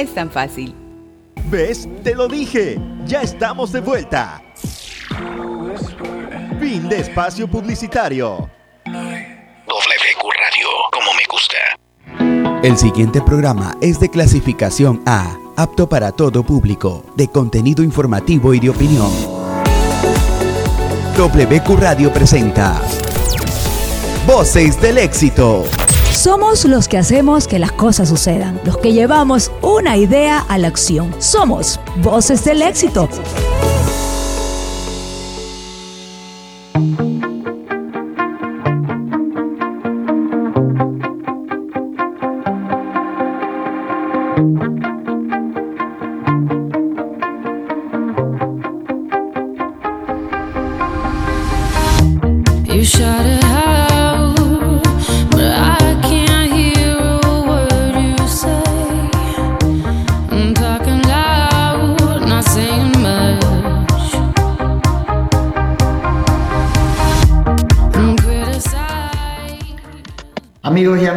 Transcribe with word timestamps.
es 0.00 0.14
tan 0.14 0.30
fácil. 0.30 0.74
¿Ves? 1.46 1.88
Te 2.02 2.14
lo 2.14 2.28
dije. 2.28 2.78
Ya 3.06 3.22
estamos 3.22 3.72
de 3.72 3.80
vuelta. 3.80 4.42
Fin 6.58 6.88
de 6.88 7.00
espacio 7.00 7.48
publicitario. 7.48 8.48
WQ 8.86 10.22
Radio, 10.38 10.68
como 10.92 11.12
me 11.14 11.22
gusta. 11.30 12.60
El 12.62 12.76
siguiente 12.76 13.22
programa 13.22 13.76
es 13.80 13.98
de 14.00 14.10
clasificación 14.10 15.02
A, 15.06 15.36
apto 15.56 15.88
para 15.88 16.12
todo 16.12 16.42
público, 16.44 17.04
de 17.16 17.28
contenido 17.28 17.82
informativo 17.82 18.52
y 18.52 18.60
de 18.60 18.70
opinión. 18.70 19.10
WQ 21.16 21.76
Radio 21.78 22.12
presenta 22.12 22.80
Voces 24.26 24.80
del 24.80 24.98
éxito. 24.98 25.64
Somos 26.22 26.66
los 26.66 26.86
que 26.86 26.98
hacemos 26.98 27.48
que 27.48 27.58
las 27.58 27.72
cosas 27.72 28.10
sucedan, 28.10 28.60
los 28.66 28.76
que 28.76 28.92
llevamos 28.92 29.50
una 29.62 29.96
idea 29.96 30.44
a 30.50 30.58
la 30.58 30.68
acción. 30.68 31.14
Somos 31.18 31.80
Voces 32.02 32.44
del 32.44 32.60
éxito. 32.60 33.08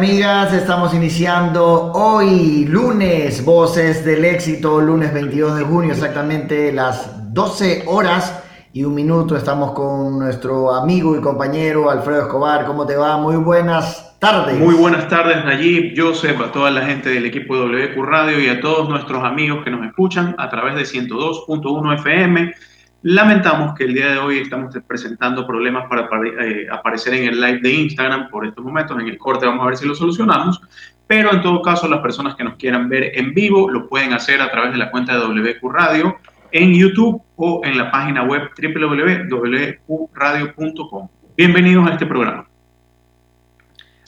Amigas, 0.04 0.52
estamos 0.52 0.92
iniciando 0.92 1.90
hoy, 1.94 2.66
lunes, 2.66 3.42
Voces 3.42 4.04
del 4.04 4.26
Éxito, 4.26 4.78
lunes 4.78 5.14
22 5.14 5.56
de 5.56 5.64
junio, 5.64 5.92
exactamente 5.92 6.70
las 6.72 7.32
12 7.32 7.84
horas 7.86 8.44
y 8.74 8.84
un 8.84 8.94
minuto. 8.94 9.34
Estamos 9.34 9.72
con 9.72 10.18
nuestro 10.18 10.74
amigo 10.74 11.16
y 11.16 11.22
compañero 11.22 11.88
Alfredo 11.88 12.20
Escobar. 12.20 12.66
¿Cómo 12.66 12.84
te 12.84 12.96
va? 12.96 13.16
Muy 13.16 13.36
buenas 13.36 14.18
tardes. 14.18 14.58
Muy 14.58 14.74
buenas 14.74 15.08
tardes, 15.08 15.42
Nayib, 15.42 15.94
Joseph, 15.96 16.38
a 16.38 16.52
toda 16.52 16.70
la 16.70 16.84
gente 16.84 17.08
del 17.08 17.24
equipo 17.24 17.56
WQ 17.56 18.02
Radio 18.02 18.38
y 18.38 18.48
a 18.48 18.60
todos 18.60 18.86
nuestros 18.90 19.24
amigos 19.24 19.64
que 19.64 19.70
nos 19.70 19.86
escuchan 19.86 20.34
a 20.36 20.50
través 20.50 20.74
de 20.74 20.82
102.1 20.82 21.94
FM 21.94 22.52
Lamentamos 23.06 23.74
que 23.74 23.84
el 23.84 23.92
día 23.92 24.12
de 24.12 24.18
hoy 24.18 24.38
estamos 24.38 24.74
presentando 24.86 25.46
problemas 25.46 25.86
para 25.90 26.08
eh, 26.40 26.66
aparecer 26.72 27.12
en 27.12 27.24
el 27.24 27.38
live 27.38 27.60
de 27.60 27.70
Instagram 27.70 28.30
por 28.30 28.46
estos 28.46 28.64
momentos. 28.64 28.98
En 28.98 29.06
el 29.06 29.18
corte 29.18 29.44
vamos 29.44 29.62
a 29.62 29.66
ver 29.66 29.76
si 29.76 29.86
lo 29.86 29.94
solucionamos. 29.94 30.58
Pero 31.06 31.30
en 31.34 31.42
todo 31.42 31.60
caso, 31.60 31.86
las 31.86 32.00
personas 32.00 32.34
que 32.34 32.44
nos 32.44 32.54
quieran 32.54 32.88
ver 32.88 33.12
en 33.14 33.34
vivo 33.34 33.70
lo 33.70 33.90
pueden 33.90 34.14
hacer 34.14 34.40
a 34.40 34.50
través 34.50 34.72
de 34.72 34.78
la 34.78 34.90
cuenta 34.90 35.12
de 35.12 35.18
WQ 35.20 35.70
Radio 35.70 36.16
en 36.50 36.72
YouTube 36.72 37.20
o 37.36 37.60
en 37.62 37.76
la 37.76 37.90
página 37.90 38.22
web 38.22 38.48
www.wqradio.com. 38.56 41.08
Bienvenidos 41.36 41.86
a 41.86 41.92
este 41.92 42.06
programa. 42.06 42.46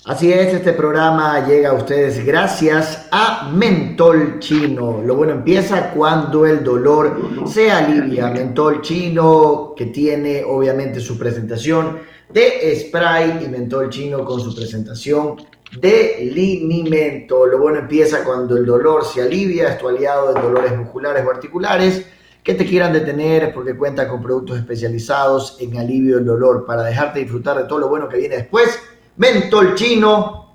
Así 0.06 0.32
es, 0.32 0.54
este 0.54 0.72
programa 0.72 1.44
llega 1.48 1.70
a 1.70 1.72
ustedes 1.72 2.24
gracias 2.24 3.08
a 3.10 3.50
Mentol 3.52 4.38
Chino. 4.38 5.02
Lo 5.04 5.16
bueno 5.16 5.32
empieza 5.32 5.90
cuando 5.90 6.46
el 6.46 6.62
dolor 6.62 7.42
se 7.44 7.72
alivia. 7.72 8.28
Mentol 8.28 8.82
Chino 8.82 9.74
que 9.76 9.86
tiene 9.86 10.44
obviamente 10.44 11.00
su 11.00 11.18
presentación 11.18 11.98
de 12.32 12.76
spray 12.76 13.46
y 13.46 13.48
Mentol 13.48 13.90
Chino 13.90 14.24
con 14.24 14.40
su 14.40 14.54
presentación 14.54 15.38
de 15.80 16.30
linimento. 16.32 17.44
Lo 17.44 17.58
bueno 17.58 17.80
empieza 17.80 18.22
cuando 18.22 18.56
el 18.56 18.64
dolor 18.64 19.04
se 19.04 19.22
alivia, 19.22 19.70
es 19.70 19.78
tu 19.78 19.88
aliado 19.88 20.36
en 20.36 20.40
dolores 20.40 20.76
musculares 20.76 21.26
o 21.26 21.30
articulares 21.32 22.06
que 22.44 22.54
te 22.54 22.64
quieran 22.64 22.92
detener 22.92 23.52
porque 23.52 23.76
cuenta 23.76 24.06
con 24.06 24.22
productos 24.22 24.56
especializados 24.56 25.56
en 25.58 25.76
alivio 25.76 26.14
del 26.14 26.26
dolor 26.26 26.64
para 26.64 26.84
dejarte 26.84 27.18
disfrutar 27.18 27.56
de 27.56 27.64
todo 27.64 27.80
lo 27.80 27.88
bueno 27.88 28.08
que 28.08 28.18
viene 28.18 28.36
después 28.36 28.78
mentol 29.16 29.74
chino. 29.74 30.54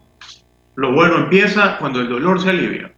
Lo 0.76 0.94
bueno 0.94 1.18
empieza 1.18 1.78
cuando 1.78 2.00
el 2.00 2.10
dolor 2.10 2.42
se 2.42 2.50
alivia. 2.50 2.92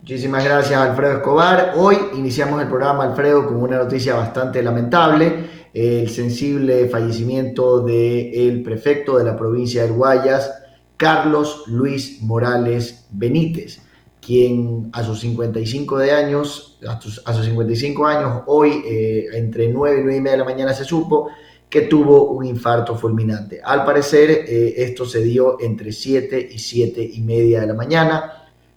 Muchísimas 0.00 0.44
gracias 0.44 0.80
Alfredo 0.80 1.18
Escobar. 1.18 1.74
Hoy 1.76 1.96
iniciamos 2.14 2.60
el 2.60 2.68
programa 2.68 3.04
Alfredo 3.04 3.46
con 3.46 3.62
una 3.62 3.78
noticia 3.78 4.14
bastante 4.14 4.62
lamentable, 4.62 5.68
el 5.72 6.10
sensible 6.10 6.88
fallecimiento 6.88 7.80
del 7.80 8.62
prefecto 8.62 9.16
de 9.16 9.24
la 9.24 9.36
provincia 9.36 9.84
de 9.84 9.90
Guayas, 9.90 10.52
Carlos 10.96 11.64
Luis 11.68 12.20
Morales 12.20 13.06
Benítez, 13.12 13.80
quien 14.20 14.90
a 14.92 15.04
sus 15.04 15.20
55 15.20 15.98
de 15.98 16.10
años, 16.10 16.78
a 16.86 17.00
sus, 17.00 17.22
55 17.24 18.06
años, 18.06 18.42
hoy 18.46 18.82
eh, 18.84 19.26
entre 19.34 19.68
9 19.68 20.00
y 20.00 20.02
9 20.02 20.16
y 20.16 20.20
media 20.20 20.32
de 20.32 20.38
la 20.38 20.44
mañana 20.44 20.74
se 20.74 20.84
supo, 20.84 21.30
que 21.72 21.80
tuvo 21.80 22.32
un 22.32 22.44
infarto 22.44 22.94
fulminante. 22.96 23.62
Al 23.64 23.82
parecer, 23.82 24.28
eh, 24.30 24.74
esto 24.76 25.06
se 25.06 25.22
dio 25.22 25.56
entre 25.58 25.90
7 25.90 26.50
y 26.52 26.58
7 26.58 27.02
y 27.14 27.22
media 27.22 27.62
de 27.62 27.66
la 27.66 27.72
mañana. 27.72 28.30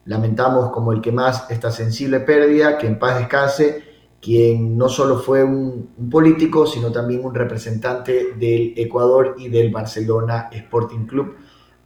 Lamentamos 0.05 0.71
como 0.71 0.93
el 0.93 1.01
que 1.01 1.11
más 1.11 1.51
esta 1.51 1.71
sensible 1.71 2.21
pérdida, 2.21 2.77
que 2.77 2.87
en 2.87 2.97
paz 2.97 3.19
descanse, 3.19 3.83
quien 4.21 4.77
no 4.77 4.87
solo 4.87 5.19
fue 5.19 5.43
un, 5.43 5.89
un 5.97 6.09
político, 6.09 6.65
sino 6.65 6.89
también 6.89 7.25
un 7.25 7.35
representante 7.35 8.31
del 8.39 8.73
Ecuador 8.77 9.35
y 9.39 9.49
del 9.49 9.73
Barcelona 9.73 10.47
Sporting 10.53 11.05
Club, 11.05 11.35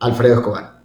Alfredo 0.02 0.36
Escobar. 0.36 0.80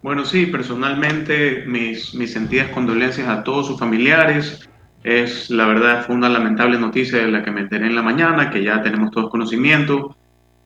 Bueno, 0.00 0.24
sí, 0.24 0.46
personalmente 0.46 1.64
mis, 1.66 2.14
mis 2.14 2.32
sentidas 2.32 2.70
condolencias 2.70 3.28
a 3.28 3.44
todos 3.44 3.66
sus 3.66 3.78
familiares, 3.78 4.66
es, 5.04 5.50
la 5.50 5.66
verdad, 5.66 6.06
fue 6.06 6.16
una 6.16 6.30
lamentable 6.30 6.78
noticia 6.78 7.18
de 7.18 7.30
la 7.30 7.44
que 7.44 7.50
me 7.50 7.60
enteré 7.60 7.86
en 7.86 7.94
la 7.94 8.02
mañana, 8.02 8.50
que 8.50 8.64
ya 8.64 8.82
tenemos 8.82 9.10
todos 9.10 9.30
conocimiento. 9.30 10.16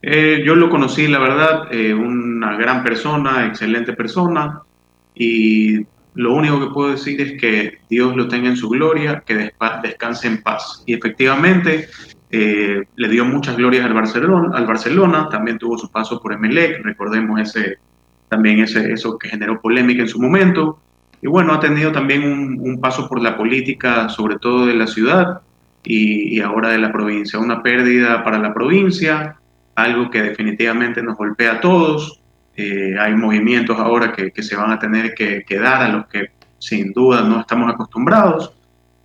Eh, 0.00 0.43
yo 0.47 0.54
lo 0.54 0.71
conocí, 0.71 1.09
la 1.09 1.19
verdad, 1.19 1.66
eh, 1.72 1.93
una 1.93 2.56
gran 2.56 2.84
persona, 2.84 3.47
excelente 3.47 3.94
persona, 3.94 4.62
y 5.12 5.81
lo 6.15 6.34
único 6.34 6.60
que 6.60 6.72
puedo 6.72 6.93
decir 6.93 7.21
es 7.21 7.41
que 7.41 7.78
Dios 7.91 8.15
lo 8.15 8.28
tenga 8.28 8.48
en 8.48 8.56
su 8.56 8.69
gloria, 8.69 9.25
que 9.27 9.50
descanse 9.82 10.28
en 10.28 10.41
paz. 10.41 10.84
Y 10.87 10.94
efectivamente, 10.94 11.88
eh, 12.31 12.84
le 12.94 13.09
dio 13.09 13.25
muchas 13.25 13.56
glorias 13.56 13.84
al 13.84 13.94
Barcelona, 13.94 14.56
al 14.56 14.66
Barcelona, 14.66 15.28
también 15.28 15.59
tuvo 15.59 15.77
su 15.77 15.91
paso 15.91 16.21
por 16.22 16.32
Emelec, 16.32 16.84
recordemos 16.84 17.41
ese, 17.41 17.78
también 18.28 18.60
ese, 18.60 18.93
eso 18.93 19.19
que 19.19 19.31
generó 19.31 19.60
polémica 19.60 20.03
en 20.03 20.09
su 20.09 20.21
momento. 20.21 20.78
Y 21.21 21.27
bueno, 21.27 21.53
ha 21.53 21.61
tenido 21.61 21.91
también 21.91 22.23
un, 22.61 22.81
paso 22.81 23.09
por 23.09 23.21
la 23.21 23.37
política, 23.37 24.09
sobre 24.09 24.39
todo 24.39 24.67
de 24.67 24.75
la 24.75 24.87
ciudad 24.87 25.41
y, 25.83 26.41
ahora 26.41 26.71
de 26.71 26.79
la 26.79 26.93
provincia. 26.93 27.39
Una 27.39 27.62
pérdida 27.62 28.23
para 28.23 28.39
la 28.39 28.55
provincia, 28.55 29.37
algo 29.75 30.11
que 30.11 30.23
definitivamente 30.23 31.03
nos 31.03 31.17
golpea 31.17 31.55
a 31.55 31.61
todos. 31.61 32.21
Eh, 32.57 32.97
hay 32.99 33.15
movimientos 33.15 33.78
ahora 33.78 34.12
que, 34.12 34.43
se 34.43 34.57
van 34.57 34.71
a 34.71 34.78
tener 34.78 35.15
que, 35.15 35.45
dar 35.59 35.83
a 35.83 35.89
los 35.89 36.07
que 36.07 36.31
sin 36.59 36.93
duda 36.93 37.23
no 37.23 37.41
estamos 37.41 37.73
acostumbrados. 37.73 38.53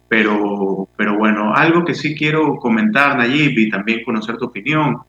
Pero, 0.08 0.88
pero 0.96 1.18
bueno, 1.18 1.56
algo 1.56 1.84
que 1.84 1.96
sí 1.96 2.16
quiero 2.16 2.58
comentar, 2.58 3.18
Nayib, 3.18 3.58
y 3.58 3.70
también 3.72 4.04
conocer 4.04 4.38
tu 4.38 4.46
opinión, 4.46 5.00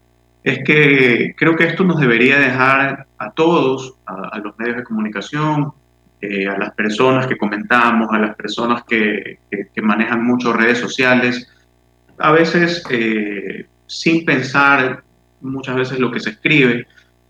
es 0.43 0.61
que 0.65 1.35
creo 1.37 1.57
que 1.57 1.65
esto 1.65 1.85
nos 1.85 2.01
debería 2.01 2.39
dejar 2.39 3.07
a 3.19 3.31
todos, 3.33 3.97
a 4.07 4.39
los 4.39 4.59
medios 4.59 4.77
de 4.77 4.85
comunicación, 4.85 5.73
eh, 6.25 6.49
a 6.49 6.59
las 6.59 6.73
personas 6.73 7.27
que 7.27 7.37
comentamos, 7.37 8.09
a 8.13 8.19
las 8.19 8.37
personas 8.37 8.85
que, 8.85 9.39
manejan 9.83 10.25
mucho 10.25 10.53
redes 10.53 10.79
sociales, 10.79 11.49
a 12.19 12.33
veces 12.33 12.83
eh, 12.91 13.67
sin 13.87 14.25
pensar 14.25 15.03
muchas 15.41 15.77
veces 15.77 15.99
lo 15.99 16.11
que 16.11 16.21
se 16.21 16.31
escribe, 16.31 16.87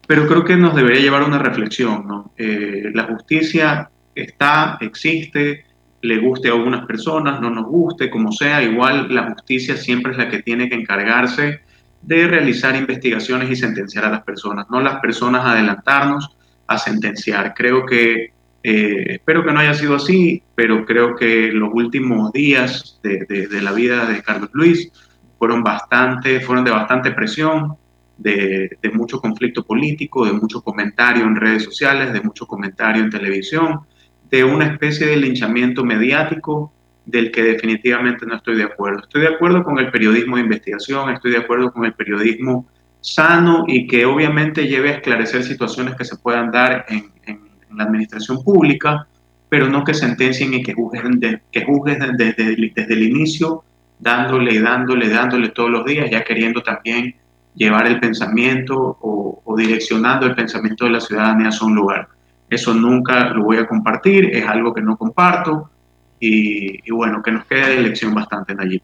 pero 0.07 0.27
creo 0.27 0.45
que 0.45 0.57
nos 0.57 0.75
debería 0.75 1.01
llevar 1.01 1.23
a 1.23 1.27
una 1.27 1.39
reflexión. 1.39 2.31
Eh, 2.37 2.91
la 2.95 3.05
justicia 3.05 3.91
está, 4.15 4.79
existe, 4.81 5.65
le 6.03 6.19
guste 6.19 6.49
a 6.49 6.53
algunas 6.53 6.87
personas, 6.87 7.41
no 7.41 7.51
nos 7.51 7.67
guste, 7.67 8.11
como 8.11 8.31
sea, 8.31 8.63
igual 8.63 9.13
la 9.13 9.33
justicia 9.33 9.77
siempre 9.77 10.13
es 10.13 10.19
la 10.19 10.29
que 10.29 10.43
tiene 10.43 10.69
que 10.69 10.75
encargarse 10.75 11.61
de 12.03 12.27
realizar 12.29 12.77
investigaciones 12.77 13.51
y 13.51 13.57
sentenciar 13.57 14.05
a 14.05 14.11
las 14.11 14.23
personas, 14.23 14.67
no 14.71 14.81
las 14.81 15.01
personas 15.01 15.47
adelantarnos 15.47 16.37
a 16.67 16.77
sentenciar. 16.77 17.55
Creo 17.55 17.87
que 17.87 18.34
eh, 18.67 19.17
espero 19.17 19.45
que 19.45 19.53
no 19.53 19.61
haya 19.61 19.75
sido 19.75 19.97
así, 19.97 20.43
pero 20.55 20.87
creo 20.87 21.15
que 21.17 21.53
los 21.53 21.69
últimos 21.75 22.33
días 22.33 22.99
de, 23.03 23.47
la 23.61 23.73
vida 23.73 24.07
de 24.07 24.23
Carlos 24.23 24.49
Luis 24.55 24.91
fueron, 25.39 25.63
bastante, 25.63 26.41
fueron 26.41 26.65
de 26.65 26.71
bastante 26.71 27.11
presión, 27.11 27.77
de, 28.17 28.79
mucho 28.95 29.21
conflicto 29.21 29.65
político, 29.65 30.25
de 30.25 30.33
mucho 30.33 30.63
comentario 30.63 31.25
en 31.25 31.37
redes 31.37 31.65
sociales, 31.65 32.15
de 32.15 32.23
mucho 32.23 32.47
comentario 32.47 33.03
en 33.03 33.11
televisión, 33.11 33.81
de 34.31 34.45
una 34.45 34.65
especie 34.65 35.09
de 35.09 35.19
linchamiento 35.19 35.85
mediático 35.85 36.73
del 37.05 37.31
que 37.31 37.43
definitivamente 37.43 38.25
no 38.25 38.37
estoy 38.37 38.57
de 38.57 38.65
acuerdo. 38.65 39.01
Estoy 39.01 39.21
de 39.21 39.29
acuerdo 39.29 39.63
con 39.63 39.79
el 39.79 39.91
periodismo 39.91 40.37
de 40.37 40.43
investigación, 40.43 41.11
estoy 41.11 41.33
de 41.33 41.39
acuerdo 41.39 41.71
con 41.71 41.85
el 41.85 41.93
periodismo 41.93 42.67
sano 43.03 43.65
y 43.67 43.87
que 43.87 44.07
obviamente 44.07 44.67
lleve 44.67 44.89
a 44.89 44.95
esclarecer 44.95 45.45
situaciones 45.45 45.97
que 45.97 46.07
se 46.07 46.17
puedan 46.17 46.51
dar 46.51 46.87
en, 46.89 47.13
la 47.77 47.85
administración 47.85 48.43
pública, 48.43 49.07
pero 49.49 49.69
no 49.69 49.85
que 49.85 49.95
sentencien 49.95 50.53
y 50.55 50.63
que 50.63 50.75
juzguen, 50.75 51.21
que 51.53 51.65
juzguen 51.65 52.17
desde, 52.17 52.55
el 52.93 53.03
inicio, 53.03 53.63
dándole 53.99 54.55
y 54.55 54.59
dándole, 54.59 55.09
dándole 55.09 55.51
todos 55.51 55.71
los 55.71 55.85
días, 55.85 56.11
ya 56.11 56.25
queriendo 56.25 56.63
también 56.63 57.15
llevar 57.55 57.87
el 57.87 58.01
pensamiento 58.01 58.99
o, 59.01 59.55
direccionando 59.57 60.27
el 60.27 60.35
pensamiento 60.35 60.87
de 60.87 60.91
la 60.91 61.01
ciudadanía 61.01 61.51
a 61.51 61.65
un 61.65 61.75
lugar. 61.77 62.09
Eso 62.51 62.75
nunca 62.75 63.31
lo 63.31 63.45
voy 63.45 63.59
a 63.59 63.67
compartir, 63.69 64.25
es 64.35 64.45
algo 64.47 64.75
que 64.75 64.83
no 64.83 64.97
comparto 64.97 65.71
y, 66.19 66.91
bueno, 66.91 67.23
que 67.23 67.31
nos 67.31 67.45
quede 67.45 67.69
de 67.69 67.79
elección 67.79 68.15
bastante 68.15 68.53
en 68.53 68.61
allí. 68.61 68.83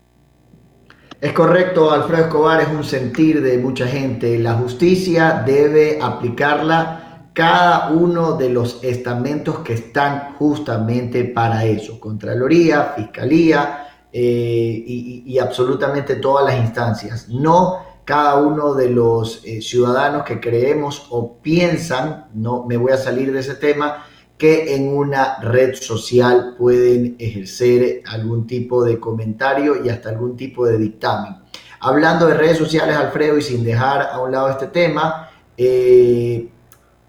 Es 1.21 1.33
correcto, 1.33 1.91
Alfredo 1.91 2.27
Escobar, 2.27 2.61
es 2.61 2.69
un 2.69 2.85
sentir 2.85 3.43
de 3.43 3.59
mucha 3.59 3.87
gente. 3.87 4.39
La 4.39 4.55
justicia 4.55 5.43
debe 5.45 5.99
aplicarla 6.01 7.10
cada 7.33 7.91
uno 7.91 8.37
de 8.37 8.49
los 8.49 8.83
estamentos 8.83 9.61
que 9.61 9.75
están 9.75 10.35
justamente 10.39 11.25
para 11.25 11.65
eso. 11.65 12.01
Contraloría, 12.01 12.93
Fiscalía 12.97 13.89
eh, 14.13 14.85
y, 14.87 15.39
absolutamente 15.39 16.17
todas 16.17 16.45
las 16.45 16.65
instancias. 16.65 17.29
No 17.29 17.91
cada 18.05 18.37
uno 18.37 18.75
de 18.75 18.91
los 18.91 19.45
eh, 19.45 19.63
ciudadanos 19.63 20.25
que 20.25 20.41
creemos 20.41 21.07
o 21.11 21.37
piensan, 21.37 22.27
no 22.35 22.65
me 22.67 22.77
voy 22.77 22.93
a 22.93 22.97
salir 22.97 23.33
de 23.33 23.39
ese 23.39 23.55
tema, 23.55 24.05
que 24.37 24.75
en 24.75 24.89
una 24.89 25.39
red 25.41 25.75
social 25.75 26.57
pueden 26.59 27.15
ejercer 27.19 28.03
algún 28.07 28.47
tipo 28.47 28.83
de 28.83 28.99
comentario 28.99 29.85
y 29.85 29.91
hasta 29.91 30.09
algún 30.09 30.37
tipo 30.37 30.67
de 30.67 30.79
dictamen. 30.79 31.37
Hablando 31.79 32.27
de 32.27 32.35
redes 32.35 32.59
sociales, 32.59 32.97
Alfredo, 32.97 33.39
y 33.39 33.43
sin 33.43 33.63
dejar 33.63 34.09
a 34.11 34.19
un 34.21 34.33
lado 34.33 34.49
este 34.49 34.67
tema, 34.69 35.31
eh, 35.57 36.50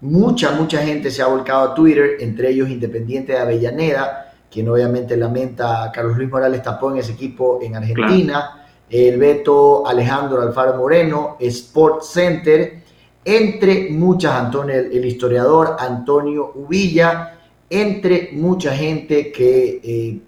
mucha, 0.02 0.50
mucha 0.50 0.82
gente 0.82 1.10
se 1.10 1.22
ha 1.22 1.26
volcado 1.26 1.70
a 1.70 1.74
Twitter, 1.74 2.16
entre 2.20 2.50
ellos 2.50 2.68
Independiente 2.68 3.32
de 3.32 3.38
Avellaneda, 3.38 4.32
quien 4.50 4.68
obviamente 4.68 5.16
lamenta 5.16 5.84
a 5.84 5.92
Carlos 5.92 6.16
Luis 6.18 6.28
Morales 6.28 6.62
tapó 6.62 6.90
en 6.90 6.98
ese 6.98 7.12
equipo 7.12 7.60
en 7.62 7.76
Argentina, 7.76 8.66
el 8.90 9.18
Beto 9.18 9.86
Alejandro 9.86 10.42
Alfaro 10.42 10.76
Moreno, 10.76 11.36
Sport 11.40 12.02
Center, 12.02 12.82
entre 13.24 13.90
muchas, 13.90 14.34
Antonio, 14.34 14.74
el, 14.74 15.04
historiador 15.04 15.76
Antonio 15.78 16.52
Uvilla, 16.56 17.38
entre 17.70 18.30
mucha 18.32 18.74
gente 18.74 19.30
que 19.30 19.80
eh, 19.82 20.20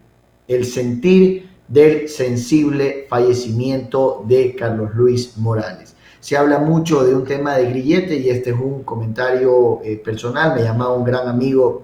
el 0.47 0.65
sentir 0.65 1.51
del 1.67 2.09
sensible 2.09 3.07
fallecimiento 3.09 4.25
de 4.27 4.55
Carlos 4.55 4.95
Luis 4.95 5.37
Morales. 5.37 5.84
Se 6.25 6.39
habla 6.39 6.59
mucho 6.59 7.05
de 7.05 7.15
un 7.15 7.25
tema 7.25 7.59
de 7.59 7.69
grillete 7.69 8.17
y 8.17 8.31
este 8.31 8.49
es 8.49 8.57
un 8.57 8.83
comentario 8.83 9.83
eh, 9.85 10.01
personal. 10.03 10.55
Me 10.55 10.63
llamaba 10.63 10.95
un 10.95 11.05
gran 11.05 11.29
amigo 11.29 11.83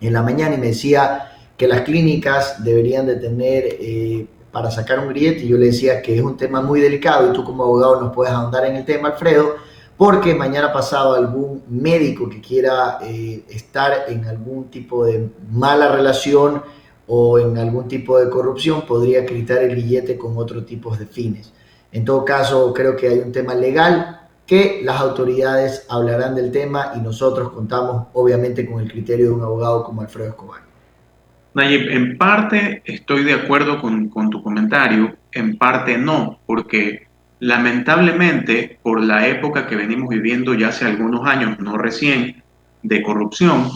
en 0.00 0.12
la 0.12 0.22
mañana 0.22 0.54
y 0.54 0.58
me 0.58 0.68
decía 0.68 1.32
que 1.56 1.66
las 1.66 1.80
clínicas 1.80 2.62
deberían 2.62 3.04
de 3.04 3.16
tener 3.16 3.64
eh, 3.80 4.28
para 4.52 4.70
sacar 4.70 5.00
un 5.00 5.08
grillete 5.08 5.48
yo 5.48 5.58
le 5.58 5.66
decía 5.66 6.00
que 6.02 6.14
es 6.14 6.22
un 6.22 6.36
tema 6.36 6.60
muy 6.60 6.80
delicado 6.80 7.28
y 7.28 7.32
tú 7.32 7.42
como 7.42 7.64
abogado 7.64 8.00
nos 8.00 8.14
puedes 8.14 8.32
ahondar 8.32 8.64
en 8.66 8.76
el 8.76 8.84
tema, 8.84 9.08
Alfredo, 9.08 9.56
porque 9.96 10.36
mañana 10.36 10.72
pasado 10.72 11.16
algún 11.16 11.64
médico 11.68 12.28
que 12.28 12.40
quiera 12.40 13.00
eh, 13.02 13.42
estar 13.48 14.04
en 14.06 14.24
algún 14.26 14.70
tipo 14.70 15.04
de 15.04 15.30
mala 15.50 15.90
relación 15.90 16.62
o 17.08 17.40
en 17.40 17.58
algún 17.58 17.88
tipo 17.88 18.20
de 18.20 18.30
corrupción 18.30 18.82
podría 18.86 19.26
quitar 19.26 19.64
el 19.64 19.74
billete 19.74 20.16
con 20.16 20.38
otro 20.38 20.64
tipo 20.64 20.96
de 20.96 21.06
fines. 21.06 21.52
En 21.94 22.04
todo 22.04 22.22
caso, 22.22 22.74
creo 22.74 22.94
que 22.94 23.08
hay 23.08 23.18
un 23.20 23.32
tema 23.32 23.54
legal 23.54 24.20
que 24.46 24.82
las 24.84 25.00
autoridades 25.00 25.86
hablarán 25.88 26.34
del 26.34 26.52
tema 26.52 26.92
y 26.94 27.00
nosotros 27.00 27.50
contamos 27.52 28.08
obviamente 28.12 28.70
con 28.70 28.82
el 28.82 28.92
criterio 28.92 29.26
de 29.26 29.32
un 29.32 29.42
abogado 29.42 29.82
como 29.84 30.02
Alfredo 30.02 30.28
Escobar. 30.28 30.60
Nayib, 31.54 31.88
en 31.88 32.18
parte 32.18 32.82
estoy 32.84 33.24
de 33.24 33.32
acuerdo 33.32 33.80
con, 33.80 34.10
con 34.10 34.28
tu 34.28 34.42
comentario, 34.42 35.16
en 35.32 35.56
parte 35.56 35.96
no, 35.96 36.40
porque 36.44 37.06
Lamentablemente, 37.44 38.78
por 38.82 39.02
la 39.02 39.26
época 39.26 39.66
que 39.66 39.76
venimos 39.76 40.08
viviendo 40.08 40.54
ya 40.54 40.68
hace 40.68 40.86
algunos 40.86 41.26
años, 41.26 41.58
no 41.58 41.76
recién, 41.76 42.42
de 42.82 43.02
corrupción, 43.02 43.68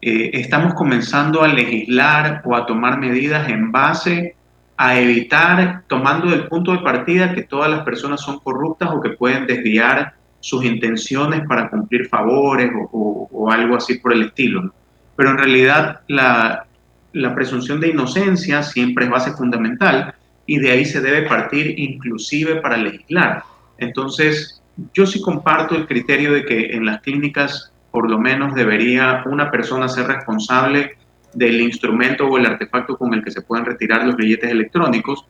eh, 0.00 0.30
estamos 0.32 0.72
comenzando 0.72 1.42
a 1.42 1.48
legislar 1.48 2.40
o 2.46 2.56
a 2.56 2.64
tomar 2.64 2.98
medidas 2.98 3.50
en 3.50 3.70
base 3.70 4.36
a 4.76 4.98
evitar, 4.98 5.82
tomando 5.86 6.32
el 6.32 6.48
punto 6.48 6.72
de 6.72 6.78
partida 6.78 7.34
que 7.34 7.42
todas 7.42 7.70
las 7.70 7.84
personas 7.84 8.20
son 8.20 8.40
corruptas 8.40 8.90
o 8.92 9.00
que 9.00 9.10
pueden 9.10 9.46
desviar 9.46 10.14
sus 10.40 10.64
intenciones 10.64 11.46
para 11.46 11.70
cumplir 11.70 12.08
favores 12.08 12.70
o, 12.74 13.48
algo 13.50 13.76
así 13.76 13.98
por 13.98 14.12
el 14.12 14.22
estilo. 14.22 14.72
Pero 15.16 15.30
en 15.30 15.38
realidad 15.38 16.00
la, 16.08 16.66
la 17.12 17.34
presunción 17.34 17.80
de 17.80 17.88
inocencia 17.88 18.62
siempre 18.62 19.04
es 19.04 19.10
base 19.10 19.32
fundamental 19.32 20.14
y 20.46 20.58
de 20.58 20.70
ahí 20.70 20.84
se 20.84 21.00
debe 21.00 21.28
partir 21.28 21.78
inclusive 21.78 22.56
para 22.56 22.76
legislar. 22.76 23.42
Entonces, 23.78 24.62
yo 24.94 25.06
sí 25.06 25.20
comparto 25.20 25.76
el 25.76 25.86
criterio 25.86 26.32
de 26.32 26.44
que 26.44 26.74
en 26.74 26.86
las 26.86 27.00
clínicas 27.02 27.72
por 27.90 28.10
lo 28.10 28.18
menos 28.18 28.54
debería 28.54 29.22
una 29.26 29.50
persona 29.50 29.86
ser 29.86 30.06
responsable 30.06 30.96
del 31.34 31.60
instrumento 31.60 32.26
o 32.26 32.38
el 32.38 32.46
artefacto 32.46 32.96
con 32.96 33.14
el 33.14 33.22
que 33.24 33.30
se 33.30 33.42
pueden 33.42 33.64
retirar 33.64 34.04
los 34.04 34.16
billetes 34.16 34.50
electrónicos. 34.50 35.24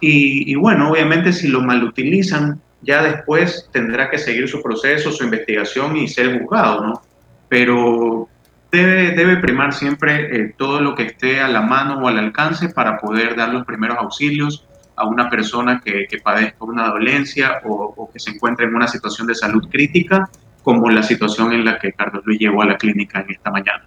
Y, 0.00 0.54
bueno, 0.56 0.90
obviamente 0.90 1.32
si 1.32 1.48
lo 1.48 1.62
malutilizan, 1.62 2.60
ya 2.82 3.02
después 3.02 3.70
tendrá 3.72 4.10
que 4.10 4.18
seguir 4.18 4.48
su 4.48 4.62
proceso, 4.62 5.10
su 5.10 5.24
investigación 5.24 5.96
y 5.96 6.08
ser 6.08 6.38
juzgado, 6.38 6.86
¿no? 6.86 7.02
Pero 7.48 8.28
debe, 8.70 9.36
primar 9.38 9.72
siempre 9.72 10.36
eh, 10.36 10.54
todo 10.58 10.80
lo 10.80 10.94
que 10.94 11.04
esté 11.04 11.40
a 11.40 11.48
la 11.48 11.62
mano 11.62 12.00
o 12.00 12.08
al 12.08 12.18
alcance 12.18 12.68
para 12.68 12.98
poder 12.98 13.36
dar 13.36 13.50
los 13.50 13.64
primeros 13.64 13.96
auxilios 13.98 14.66
a 14.96 15.06
una 15.06 15.28
persona 15.28 15.80
que, 15.84 16.06
padezca 16.22 16.64
una 16.64 16.88
dolencia 16.88 17.60
o, 17.64 18.10
que 18.12 18.18
se 18.18 18.30
encuentre 18.30 18.66
en 18.66 18.74
una 18.74 18.88
situación 18.88 19.26
de 19.26 19.34
salud 19.34 19.68
crítica, 19.70 20.28
como 20.62 20.90
la 20.90 21.02
situación 21.02 21.52
en 21.52 21.64
la 21.64 21.78
que 21.78 21.92
Carlos 21.92 22.22
Luis 22.24 22.38
llegó 22.38 22.62
a 22.62 22.66
la 22.66 22.76
clínica 22.76 23.20
en 23.20 23.30
esta 23.30 23.50
mañana. 23.50 23.84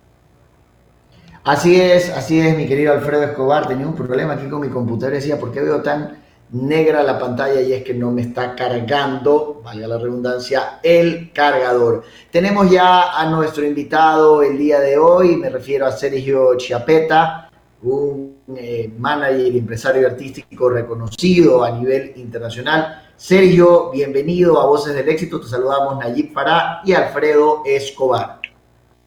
Así 1.48 1.80
es, 1.80 2.10
así 2.10 2.40
es, 2.40 2.58
mi 2.58 2.68
querido 2.68 2.92
Alfredo 2.92 3.24
Escobar. 3.24 3.68
Tenía 3.68 3.88
un 3.88 3.96
problema 3.96 4.34
aquí 4.34 4.50
con 4.50 4.60
mi 4.60 4.68
computadora 4.68 5.16
y 5.16 5.22
decía, 5.22 5.40
¿por 5.40 5.52
qué 5.52 5.62
veo 5.62 5.82
tan 5.82 6.18
negra 6.52 7.04
la 7.04 7.18
pantalla 7.18 7.62
y 7.62 7.74
es 7.74 7.84
que 7.84 7.94
no 7.94 8.12
me 8.12 8.22
está 8.22 8.56
cargando, 8.56 9.62
valga 9.64 9.88
la 9.88 9.98
redundancia, 9.98 10.80
el 10.84 11.32
cargador. 11.32 12.04
Tenemos 12.32 12.70
ya 12.70 13.18
a 13.18 13.30
nuestro 13.30 13.66
invitado 13.66 14.42
el 14.42 14.58
día 14.58 14.80
de 14.80 14.98
hoy, 14.98 15.36
me 15.36 15.50
refiero 15.50 15.86
a 15.86 15.92
Sergio 15.92 16.56
Chiapeta, 16.58 17.50
un 17.84 18.38
eh, 18.56 18.92
manager, 18.98 19.56
empresario 19.56 20.08
artístico 20.08 20.70
reconocido 20.70 21.64
a 21.64 21.72
nivel 21.72 22.14
internacional. 22.16 23.04
Sergio, 23.16 23.92
bienvenido 23.92 24.60
a 24.62 24.66
Voces 24.66 24.94
del 24.94 25.10
Éxito, 25.10 25.40
te 25.42 25.48
saludamos 25.48 25.98
Nayib 25.98 26.34
Farah 26.34 26.82
y 26.86 26.94
Alfredo 26.94 27.64
Escobar. 27.66 28.40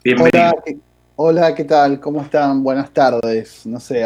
Bienvenido. 0.02 0.52
Hola, 0.52 0.62
¿qué 1.54 1.64
tal? 1.64 2.00
¿Cómo 2.00 2.22
están? 2.22 2.62
Buenas 2.62 2.94
tardes. 2.94 3.66
No 3.66 3.78
sé, 3.78 4.02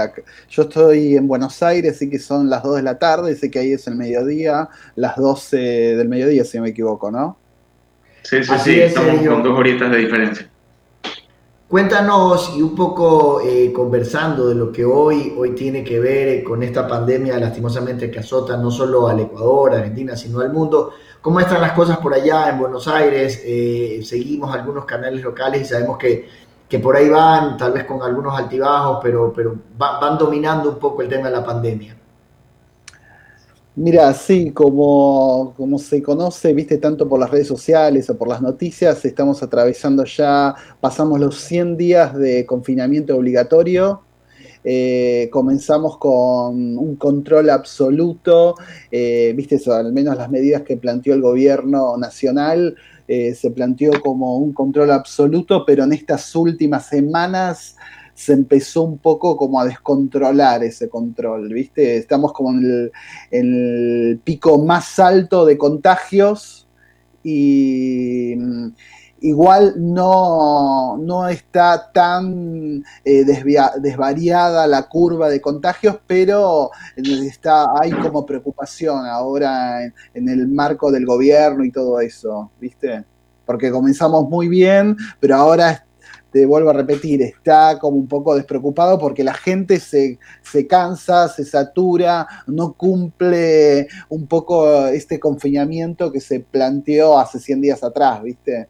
yo 0.51 0.63
estoy 0.65 1.17
en 1.17 1.29
Buenos 1.29 1.63
Aires, 1.63 1.95
así 1.95 2.11
que 2.11 2.19
son 2.19 2.51
las 2.51 2.65
2 2.65 2.77
de 2.77 2.83
la 2.83 2.99
tarde, 2.99 3.37
sé 3.37 3.53
que 3.53 3.61
ahí 3.61 3.73
es 3.73 3.87
el 3.87 3.95
mediodía, 3.95 4.69
las 4.97 5.15
12 5.17 5.57
del 5.97 6.09
mediodía, 6.09 6.45
si 6.45 6.57
no 6.57 6.65
me 6.65 6.71
equivoco, 6.71 7.13
¿no? 7.13 7.37
Sí, 8.23 8.43
sí, 8.43 8.53
sí, 8.59 8.81
estamos 8.81 9.25
con 9.29 9.43
dos 9.45 9.57
horitas 9.57 9.93
de 9.93 9.99
diferencia. 9.99 10.51
Cuéntanos 11.69 12.53
y 12.57 12.63
un 12.63 12.75
poco 12.75 13.41
eh, 13.41 13.73
conversando 13.73 14.49
de 14.49 14.55
lo 14.57 14.73
que 14.73 14.85
hoy, 14.85 15.33
hoy 15.37 15.55
tiene 15.55 15.85
que 15.85 16.01
ver 16.01 16.43
con 16.43 16.63
esta 16.65 16.87
pandemia 16.87 17.39
lastimosamente 17.39 18.11
que 18.11 18.19
azota 18.19 18.57
no 18.57 18.71
solo 18.71 19.09
al 19.09 19.21
Ecuador, 19.21 19.75
Argentina, 19.75 20.17
sino 20.17 20.41
al 20.41 20.53
mundo. 20.53 20.93
¿Cómo 21.21 21.41
están 21.41 21.63
las 21.63 21.73
cosas 21.73 21.99
por 21.99 22.13
allá 22.13 22.51
en 22.51 22.59
Buenos 22.59 22.87
Aires? 22.87 23.41
Eh, 23.45 24.01
seguimos 24.05 24.55
algunos 24.55 24.85
canales 24.85 25.23
locales 25.23 25.63
y 25.63 25.65
sabemos 25.65 25.97
que 25.97 26.29
que 26.69 26.79
por 26.79 26.97
ahí 26.97 27.09
van, 27.09 27.57
tal 27.57 27.73
vez 27.73 27.85
con 27.85 28.03
algunos 28.03 28.37
altibajos, 28.37 28.99
pero, 29.03 29.33
pero 29.35 29.57
van 29.77 30.19
dominando 30.19 30.71
un 30.71 30.79
poco 30.79 31.03
el 31.03 31.09
tema 31.09 31.29
de 31.29 31.33
la 31.33 31.45
pandemia. 31.45 31.97
Mira, 33.77 34.15
sí, 34.15 34.53
como, 34.53 35.53
como 35.57 35.81
se 35.81 36.01
conoce, 36.01 36.55
viste, 36.55 36.79
tanto 36.79 37.09
por 37.09 37.19
las 37.19 37.29
redes 37.29 37.49
sociales 37.49 38.09
o 38.09 38.17
por 38.17 38.29
las 38.29 38.41
noticias, 38.41 39.05
estamos 39.05 39.43
atravesando 39.43 40.05
ya, 40.05 40.55
pasamos 40.81 41.19
los 41.19 41.41
100 41.41 41.77
días 41.77 42.15
de 42.15 42.47
confinamiento 42.47 43.17
obligatorio, 43.17 44.03
eh, 44.63 45.29
comenzamos 45.33 45.99
con 45.99 46.79
un 46.79 46.95
control 46.95 47.51
absoluto, 47.51 48.55
eh, 48.93 49.35
viste, 49.37 49.61
al 49.69 49.93
menos 49.93 50.17
las 50.17 50.31
medidas 50.31 50.63
que 50.63 50.77
planteó 50.77 51.13
el 51.15 51.21
gobierno 51.21 51.97
nacional 51.97 52.77
eh, 53.07 53.35
se 53.35 53.51
planteó 53.51 54.01
como 54.01 54.39
un 54.39 54.53
control 54.53 54.91
absoluto, 54.91 55.65
pero 55.67 55.85
en 55.85 55.93
estas 55.93 56.35
últimas 56.35 56.87
semanas 56.87 57.77
se 58.15 58.33
empezó 58.33 58.83
un 58.83 58.99
poco 58.99 59.37
como 59.37 59.61
a 59.61 59.65
descontrolar 59.65 60.63
ese 60.63 60.89
control, 60.89 61.53
¿viste? 61.53 61.97
Estamos 61.97 62.33
como 62.33 62.51
en 62.51 62.65
el, 62.65 62.93
en 63.31 63.55
el 63.55 64.19
pico 64.23 64.65
más 64.65 64.99
alto 64.99 65.45
de 65.45 65.59
contagios 65.59 66.67
y 67.25 68.35
igual 69.25 69.75
no, 69.79 70.99
no 70.99 71.29
está 71.29 71.91
tan 71.93 72.85
eh, 73.05 73.25
desvariada 73.25 74.67
la 74.67 74.83
curva 74.83 75.31
de 75.31 75.41
contagios, 75.41 75.99
pero 76.07 76.71
está, 76.95 77.73
hay 77.81 77.91
como 77.93 78.27
preocupación 78.27 79.07
ahora 79.07 79.83
en, 80.13 80.29
el 80.29 80.47
marco 80.47 80.93
del 80.93 81.07
gobierno 81.07 81.65
y 81.65 81.71
todo 81.71 82.01
eso, 82.01 82.51
¿viste? 82.61 83.03
Porque 83.47 83.71
comenzamos 83.71 84.29
muy 84.29 84.47
bien, 84.49 84.95
pero 85.21 85.37
ahora 85.37 85.87
te 86.31 86.45
vuelvo 86.45 86.69
a 86.69 86.75
repetir, 86.75 87.23
está 87.23 87.79
como 87.79 87.97
un 87.97 88.09
poco 88.09 88.35
despreocupado 88.35 88.99
porque 88.99 89.25
la 89.25 89.35
gente 89.35 89.81
se, 89.81 90.19
se, 90.43 90.67
cansa, 90.67 91.29
se 91.29 91.47
satura, 91.47 92.27
no 92.47 92.75
cumple 92.75 93.89
un 94.11 94.27
poco 94.27 94.87
este 94.89 95.19
confinamiento 95.19 96.13
que 96.13 96.21
se 96.21 96.41
planteó 96.41 97.19
hace 97.19 97.39
100 97.39 97.61
días 97.63 97.83
atrás, 97.83 98.23
¿viste? 98.23 98.69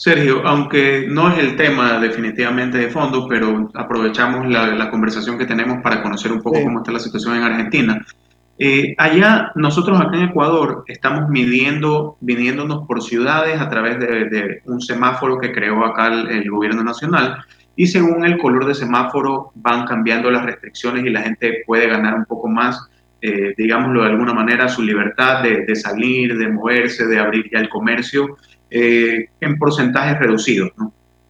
Sergio, 0.00 0.40
aunque 0.46 1.04
no 1.06 1.30
es 1.30 1.38
el 1.38 1.56
tema 1.56 1.98
definitivamente 1.98 2.78
de 2.78 2.88
fondo, 2.88 3.28
pero 3.28 3.70
aprovechamos 3.74 4.48
la, 4.48 4.90
conversación 4.90 5.36
que 5.36 5.44
tenemos 5.44 5.82
para 5.82 6.02
conocer 6.02 6.32
un 6.32 6.40
poco 6.40 6.62
cómo 6.62 6.78
está 6.78 6.90
la 6.90 6.98
situación 6.98 7.36
en 7.36 7.42
Argentina. 7.42 8.06
Eh, 8.58 8.94
allá, 8.96 9.52
nosotros 9.56 10.00
acá 10.00 10.16
en 10.16 10.30
Ecuador 10.30 10.84
estamos 10.86 11.28
midiendo, 11.28 12.16
viniéndonos 12.22 12.86
por 12.86 13.02
ciudades 13.02 13.60
a 13.60 13.68
través 13.68 13.98
de, 13.98 14.62
un 14.64 14.80
semáforo 14.80 15.38
que 15.38 15.52
creó 15.52 15.84
acá 15.84 16.06
el, 16.06 16.50
gobierno 16.50 16.82
nacional 16.82 17.36
y 17.76 17.86
según 17.86 18.24
el 18.24 18.38
color 18.38 18.64
de 18.64 18.74
semáforo 18.74 19.52
van 19.56 19.84
cambiando 19.84 20.30
las 20.30 20.46
restricciones 20.46 21.04
y 21.04 21.10
la 21.10 21.20
gente 21.20 21.62
puede 21.66 21.86
ganar 21.86 22.14
un 22.14 22.24
poco 22.24 22.48
más, 22.48 22.88
eh, 23.20 23.52
digámoslo 23.54 24.00
de 24.02 24.08
alguna 24.08 24.32
manera, 24.32 24.66
su 24.66 24.82
libertad 24.82 25.42
de, 25.42 25.66
de 25.66 25.76
salir, 25.76 26.38
de 26.38 26.48
moverse, 26.48 27.06
de 27.06 27.18
abrir 27.18 27.50
ya 27.52 27.58
el 27.58 27.68
comercio 27.68 28.38
eh, 28.70 29.28
en 29.40 29.58
porcentajes 29.58 30.18
reducidos. 30.18 30.70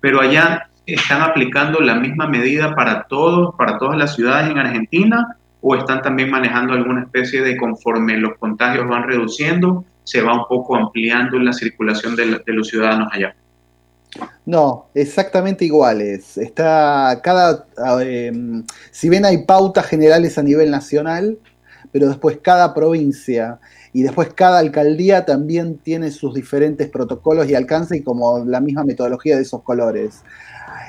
Pero 0.00 0.20
allá 0.20 0.68
están 0.86 1.22
aplicando 1.22 1.80
la 1.80 1.94
misma 1.94 2.26
medida 2.26 2.74
para 2.74 3.04
todos, 3.04 3.54
para 3.56 3.78
todas 3.78 3.96
las 3.96 4.14
ciudades 4.14 4.50
en 4.50 4.58
Argentina, 4.58 5.36
o 5.60 5.76
están 5.76 6.02
también 6.02 6.30
manejando 6.30 6.72
alguna 6.72 7.02
especie 7.02 7.42
de 7.42 7.56
conforme 7.56 8.16
los 8.16 8.38
contagios 8.38 8.88
van 8.88 9.06
reduciendo, 9.06 9.84
se 10.04 10.22
va 10.22 10.34
un 10.34 10.46
poco 10.48 10.76
ampliando 10.76 11.38
la 11.38 11.52
circulación 11.52 12.16
de, 12.16 12.42
los 12.46 12.68
ciudadanos 12.68 13.08
allá. 13.12 13.34
No, 14.44 14.86
exactamente 14.94 15.64
iguales. 15.64 16.36
Está 16.38 17.20
cada, 17.22 17.66
eh, 18.02 18.32
si 18.90 19.08
bien 19.08 19.24
hay 19.24 19.44
pautas 19.44 19.86
generales 19.86 20.36
a 20.38 20.42
nivel 20.42 20.70
nacional, 20.70 21.38
pero 21.92 22.08
después 22.08 22.38
cada 22.42 22.74
provincia 22.74 23.60
y 23.92 24.02
después 24.02 24.32
cada 24.34 24.58
alcaldía 24.58 25.24
también 25.24 25.78
tiene 25.78 26.10
sus 26.10 26.34
diferentes 26.34 26.88
protocolos 26.88 27.48
y 27.48 27.54
alcance 27.54 27.96
y 27.96 28.02
como 28.02 28.44
la 28.44 28.60
misma 28.60 28.84
metodología 28.84 29.36
de 29.36 29.42
esos 29.42 29.62
colores. 29.62 30.22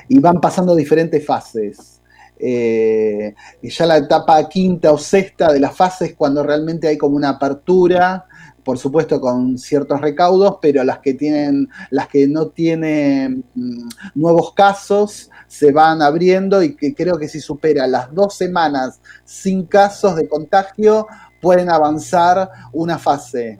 Y 0.08 0.18
van 0.20 0.40
pasando 0.40 0.76
diferentes 0.76 1.24
fases. 1.24 2.00
Eh, 2.38 3.34
y 3.60 3.70
ya 3.70 3.86
la 3.86 3.98
etapa 3.98 4.48
quinta 4.48 4.92
o 4.92 4.98
sexta 4.98 5.52
de 5.52 5.60
las 5.60 5.76
fases 5.76 6.14
cuando 6.16 6.42
realmente 6.42 6.88
hay 6.88 6.98
como 6.98 7.14
una 7.16 7.30
apertura, 7.30 8.26
por 8.64 8.78
supuesto 8.78 9.20
con 9.20 9.58
ciertos 9.58 10.00
recaudos, 10.00 10.58
pero 10.60 10.84
las 10.84 10.98
que 10.98 11.14
tienen, 11.14 11.68
las 11.90 12.08
que 12.08 12.26
no 12.26 12.48
tienen 12.48 13.44
mm, 13.54 13.88
nuevos 14.14 14.54
casos 14.54 15.30
se 15.46 15.72
van 15.72 16.02
abriendo 16.02 16.62
y 16.62 16.74
que 16.74 16.94
creo 16.94 17.18
que 17.18 17.28
si 17.28 17.40
supera 17.40 17.86
las 17.86 18.12
dos 18.14 18.34
semanas 18.34 19.00
sin 19.24 19.66
casos 19.66 20.16
de 20.16 20.28
contagio, 20.28 21.06
pueden 21.42 21.68
avanzar 21.68 22.48
una 22.72 22.98
fase. 22.98 23.58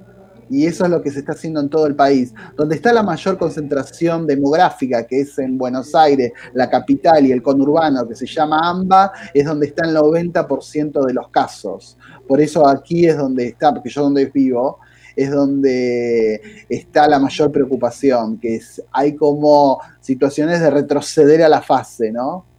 Y 0.48 0.66
eso 0.66 0.84
es 0.84 0.90
lo 0.90 1.02
que 1.02 1.10
se 1.10 1.20
está 1.20 1.32
haciendo 1.32 1.60
en 1.60 1.68
todo 1.68 1.86
el 1.86 1.96
país. 1.96 2.32
Donde 2.56 2.76
está 2.76 2.92
la 2.92 3.02
mayor 3.02 3.38
concentración 3.38 4.26
demográfica, 4.26 5.06
que 5.06 5.20
es 5.22 5.38
en 5.38 5.58
Buenos 5.58 5.94
Aires, 5.94 6.32
la 6.54 6.70
capital 6.70 7.26
y 7.26 7.32
el 7.32 7.42
conurbano, 7.42 8.06
que 8.06 8.14
se 8.14 8.26
llama 8.26 8.60
AMBA, 8.62 9.12
es 9.34 9.44
donde 9.44 9.66
está 9.66 9.86
el 9.86 9.96
90% 9.96 11.04
de 11.06 11.12
los 11.14 11.28
casos. 11.28 11.98
Por 12.28 12.40
eso 12.40 12.66
aquí 12.68 13.06
es 13.06 13.16
donde 13.16 13.48
está, 13.48 13.72
porque 13.72 13.90
yo 13.90 14.02
donde 14.02 14.26
vivo, 14.26 14.78
es 15.16 15.30
donde 15.30 16.40
está 16.68 17.08
la 17.08 17.18
mayor 17.18 17.50
preocupación, 17.50 18.38
que 18.38 18.56
es, 18.56 18.82
hay 18.92 19.16
como 19.16 19.80
situaciones 20.00 20.60
de 20.60 20.70
retroceder 20.70 21.42
a 21.42 21.48
la 21.48 21.62
fase, 21.62 22.12
¿no? 22.12 22.51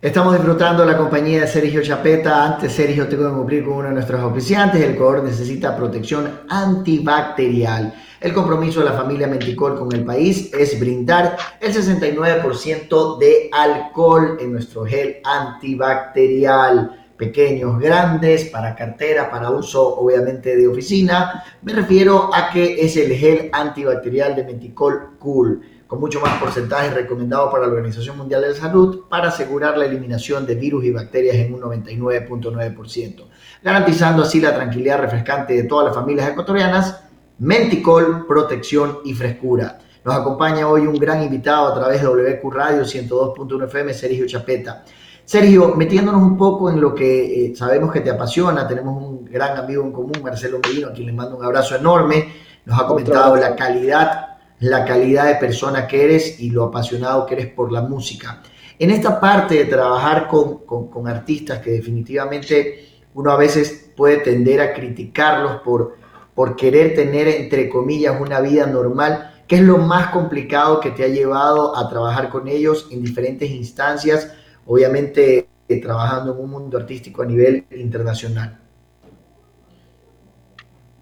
Estamos 0.00 0.32
disfrutando 0.34 0.84
la 0.84 0.96
compañía 0.96 1.40
de 1.40 1.48
Sergio 1.48 1.82
Chapeta. 1.82 2.44
Antes, 2.44 2.70
Sergio, 2.70 3.08
tengo 3.08 3.30
que 3.30 3.36
cumplir 3.36 3.64
con 3.64 3.72
uno 3.78 3.88
de 3.88 3.94
nuestros 3.94 4.22
oficiantes. 4.22 4.80
El 4.80 4.92
Ecuador 4.92 5.24
necesita 5.24 5.76
protección 5.76 6.42
antibacterial. 6.48 7.92
El 8.20 8.32
compromiso 8.32 8.78
de 8.78 8.86
la 8.86 8.92
familia 8.92 9.26
Menticol 9.26 9.76
con 9.76 9.92
el 9.92 10.04
país 10.04 10.54
es 10.54 10.78
brindar 10.78 11.36
el 11.60 11.74
69% 11.74 13.18
de 13.18 13.50
alcohol 13.52 14.38
en 14.40 14.52
nuestro 14.52 14.86
gel 14.86 15.16
antibacterial. 15.24 17.06
Pequeños, 17.16 17.80
grandes, 17.80 18.44
para 18.50 18.76
cartera, 18.76 19.28
para 19.28 19.50
uso 19.50 19.96
obviamente 19.96 20.56
de 20.56 20.68
oficina. 20.68 21.42
Me 21.62 21.72
refiero 21.72 22.30
a 22.32 22.50
que 22.50 22.80
es 22.80 22.96
el 22.96 23.12
gel 23.14 23.50
antibacterial 23.52 24.36
de 24.36 24.44
Menticol 24.44 25.16
Cool 25.18 25.60
con 25.88 26.00
mucho 26.00 26.20
más 26.20 26.38
porcentaje 26.38 26.90
recomendado 26.90 27.50
para 27.50 27.66
la 27.66 27.72
Organización 27.72 28.18
Mundial 28.18 28.42
de 28.42 28.50
la 28.50 28.54
Salud 28.54 29.08
para 29.08 29.28
asegurar 29.28 29.78
la 29.78 29.86
eliminación 29.86 30.46
de 30.46 30.54
virus 30.54 30.84
y 30.84 30.90
bacterias 30.90 31.36
en 31.36 31.54
un 31.54 31.62
99.9%, 31.62 33.24
garantizando 33.64 34.22
así 34.22 34.38
la 34.38 34.54
tranquilidad 34.54 35.00
refrescante 35.00 35.54
de 35.54 35.62
todas 35.62 35.86
las 35.86 35.94
familias 35.94 36.28
ecuatorianas, 36.28 37.04
menticol, 37.38 38.26
protección 38.26 38.98
y 39.02 39.14
frescura. 39.14 39.78
Nos 40.04 40.14
acompaña 40.14 40.68
hoy 40.68 40.86
un 40.86 40.98
gran 40.98 41.22
invitado 41.22 41.68
a 41.68 41.74
través 41.74 42.02
de 42.02 42.06
WQ 42.06 42.50
Radio 42.52 42.82
102.1 42.82 43.64
FM, 43.64 43.94
Sergio 43.94 44.26
Chapeta. 44.26 44.84
Sergio, 45.24 45.74
metiéndonos 45.74 46.20
un 46.20 46.36
poco 46.36 46.70
en 46.70 46.82
lo 46.82 46.94
que 46.94 47.46
eh, 47.46 47.56
sabemos 47.56 47.90
que 47.90 48.00
te 48.00 48.10
apasiona, 48.10 48.68
tenemos 48.68 49.02
un 49.02 49.24
gran 49.24 49.56
amigo 49.56 49.82
en 49.82 49.92
común, 49.92 50.20
Marcelo 50.22 50.58
Medino, 50.62 50.88
a 50.88 50.92
quien 50.92 51.06
le 51.06 51.12
mando 51.14 51.38
un 51.38 51.44
abrazo 51.44 51.76
enorme, 51.76 52.28
nos 52.66 52.78
ha 52.78 52.86
comentado 52.86 53.36
la 53.36 53.56
calidad 53.56 54.37
la 54.60 54.84
calidad 54.84 55.26
de 55.26 55.36
persona 55.36 55.86
que 55.86 56.04
eres 56.04 56.40
y 56.40 56.50
lo 56.50 56.64
apasionado 56.64 57.26
que 57.26 57.34
eres 57.34 57.46
por 57.48 57.70
la 57.70 57.82
música. 57.82 58.42
En 58.78 58.90
esta 58.90 59.20
parte 59.20 59.56
de 59.56 59.64
trabajar 59.64 60.28
con, 60.28 61.08
artistas 61.08 61.60
que 61.60 61.70
definitivamente 61.70 63.00
uno 63.14 63.32
a 63.32 63.36
veces 63.36 63.90
puede 63.96 64.18
tender 64.18 64.60
a 64.60 64.72
criticarlos 64.72 65.60
por, 65.62 65.96
por 66.34 66.54
querer 66.54 66.94
tener, 66.94 67.28
entre 67.28 67.68
comillas, 67.68 68.20
una 68.20 68.40
vida 68.40 68.66
normal, 68.66 69.42
¿qué 69.48 69.56
es 69.56 69.62
lo 69.62 69.78
más 69.78 70.08
complicado 70.08 70.80
que 70.80 70.90
te 70.90 71.04
ha 71.04 71.08
llevado 71.08 71.76
a 71.76 71.88
trabajar 71.88 72.28
con 72.28 72.46
ellos 72.46 72.88
en 72.92 73.02
diferentes 73.02 73.50
instancias, 73.50 74.32
obviamente 74.66 75.48
eh, 75.68 75.80
trabajando 75.80 76.34
en 76.34 76.40
un 76.40 76.50
mundo 76.50 76.78
artístico 76.78 77.22
a 77.22 77.26
nivel 77.26 77.66
internacional? 77.72 78.60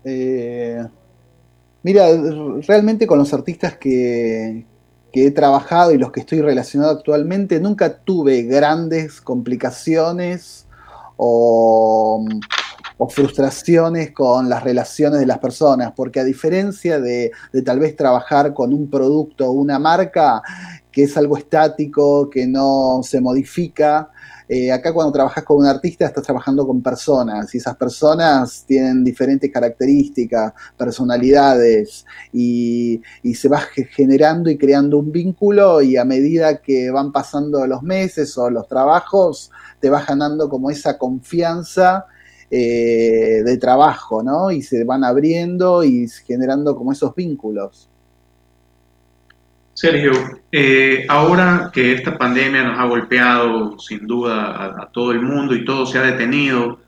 Eh, 0.05 0.87
Mira, 1.87 2.09
realmente 2.67 3.07
con 3.07 3.17
los 3.17 3.33
artistas 3.33 3.77
que, 3.77 4.67
he 5.13 5.31
trabajado 5.31 5.93
y 5.93 5.99
los 5.99 6.11
que 6.11 6.19
estoy 6.19 6.41
relacionado 6.41 6.91
actualmente, 6.91 7.61
nunca 7.61 7.99
tuve 7.99 8.43
grandes 8.43 9.21
complicaciones 9.21 10.67
o, 11.17 12.27
frustraciones 13.09 14.11
con 14.11 14.49
las 14.49 14.65
relaciones 14.65 15.21
de 15.21 15.27
las 15.27 15.39
personas, 15.39 15.93
porque 15.95 16.19
a 16.19 16.25
diferencia 16.25 16.99
de, 16.99 17.31
de, 17.53 17.63
tal 17.63 17.79
vez 17.79 17.95
trabajar 17.95 18.53
con 18.53 18.73
un 18.73 18.91
producto 18.91 19.47
o 19.47 19.53
una 19.53 19.79
marca 19.79 20.43
que 20.91 21.05
es 21.05 21.17
algo 21.17 21.37
estático, 21.37 22.29
que 22.29 22.49
no 22.49 23.01
se 23.05 23.21
modifica, 23.21 24.11
eh, 24.49 24.71
acá 24.71 24.93
cuando 24.93 25.13
trabajas 25.13 25.43
con 25.43 25.59
un 25.59 25.67
artista 25.67 26.07
estás 26.07 26.23
trabajando 26.23 26.65
con 26.67 26.81
personas 26.81 27.53
y 27.53 27.59
esas 27.59 27.77
personas 27.77 28.65
tienen 28.65 29.03
diferentes 29.03 29.51
características, 29.51 30.53
personalidades 30.77 32.07
y, 32.33 33.03
se 33.35 33.49
va 33.49 33.59
generando 33.59 34.49
y 34.49 34.57
creando 34.57 34.99
un 34.99 35.13
vínculo 35.13 35.83
y 35.83 35.97
a 35.97 36.05
medida 36.05 36.63
que 36.63 36.91
van 36.91 37.13
pasando 37.13 37.67
los 37.67 37.83
meses 37.83 38.39
o 38.39 38.49
los 38.49 38.67
trabajos 38.67 39.51
te 39.81 39.91
vas 39.91 40.07
ganando 40.07 40.49
como 40.49 40.71
esa 40.71 40.97
confianza 40.97 42.07
eh, 42.51 43.43
de 43.45 43.57
trabajo, 43.59 44.23
¿no? 44.23 44.51
Y 44.51 44.63
se 44.63 44.85
van 44.85 45.05
abriendo 45.05 45.83
y 45.85 46.09
generando 46.25 46.77
como 46.77 46.93
esos 46.93 47.15
vínculos. 47.15 47.91
Sergio, 49.77 50.13
eh, 50.51 51.05
ahora 51.07 51.71
que 51.71 51.93
esta 51.93 52.17
pandemia 52.17 52.65
nos 52.65 52.79
ha 52.79 52.87
golpeado 52.87 53.79
sin 53.79 54.07
duda 54.07 54.75
a, 54.81 54.89
todo 54.91 55.13
el 55.13 55.21
mundo 55.21 55.55
y 55.55 55.67
todo 55.67 55.85
se 55.85 55.99
ha 55.99 56.03
detenido, 56.03 56.81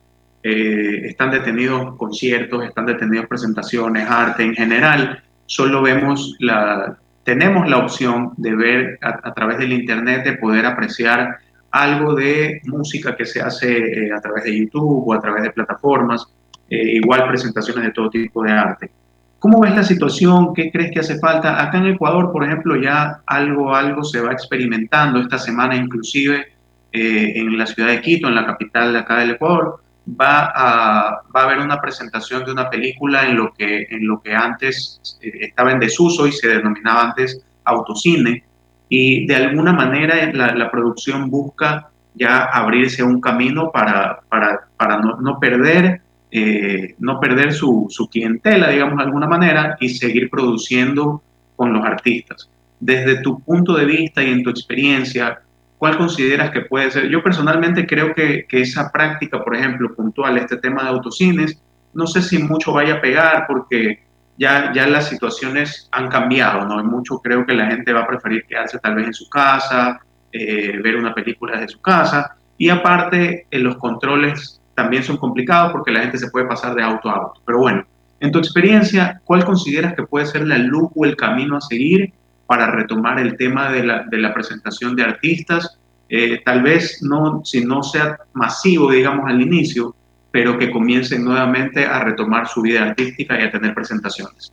eh, 0.42 1.02
están 1.04 1.30
detenidos 1.30 1.96
conciertos, 1.98 2.64
están 2.64 2.86
detenidos 2.86 3.26
presentaciones, 3.26 4.08
arte 4.08 4.42
en 4.42 4.54
general, 4.54 5.22
solo 5.44 5.82
vemos 5.82 6.34
la 6.38 6.96
tenemos 7.24 7.68
la 7.68 7.76
opción 7.76 8.32
de 8.38 8.56
ver 8.56 8.98
a, 9.02 9.34
través 9.34 9.58
del 9.58 9.74
Internet, 9.74 10.24
de 10.24 10.38
poder 10.38 10.64
apreciar 10.64 11.36
algo 11.70 12.14
de 12.14 12.62
música 12.64 13.14
que 13.14 13.26
se 13.26 13.42
hace 13.42 14.06
eh, 14.06 14.12
a 14.14 14.20
través 14.22 14.44
de 14.44 14.58
YouTube 14.60 15.06
o 15.06 15.12
a 15.12 15.20
través 15.20 15.42
de 15.42 15.50
plataformas, 15.50 16.26
eh, 16.70 16.94
igual 16.94 17.28
presentaciones 17.28 17.84
de 17.84 17.90
todo 17.90 18.08
tipo 18.08 18.42
de 18.42 18.52
arte. 18.52 18.90
¿Cómo 19.38 19.60
ves 19.60 19.74
la 19.74 19.84
situación? 19.84 20.52
¿Qué 20.52 20.70
crees 20.72 20.90
que 20.92 21.00
hace 21.00 21.18
falta? 21.18 21.62
Acá 21.62 21.78
en 21.78 21.86
Ecuador, 21.86 22.32
por 22.32 22.44
ejemplo, 22.44 22.74
ya 22.76 23.20
algo, 23.26 23.74
algo 23.74 24.02
se 24.02 24.20
va 24.20 24.32
experimentando 24.32 25.20
esta 25.20 25.38
semana, 25.38 25.76
inclusive 25.76 26.48
eh, 26.92 27.32
en 27.36 27.56
la 27.56 27.66
ciudad 27.66 27.90
de 27.90 28.00
Quito, 28.00 28.26
en 28.26 28.34
la 28.34 28.46
capital 28.46 28.92
de 28.92 28.98
acá 28.98 29.18
del 29.18 29.30
Ecuador, 29.30 29.80
va 30.08 30.46
a, 30.46 31.22
va 31.34 31.40
a 31.40 31.44
haber 31.44 31.58
una 31.58 31.80
presentación 31.80 32.44
de 32.44 32.52
una 32.52 32.68
película 32.68 33.28
en 33.28 33.36
lo 33.36 33.52
que, 33.52 33.86
en 33.88 34.08
lo 34.08 34.20
que 34.20 34.34
antes 34.34 35.00
eh, 35.22 35.30
estaba 35.40 35.70
en 35.70 35.78
desuso 35.78 36.26
y 36.26 36.32
se 36.32 36.48
denominaba 36.48 37.04
antes 37.04 37.40
autocine. 37.64 38.42
Y 38.88 39.26
de 39.26 39.36
alguna 39.36 39.72
manera 39.72 40.16
la, 40.32 40.54
la 40.54 40.70
producción 40.70 41.30
busca 41.30 41.90
ya 42.14 42.44
abrirse 42.44 43.04
un 43.04 43.20
camino 43.20 43.70
para, 43.70 44.20
para, 44.28 44.66
para 44.76 44.98
no, 44.98 45.20
no 45.20 45.38
perder 45.38 46.00
eh, 46.30 46.94
no 46.98 47.18
perder 47.20 47.52
su, 47.52 47.86
su, 47.88 48.08
clientela, 48.08 48.68
digamos 48.68 48.98
de 48.98 49.04
alguna 49.04 49.26
manera, 49.26 49.76
y 49.80 49.88
seguir 49.88 50.28
produciendo 50.28 51.22
con 51.56 51.72
los 51.72 51.84
artistas. 51.84 52.48
Desde 52.80 53.22
tu 53.22 53.40
punto 53.40 53.74
de 53.74 53.84
vista 53.84 54.22
y 54.22 54.30
en 54.30 54.42
tu 54.42 54.50
experiencia, 54.50 55.40
¿cuál 55.78 55.96
consideras 55.96 56.50
que 56.50 56.62
puede 56.62 56.90
ser? 56.90 57.08
Yo 57.08 57.22
personalmente 57.22 57.86
creo 57.86 58.14
que, 58.14 58.46
que 58.48 58.60
esa 58.60 58.90
práctica, 58.92 59.42
por 59.42 59.56
ejemplo, 59.56 59.94
puntual, 59.94 60.36
este 60.38 60.58
tema 60.58 60.82
de 60.82 60.90
autocines, 60.90 61.60
no 61.94 62.06
sé 62.06 62.22
si 62.22 62.38
mucho 62.38 62.72
vaya 62.72 62.94
a 62.94 63.00
pegar 63.00 63.46
porque 63.48 64.00
ya, 64.38 64.72
ya 64.72 64.86
las 64.86 65.08
situaciones 65.08 65.88
han 65.90 66.08
cambiado, 66.08 66.64
¿no? 66.64 66.82
mucho 66.84 67.18
creo 67.18 67.44
que 67.44 67.54
la 67.54 67.66
gente 67.66 67.92
va 67.92 68.02
a 68.02 68.06
preferir 68.06 68.44
quedarse 68.46 68.78
tal 68.78 68.94
vez 68.94 69.06
en 69.06 69.14
su 69.14 69.28
casa, 69.28 70.00
eh, 70.30 70.78
ver 70.82 70.96
una 70.96 71.12
película 71.12 71.54
desde 71.54 71.72
su 71.72 71.80
casa, 71.80 72.36
y 72.56 72.68
aparte, 72.70 73.46
en 73.50 73.64
los 73.64 73.76
controles 73.76 74.60
también 74.78 75.02
son 75.02 75.16
complicados 75.16 75.72
porque 75.72 75.90
la 75.90 76.02
gente 76.02 76.18
se 76.18 76.30
puede 76.30 76.46
pasar 76.46 76.72
de 76.76 76.84
auto 76.84 77.08
a 77.08 77.14
auto. 77.14 77.42
Pero 77.44 77.58
bueno, 77.58 77.84
en 78.20 78.30
tu 78.30 78.38
experiencia, 78.38 79.20
¿cuál 79.24 79.44
consideras 79.44 79.94
que 79.94 80.04
puede 80.04 80.26
ser 80.26 80.46
la 80.46 80.56
luz 80.56 80.88
o 80.94 81.04
el 81.04 81.16
camino 81.16 81.56
a 81.56 81.60
seguir 81.60 82.12
para 82.46 82.70
retomar 82.70 83.18
el 83.18 83.36
tema 83.36 83.72
de 83.72 83.82
la, 83.82 84.04
de 84.04 84.18
la 84.18 84.32
presentación 84.32 84.94
de 84.94 85.02
artistas? 85.02 85.80
Eh, 86.08 86.42
tal 86.44 86.62
vez 86.62 87.02
no, 87.02 87.42
si 87.44 87.64
no 87.64 87.82
sea 87.82 88.18
masivo, 88.34 88.92
digamos, 88.92 89.28
al 89.28 89.42
inicio, 89.42 89.96
pero 90.30 90.56
que 90.56 90.70
comiencen 90.70 91.24
nuevamente 91.24 91.84
a 91.84 91.98
retomar 92.04 92.46
su 92.46 92.62
vida 92.62 92.84
artística 92.84 93.36
y 93.36 93.42
a 93.42 93.50
tener 93.50 93.74
presentaciones. 93.74 94.52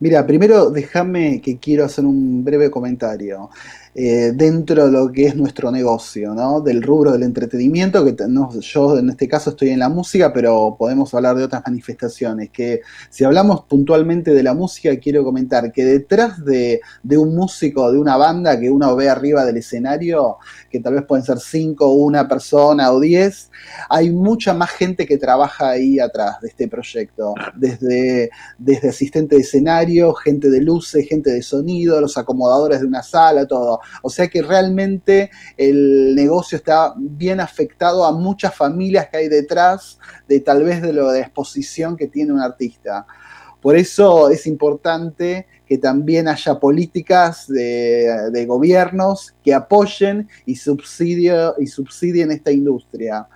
Mira, 0.00 0.26
primero 0.26 0.70
déjame 0.70 1.42
que 1.42 1.58
quiero 1.58 1.84
hacer 1.84 2.06
un 2.06 2.42
breve 2.42 2.70
comentario. 2.70 3.50
Eh, 3.96 4.32
dentro 4.34 4.86
de 4.86 4.90
lo 4.90 5.12
que 5.12 5.26
es 5.26 5.36
nuestro 5.36 5.70
negocio, 5.70 6.34
¿no? 6.34 6.60
Del 6.60 6.82
rubro 6.82 7.12
del 7.12 7.22
entretenimiento, 7.22 8.04
que 8.04 8.16
no, 8.28 8.50
yo 8.60 8.98
en 8.98 9.10
este 9.10 9.28
caso 9.28 9.50
estoy 9.50 9.68
en 9.68 9.78
la 9.78 9.88
música, 9.88 10.32
pero 10.32 10.74
podemos 10.76 11.14
hablar 11.14 11.36
de 11.36 11.44
otras 11.44 11.62
manifestaciones, 11.64 12.50
que 12.50 12.80
si 13.08 13.22
hablamos 13.22 13.66
puntualmente 13.66 14.34
de 14.34 14.42
la 14.42 14.52
música, 14.52 14.98
quiero 14.98 15.22
comentar 15.22 15.70
que 15.70 15.84
detrás 15.84 16.44
de, 16.44 16.80
un 17.16 17.36
músico, 17.36 17.92
de 17.92 17.98
una 18.00 18.16
banda 18.16 18.58
que 18.58 18.68
uno 18.68 18.96
ve 18.96 19.08
arriba 19.08 19.44
del 19.44 19.58
escenario, 19.58 20.38
que 20.72 20.80
tal 20.80 20.94
vez 20.94 21.04
pueden 21.04 21.24
ser 21.24 21.38
cinco, 21.38 21.92
una 21.92 22.26
persona 22.26 22.90
o 22.90 22.98
diez, 22.98 23.52
hay 23.88 24.10
mucha 24.10 24.54
más 24.54 24.70
gente 24.70 25.06
que 25.06 25.18
trabaja 25.18 25.68
ahí 25.68 26.00
atrás 26.00 26.40
de 26.40 26.48
este 26.48 26.66
proyecto, 26.66 27.32
desde, 27.54 28.30
desde 28.58 28.88
asistente 28.88 29.36
de 29.36 29.42
escenario, 29.42 30.14
gente 30.14 30.50
de 30.50 30.60
luces, 30.60 31.08
gente 31.08 31.30
de 31.30 31.42
sonido, 31.42 32.00
los 32.00 32.18
acomodadores 32.18 32.80
de 32.80 32.86
una 32.86 33.04
sala, 33.04 33.46
todo. 33.46 33.80
O 34.02 34.10
sea 34.10 34.28
que 34.28 34.42
realmente 34.42 35.30
el 35.56 36.14
negocio 36.14 36.56
está 36.56 36.94
bien 36.96 37.40
afectado 37.40 38.04
a 38.04 38.12
muchas 38.12 38.54
familias 38.54 39.08
que 39.08 39.18
hay 39.18 39.28
detrás 39.28 39.98
de 40.28 40.40
tal 40.40 40.62
vez 40.62 40.82
de 40.82 40.92
lo 40.92 41.10
de 41.10 41.20
exposición 41.20 41.96
que 41.96 42.08
tiene 42.08 42.32
un 42.32 42.40
artista. 42.40 43.06
Por 43.60 43.76
eso 43.76 44.28
es 44.28 44.46
importante 44.46 45.46
que 45.66 45.78
también 45.78 46.28
haya 46.28 46.60
políticas 46.60 47.46
de, 47.48 48.44
gobiernos 48.46 49.34
que 49.42 49.54
apoyen 49.54 50.28
y, 50.44 50.56
subsidio, 50.56 51.54
y 51.58 51.66
subsidien 51.66 52.30
esta 52.30 52.52
industria. 52.52 53.26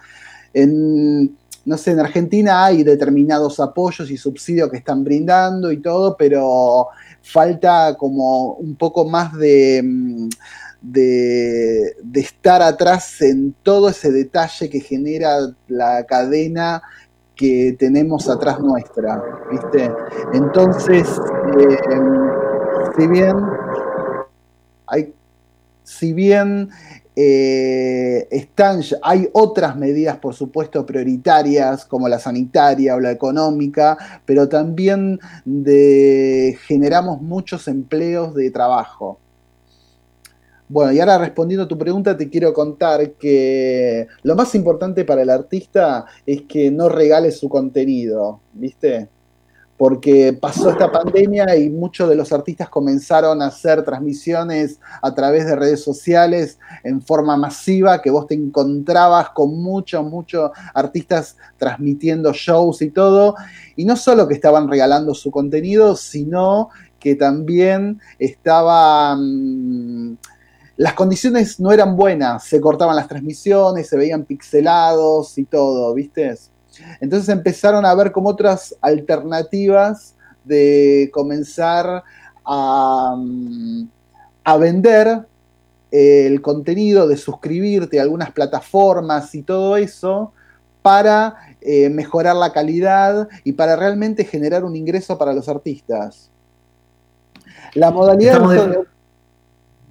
No 1.64 1.76
sé, 1.76 1.90
en 1.90 2.00
Argentina 2.00 2.64
hay 2.64 2.82
determinados 2.82 3.60
apoyos 3.60 4.10
y 4.10 4.16
subsidios 4.16 4.70
que 4.70 4.78
están 4.78 5.04
brindando 5.04 5.70
y 5.70 5.82
todo, 5.82 6.16
pero 6.16 6.88
falta 7.30 7.94
como 7.96 8.54
un 8.54 8.74
poco 8.76 9.04
más 9.04 9.32
de, 9.34 9.82
mm, 9.84 10.28
de, 10.80 11.96
estar 12.14 12.62
atrás 12.62 13.20
en 13.20 13.54
todo 13.62 13.90
ese 13.90 14.10
detalle 14.10 14.70
que 14.70 14.80
genera 14.80 15.38
la 15.68 16.04
cadena 16.06 16.82
que 17.34 17.76
tenemos 17.78 18.28
atrás 18.28 18.58
nuestra, 18.60 19.22
¿viste? 19.50 19.92
Entonces, 20.32 21.06
eh, 21.58 21.78
si 22.98 23.06
bien 23.06 23.36
hay, 24.86 25.14
si 25.84 26.12
bien 26.12 26.70
eh, 27.20 28.28
están, 28.30 28.80
hay 29.02 29.28
otras 29.32 29.74
medidas, 29.74 30.18
por 30.18 30.34
supuesto, 30.34 30.86
prioritarias, 30.86 31.84
como 31.84 32.08
la 32.08 32.20
sanitaria 32.20 32.94
o 32.94 33.00
la 33.00 33.10
económica, 33.10 33.98
pero 34.24 34.48
también 34.48 35.18
generamos 36.68 37.20
muchos 37.20 37.66
empleos 37.66 38.36
de 38.36 38.52
trabajo. 38.52 39.18
Bueno, 40.68 40.92
y 40.92 41.00
ahora 41.00 41.18
respondiendo 41.18 41.64
a 41.64 41.68
tu 41.68 41.76
pregunta, 41.76 42.16
te 42.16 42.30
quiero 42.30 42.52
contar 42.52 43.14
que 43.14 44.06
lo 44.22 44.36
más 44.36 44.54
importante 44.54 45.04
para 45.04 45.22
el 45.22 45.30
artista 45.30 46.06
es 46.24 46.42
que 46.42 46.70
no 46.70 46.88
regale 46.88 47.32
su 47.32 47.48
contenido, 47.48 48.38
¿viste? 48.52 49.08
Porque 49.78 50.32
pasó 50.32 50.70
esta 50.70 50.90
pandemia 50.90 51.56
y 51.56 51.70
muchos 51.70 52.08
de 52.08 52.16
los 52.16 52.32
artistas 52.32 52.68
comenzaron 52.68 53.40
a 53.40 53.46
hacer 53.46 53.84
transmisiones 53.84 54.80
a 55.00 55.14
través 55.14 55.46
de 55.46 55.54
redes 55.54 55.84
sociales 55.84 56.58
en 56.82 57.00
forma 57.00 57.36
masiva, 57.36 58.02
que 58.02 58.10
vos 58.10 58.26
te 58.26 58.34
encontrabas 58.34 59.30
con 59.30 59.62
muchos, 59.62 60.04
muchos 60.04 60.50
artistas 60.74 61.36
transmitiendo 61.58 62.32
shows 62.32 62.82
y 62.82 62.90
todo, 62.90 63.36
y 63.76 63.84
no 63.84 63.96
solo 63.96 64.26
que 64.26 64.34
estaban 64.34 64.68
regalando 64.68 65.14
su 65.14 65.30
contenido, 65.30 65.94
sino 65.94 66.70
que 66.98 67.14
también 67.14 68.00
estaban... 68.18 70.18
Las 70.76 70.94
condiciones 70.94 71.60
no 71.60 71.72
eran 71.72 71.96
buenas, 71.96 72.44
se 72.44 72.60
cortaban 72.60 72.96
las 72.96 73.08
transmisiones, 73.08 73.88
se 73.88 73.96
veían 73.96 74.24
pixelados 74.24 75.38
y 75.38 75.44
todo, 75.44 75.94
¿viste? 75.94 76.36
Entonces 77.00 77.28
empezaron 77.28 77.84
a 77.84 77.94
ver 77.94 78.12
como 78.12 78.28
otras 78.28 78.76
alternativas 78.80 80.14
de 80.44 81.10
comenzar 81.12 82.02
a, 82.44 83.14
mm, 83.16 83.88
vender 84.58 85.26
el 85.90 86.40
contenido, 86.40 87.06
de 87.06 87.16
suscribirte 87.16 87.98
a 87.98 88.02
algunas 88.02 88.30
plataformas 88.32 89.34
y 89.34 89.42
todo 89.42 89.76
eso 89.76 90.32
para 90.80 91.36
eh, 91.60 91.90
mejorar 91.90 92.36
la 92.36 92.52
calidad 92.52 93.28
y 93.44 93.52
para 93.52 93.76
realmente 93.76 94.24
generar 94.24 94.64
un 94.64 94.74
ingreso 94.74 95.18
para 95.18 95.32
los 95.32 95.48
artistas. 95.48 96.30
La 97.74 97.90
modalidad... 97.90 98.40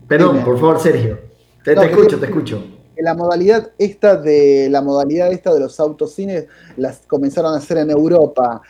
Perdón, 0.08 0.44
por 0.44 0.58
favor, 0.60 0.80
Sergio. 0.80 1.20
te 1.64 1.74
escucho, 1.74 2.20
te 2.20 2.26
escucho 2.26 2.77
la 3.02 3.14
modalidad 3.14 3.72
esta 3.78 4.16
de 4.16 4.70
la 4.70 4.82
modalidad 4.82 5.32
esta 5.32 5.54
de 5.54 5.60
los 5.60 5.80
autocines 5.80 6.46
las 6.76 7.00
comenzaron 7.08 7.54
a 7.54 7.58
hacer 7.58 7.78
en 7.78 7.92
Europa. 7.92 8.62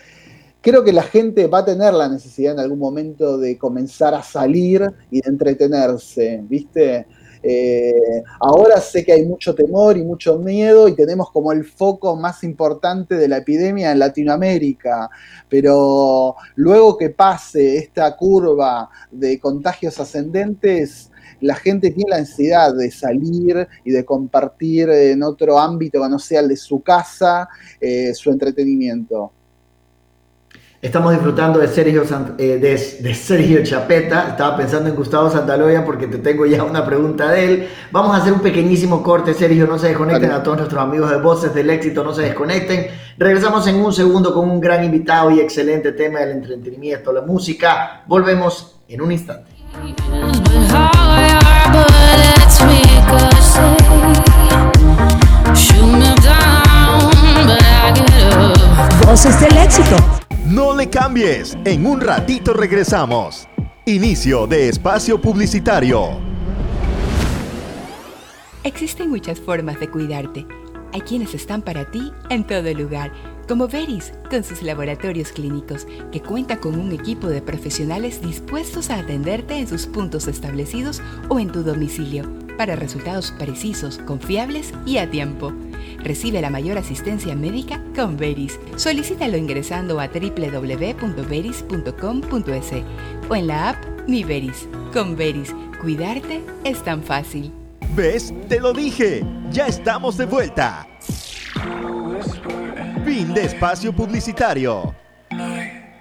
Creo 0.61 0.83
que 0.83 0.91
la 0.91 1.03
gente 1.03 1.47
va 1.47 1.59
a 1.59 1.65
tener 1.65 1.93
la 1.93 2.09
necesidad 2.09 2.53
en 2.53 2.59
algún 2.59 2.79
momento 2.79 3.37
de 3.37 3.57
comenzar 3.57 4.13
a 4.13 4.23
salir 4.23 4.83
y 5.11 5.21
de 5.21 5.29
entretenerse, 5.29 6.41
¿viste? 6.43 7.05
Eh, 7.43 8.23
ahora 8.39 8.81
sé 8.81 9.05
que 9.05 9.13
hay 9.13 9.25
mucho 9.25 9.53
temor 9.53 9.95
y 9.97 10.03
mucho 10.03 10.37
miedo 10.39 10.87
y 10.87 10.95
tenemos 10.95 11.31
como 11.31 11.51
el 11.51 11.63
foco 11.65 12.15
más 12.15 12.43
importante 12.43 13.15
de 13.15 13.27
la 13.27 13.37
epidemia 13.37 13.91
en 13.91 13.99
Latinoamérica, 13.99 15.09
pero 15.47 16.35
luego 16.55 16.97
que 16.97 17.09
pase 17.11 17.77
esta 17.77 18.15
curva 18.17 18.89
de 19.11 19.39
contagios 19.39 19.99
ascendentes, 19.99 21.11
la 21.41 21.55
gente 21.55 21.91
tiene 21.91 22.11
la 22.11 22.17
ansiedad 22.17 22.73
de 22.73 22.91
salir 22.91 23.67
y 23.83 23.91
de 23.91 24.05
compartir 24.05 24.89
en 24.89 25.23
otro 25.23 25.59
ámbito 25.59 26.01
que 26.01 26.09
no 26.09 26.19
sea 26.19 26.41
el 26.41 26.49
de 26.49 26.57
su 26.57 26.81
casa 26.81 27.47
eh, 27.79 28.13
su 28.13 28.31
entretenimiento. 28.31 29.31
Estamos 30.79 31.11
disfrutando 31.11 31.57
de 31.57 31.67
Sergio, 31.67 32.03
eh, 32.37 32.59
de, 32.59 33.15
Sergio 33.15 33.63
Chapeta. 33.63 34.29
Estaba 34.29 34.55
pensando 34.55 34.87
en 34.87 34.95
Gustavo 34.95 35.27
Santaloya 35.27 35.83
porque 35.83 36.05
te 36.05 36.19
tengo 36.19 36.45
ya 36.45 36.63
una 36.63 36.85
pregunta 36.85 37.31
de 37.31 37.45
él. 37.45 37.67
Vamos 37.91 38.15
a 38.15 38.21
hacer 38.21 38.31
un 38.31 38.41
pequeñísimo 38.41 39.01
corte, 39.01 39.33
Sergio. 39.33 39.65
No 39.65 39.79
se 39.79 39.87
desconecten 39.87 40.31
a 40.31 40.43
todos 40.43 40.57
nuestros 40.57 40.79
amigos 40.79 41.09
de 41.09 41.17
Voces 41.17 41.51
del 41.55 41.71
Éxito, 41.71 42.03
no 42.03 42.13
se 42.13 42.21
desconecten. 42.21 42.87
Regresamos 43.17 43.65
en 43.65 43.77
un 43.77 43.91
segundo 43.91 44.31
con 44.31 44.47
un 44.47 44.61
gran 44.61 44.83
invitado 44.83 45.31
y 45.31 45.39
excelente 45.39 45.93
tema 45.93 46.19
del 46.19 46.37
entretenimiento, 46.37 47.11
la 47.11 47.23
música. 47.23 48.03
Volvemos 48.05 48.79
en 48.87 49.01
un 49.01 49.11
instante. 49.11 49.49
Voces 59.17 59.39
del 59.41 59.57
éxito. 59.57 59.95
No 60.45 60.75
le 60.75 60.91
cambies, 60.91 61.57
en 61.65 61.87
un 61.87 61.99
ratito 61.99 62.53
regresamos. 62.53 63.47
Inicio 63.87 64.45
de 64.45 64.69
espacio 64.69 65.19
publicitario. 65.19 66.19
Existen 68.63 69.09
muchas 69.09 69.39
formas 69.39 69.79
de 69.79 69.89
cuidarte. 69.89 70.45
Hay 70.93 71.01
quienes 71.01 71.33
están 71.33 71.63
para 71.63 71.89
ti 71.89 72.13
en 72.29 72.45
todo 72.45 72.71
lugar, 72.75 73.11
como 73.47 73.67
Veris, 73.67 74.13
con 74.29 74.43
sus 74.43 74.61
laboratorios 74.61 75.31
clínicos, 75.31 75.87
que 76.11 76.21
cuenta 76.21 76.57
con 76.57 76.79
un 76.79 76.91
equipo 76.91 77.25
de 77.25 77.41
profesionales 77.41 78.21
dispuestos 78.21 78.91
a 78.91 78.99
atenderte 78.99 79.57
en 79.57 79.67
sus 79.67 79.87
puntos 79.87 80.27
establecidos 80.27 81.01
o 81.27 81.39
en 81.39 81.51
tu 81.51 81.63
domicilio, 81.63 82.23
para 82.55 82.75
resultados 82.75 83.31
precisos, 83.39 83.97
confiables 83.97 84.75
y 84.85 84.99
a 84.99 85.09
tiempo. 85.09 85.53
Recibe 85.99 86.41
la 86.41 86.49
mayor 86.49 86.77
asistencia 86.77 87.35
médica 87.35 87.81
con 87.95 88.17
Veris. 88.17 88.59
Solicítalo 88.75 89.37
ingresando 89.37 89.99
a 89.99 90.07
www.veris.com.es 90.07 92.71
o 93.29 93.35
en 93.35 93.47
la 93.47 93.69
app 93.69 93.77
Mi 94.07 94.23
Veris. 94.23 94.67
Con 94.93 95.15
Veris, 95.15 95.53
cuidarte 95.81 96.41
es 96.63 96.83
tan 96.83 97.03
fácil. 97.03 97.51
¿Ves? 97.95 98.33
Te 98.47 98.59
lo 98.59 98.73
dije. 98.73 99.23
Ya 99.51 99.67
estamos 99.67 100.17
de 100.17 100.25
vuelta. 100.25 100.87
Fin 103.05 103.33
de 103.33 103.45
espacio 103.45 103.93
publicitario. 103.93 104.93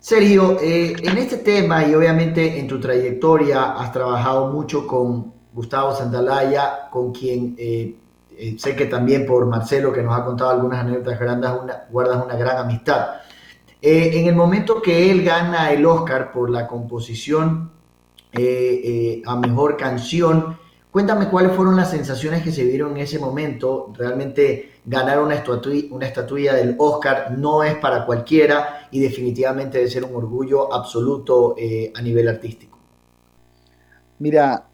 Sergio, 0.00 0.58
eh, 0.60 0.96
en 0.98 1.18
este 1.18 1.36
tema 1.36 1.86
y 1.86 1.94
obviamente 1.94 2.58
en 2.58 2.66
tu 2.66 2.80
trayectoria 2.80 3.72
has 3.72 3.92
trabajado 3.92 4.50
mucho 4.50 4.86
con 4.86 5.34
Gustavo 5.52 5.94
Santalaya, 5.94 6.88
con 6.90 7.12
quien 7.12 7.54
eh, 7.58 7.94
eh, 8.40 8.56
sé 8.58 8.74
que 8.74 8.86
también 8.86 9.26
por 9.26 9.44
Marcelo, 9.44 9.92
que 9.92 10.02
nos 10.02 10.18
ha 10.18 10.24
contado 10.24 10.50
algunas 10.50 10.80
anécdotas 10.80 11.20
grandes, 11.20 11.50
guardas 11.90 12.24
una 12.24 12.36
gran 12.36 12.56
amistad. 12.56 13.20
Eh, 13.82 14.12
en 14.14 14.26
el 14.26 14.34
momento 14.34 14.80
que 14.80 15.10
él 15.10 15.22
gana 15.22 15.70
el 15.70 15.84
Oscar 15.84 16.32
por 16.32 16.48
la 16.48 16.66
composición 16.66 17.70
eh, 18.32 19.22
a 19.26 19.36
mejor 19.36 19.76
canción, 19.76 20.58
cuéntame 20.90 21.28
cuáles 21.28 21.52
fueron 21.52 21.76
las 21.76 21.90
sensaciones 21.90 22.42
que 22.42 22.50
se 22.50 22.64
vieron 22.64 22.92
en 22.92 23.02
ese 23.02 23.18
momento. 23.18 23.92
Realmente 23.94 24.80
ganar 24.86 25.20
una, 25.20 25.44
una 25.90 26.06
estatuilla 26.06 26.54
del 26.54 26.76
Oscar 26.78 27.32
no 27.36 27.62
es 27.62 27.74
para 27.74 28.06
cualquiera 28.06 28.88
y 28.90 29.00
definitivamente 29.00 29.78
debe 29.78 29.90
ser 29.90 30.04
un 30.04 30.16
orgullo 30.16 30.72
absoluto 30.72 31.56
a 31.94 32.00
nivel 32.00 32.26
artístico. 32.26 32.78
Mira, 34.18 34.64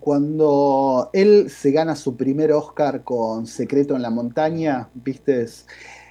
cuando 0.00 1.10
él 1.12 1.50
se 1.50 1.70
gana 1.70 1.94
su 1.94 2.16
primer 2.16 2.52
Oscar 2.52 3.04
con 3.04 3.46
Secreto 3.46 3.94
en 3.94 4.02
la 4.02 4.10
Montaña, 4.10 4.88
viste, 4.94 5.46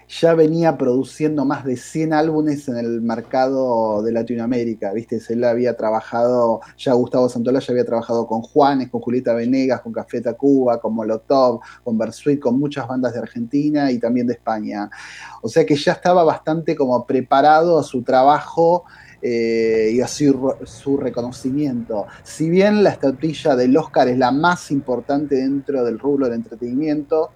ya 0.07 0.33
venía 0.35 0.77
produciendo 0.77 1.43
más 1.43 1.65
de 1.65 1.75
100 1.75 2.13
álbumes 2.13 2.69
en 2.69 2.77
el 2.77 3.01
mercado 3.01 4.01
de 4.03 4.13
Latinoamérica, 4.13 4.93
viste, 4.93 5.19
él 5.27 5.43
había 5.43 5.75
trabajado, 5.75 6.61
ya 6.77 6.93
Gustavo 6.93 7.27
Santola 7.27 7.59
ya 7.59 7.73
había 7.73 7.85
trabajado 7.85 8.25
con 8.25 8.41
Juanes, 8.41 8.89
con 8.89 9.01
Julieta 9.01 9.33
Venegas, 9.33 9.81
con 9.81 9.91
Café 9.91 10.21
Tacuba, 10.21 10.79
con 10.79 10.95
Molotov, 10.95 11.59
con 11.83 11.97
Bersuit, 11.97 12.39
con 12.39 12.57
muchas 12.57 12.87
bandas 12.87 13.13
de 13.13 13.19
Argentina 13.19 13.91
y 13.91 13.99
también 13.99 14.27
de 14.27 14.33
España. 14.33 14.89
O 15.41 15.49
sea 15.49 15.65
que 15.65 15.75
ya 15.75 15.91
estaba 15.91 16.23
bastante 16.23 16.73
como 16.73 17.05
preparado 17.05 17.77
a 17.77 17.83
su 17.83 18.01
trabajo 18.01 18.85
eh, 19.21 19.91
y 19.93 20.01
así 20.01 20.31
su 20.65 20.97
reconocimiento. 20.97 22.05
Si 22.23 22.49
bien 22.49 22.83
la 22.83 22.91
estatuilla 22.91 23.55
del 23.55 23.75
Oscar 23.77 24.07
es 24.07 24.17
la 24.17 24.31
más 24.31 24.71
importante 24.71 25.35
dentro 25.35 25.83
del 25.83 25.99
rubro 25.99 26.25
del 26.25 26.35
entretenimiento, 26.35 27.31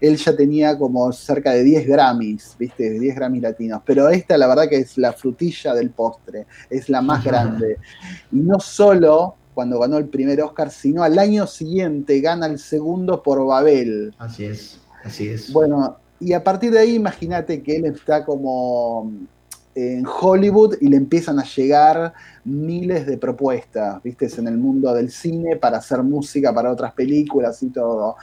él 0.00 0.16
ya 0.16 0.36
tenía 0.36 0.78
como 0.78 1.10
cerca 1.12 1.52
de 1.52 1.64
10 1.64 1.86
Grammys, 1.86 2.56
¿viste? 2.58 2.98
10 2.98 3.14
Grammys 3.16 3.42
latinos. 3.42 3.82
Pero 3.84 4.08
esta, 4.08 4.38
la 4.38 4.46
verdad, 4.46 4.68
que 4.68 4.76
es 4.76 4.96
la 4.96 5.12
frutilla 5.12 5.74
del 5.74 5.90
postre, 5.90 6.46
es 6.70 6.88
la 6.88 7.02
más 7.02 7.24
grande. 7.24 7.78
Y 8.32 8.36
no 8.36 8.60
solo 8.60 9.34
cuando 9.54 9.80
ganó 9.80 9.98
el 9.98 10.06
primer 10.06 10.40
Oscar, 10.40 10.70
sino 10.70 11.02
al 11.02 11.18
año 11.18 11.46
siguiente 11.46 12.20
gana 12.20 12.46
el 12.46 12.58
segundo 12.58 13.22
por 13.22 13.44
Babel. 13.44 14.14
Así 14.18 14.44
es, 14.44 14.80
así 15.02 15.28
es. 15.28 15.52
Bueno, 15.52 15.96
y 16.20 16.32
a 16.32 16.44
partir 16.44 16.70
de 16.70 16.78
ahí, 16.78 16.94
imagínate 16.94 17.62
que 17.62 17.76
él 17.76 17.86
está 17.86 18.24
como 18.24 19.12
en 19.78 20.04
Hollywood 20.06 20.76
y 20.80 20.88
le 20.88 20.96
empiezan 20.96 21.38
a 21.38 21.44
llegar 21.44 22.12
miles 22.44 23.06
de 23.06 23.16
propuestas, 23.16 24.02
viste, 24.02 24.28
en 24.38 24.48
el 24.48 24.58
mundo 24.58 24.92
del 24.92 25.10
cine 25.10 25.56
para 25.56 25.78
hacer 25.78 26.02
música 26.02 26.52
para 26.52 26.72
otras 26.72 26.92
películas 26.92 27.62
y 27.62 27.68
todo. 27.68 28.16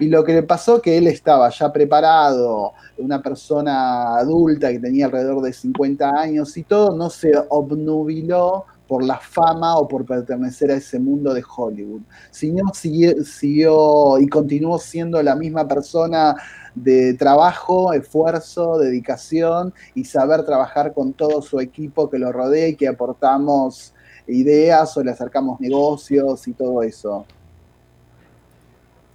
Y 0.00 0.08
lo 0.08 0.24
que 0.24 0.32
le 0.32 0.42
pasó 0.42 0.80
que 0.80 0.96
él 0.96 1.06
estaba 1.06 1.50
ya 1.50 1.72
preparado, 1.72 2.72
una 2.98 3.20
persona 3.22 4.16
adulta 4.16 4.70
que 4.70 4.78
tenía 4.78 5.06
alrededor 5.06 5.42
de 5.42 5.52
50 5.52 6.10
años 6.10 6.56
y 6.56 6.62
todo, 6.62 6.96
no 6.96 7.10
se 7.10 7.32
obnubiló 7.48 8.64
por 8.86 9.04
la 9.04 9.18
fama 9.18 9.76
o 9.76 9.88
por 9.88 10.04
pertenecer 10.04 10.70
a 10.70 10.76
ese 10.76 10.98
mundo 10.98 11.34
de 11.34 11.42
Hollywood, 11.56 12.02
sino 12.30 12.72
siguió, 12.72 13.24
siguió 13.24 14.18
y 14.18 14.28
continuó 14.28 14.78
siendo 14.78 15.22
la 15.22 15.34
misma 15.34 15.66
persona 15.66 16.36
de 16.76 17.14
trabajo, 17.14 17.92
esfuerzo, 17.94 18.78
dedicación 18.78 19.74
y 19.94 20.04
saber 20.04 20.44
trabajar 20.44 20.92
con 20.92 21.14
todo 21.14 21.42
su 21.42 21.58
equipo 21.58 22.08
que 22.08 22.18
lo 22.18 22.30
rodea 22.30 22.68
y 22.68 22.76
que 22.76 22.86
aportamos 22.86 23.94
ideas 24.28 24.96
o 24.96 25.02
le 25.02 25.10
acercamos 25.10 25.58
negocios 25.58 26.46
y 26.46 26.52
todo 26.52 26.82
eso. 26.82 27.26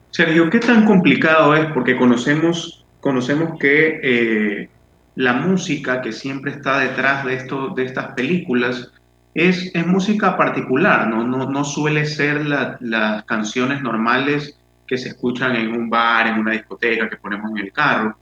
Sergio, 0.10 0.50
¿qué 0.50 0.60
tan 0.60 0.86
complicado 0.86 1.56
es? 1.56 1.72
Porque 1.72 1.96
conocemos, 1.96 2.86
conocemos 3.00 3.58
que 3.60 4.00
eh, 4.04 4.70
la 5.16 5.34
música 5.34 6.02
que 6.02 6.12
siempre 6.12 6.52
está 6.52 6.80
detrás 6.80 7.24
de, 7.26 7.36
esto, 7.36 7.70
de 7.70 7.86
estas 7.86 8.14
películas 8.14 8.92
es, 9.34 9.72
es 9.74 9.88
música 9.88 10.36
particular, 10.36 11.08
¿no? 11.08 11.26
No, 11.26 11.50
no 11.50 11.64
suele 11.64 12.06
ser 12.06 12.46
las 12.46 13.24
canciones 13.26 13.82
normales 13.82 14.58
que 14.92 14.98
se 14.98 15.08
escuchan 15.08 15.56
en 15.56 15.72
un 15.72 15.90
bar, 15.90 16.28
en 16.28 16.40
una 16.40 16.52
discoteca, 16.52 17.10
que 17.10 17.16
ponemos 17.16 17.50
en 17.52 17.60
el 17.60 17.72
carro. 17.72 18.14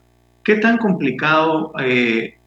¿Qué 0.44 0.58
tan 0.58 0.78
complicado 0.78 1.74
eh, 1.80 2.38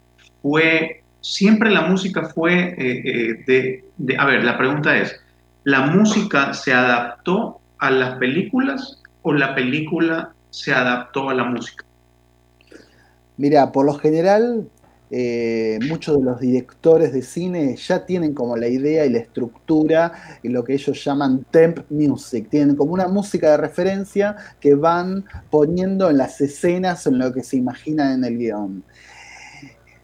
fue? 0.40 1.02
Siempre 1.20 1.72
la 1.72 1.80
música 1.80 2.26
fue 2.26 2.76
eh, 2.78 3.42
eh, 3.48 3.82
de, 3.98 4.16
A 4.16 4.24
ver, 4.26 4.44
la 4.44 4.56
pregunta 4.56 4.96
es, 4.96 5.20
¿la 5.64 5.86
música 5.86 6.54
se 6.54 6.72
adaptó 6.72 7.60
a 7.78 7.90
las 7.90 8.16
películas 8.18 9.02
o 9.22 9.32
la 9.32 9.56
película 9.56 10.32
se 10.50 10.72
adaptó 10.72 11.28
a 11.28 11.34
la 11.34 11.42
música? 11.42 11.84
Mira, 13.38 13.72
por 13.72 13.86
lo 13.86 13.94
general 13.94 14.68
eh, 15.14 15.78
muchos 15.86 16.16
de 16.16 16.24
los 16.24 16.40
directores 16.40 17.12
de 17.12 17.20
cine 17.20 17.76
ya 17.76 18.06
tienen 18.06 18.32
como 18.32 18.56
la 18.56 18.66
idea 18.66 19.04
y 19.04 19.10
la 19.10 19.18
estructura 19.18 20.38
y 20.42 20.48
lo 20.48 20.64
que 20.64 20.72
ellos 20.72 21.04
llaman 21.04 21.44
temp 21.50 21.80
music. 21.90 22.48
Tienen 22.48 22.76
como 22.76 22.94
una 22.94 23.08
música 23.08 23.50
de 23.50 23.58
referencia 23.58 24.36
que 24.58 24.74
van 24.74 25.26
poniendo 25.50 26.08
en 26.08 26.16
las 26.16 26.40
escenas, 26.40 27.06
en 27.06 27.18
lo 27.18 27.30
que 27.30 27.44
se 27.44 27.58
imaginan 27.58 28.12
en 28.12 28.24
el 28.24 28.38
guion. 28.38 28.84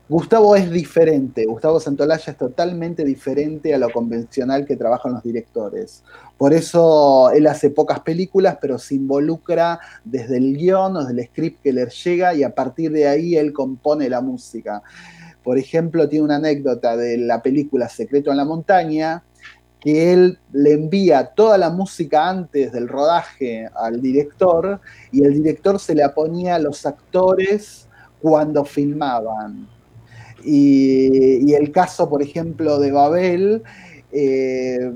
Gustavo 0.08 0.56
es 0.56 0.70
diferente, 0.70 1.44
Gustavo 1.44 1.78
Santolaya 1.78 2.32
es 2.32 2.38
totalmente 2.38 3.04
diferente 3.04 3.74
a 3.74 3.78
lo 3.78 3.90
convencional 3.90 4.64
que 4.64 4.74
trabajan 4.74 5.12
los 5.12 5.22
directores. 5.22 6.02
Por 6.38 6.54
eso 6.54 7.30
él 7.30 7.46
hace 7.46 7.68
pocas 7.68 8.00
películas, 8.00 8.56
pero 8.58 8.78
se 8.78 8.94
involucra 8.94 9.78
desde 10.04 10.38
el 10.38 10.56
guion 10.56 10.96
o 10.96 11.00
desde 11.00 11.20
el 11.20 11.28
script 11.28 11.62
que 11.62 11.74
le 11.74 11.86
llega 11.90 12.32
y 12.32 12.42
a 12.42 12.54
partir 12.54 12.90
de 12.90 13.06
ahí 13.06 13.36
él 13.36 13.52
compone 13.52 14.08
la 14.08 14.22
música. 14.22 14.82
Por 15.44 15.58
ejemplo, 15.58 16.08
tiene 16.08 16.24
una 16.24 16.36
anécdota 16.36 16.96
de 16.96 17.18
la 17.18 17.42
película 17.42 17.90
Secreto 17.90 18.30
en 18.30 18.38
la 18.38 18.46
Montaña, 18.46 19.22
que 19.78 20.14
él 20.14 20.38
le 20.52 20.72
envía 20.72 21.26
toda 21.26 21.58
la 21.58 21.68
música 21.68 22.30
antes 22.30 22.72
del 22.72 22.88
rodaje 22.88 23.68
al 23.74 24.00
director 24.00 24.80
y 25.12 25.22
el 25.22 25.34
director 25.34 25.78
se 25.78 25.94
la 25.94 26.14
ponía 26.14 26.54
a 26.54 26.58
los 26.58 26.86
actores 26.86 27.86
cuando 28.22 28.64
filmaban. 28.64 29.77
Y, 30.44 31.52
el 31.52 31.72
caso, 31.72 32.08
por 32.08 32.22
ejemplo, 32.22 32.78
de 32.78 32.92
Babel, 32.92 33.62
eh, 34.12 34.90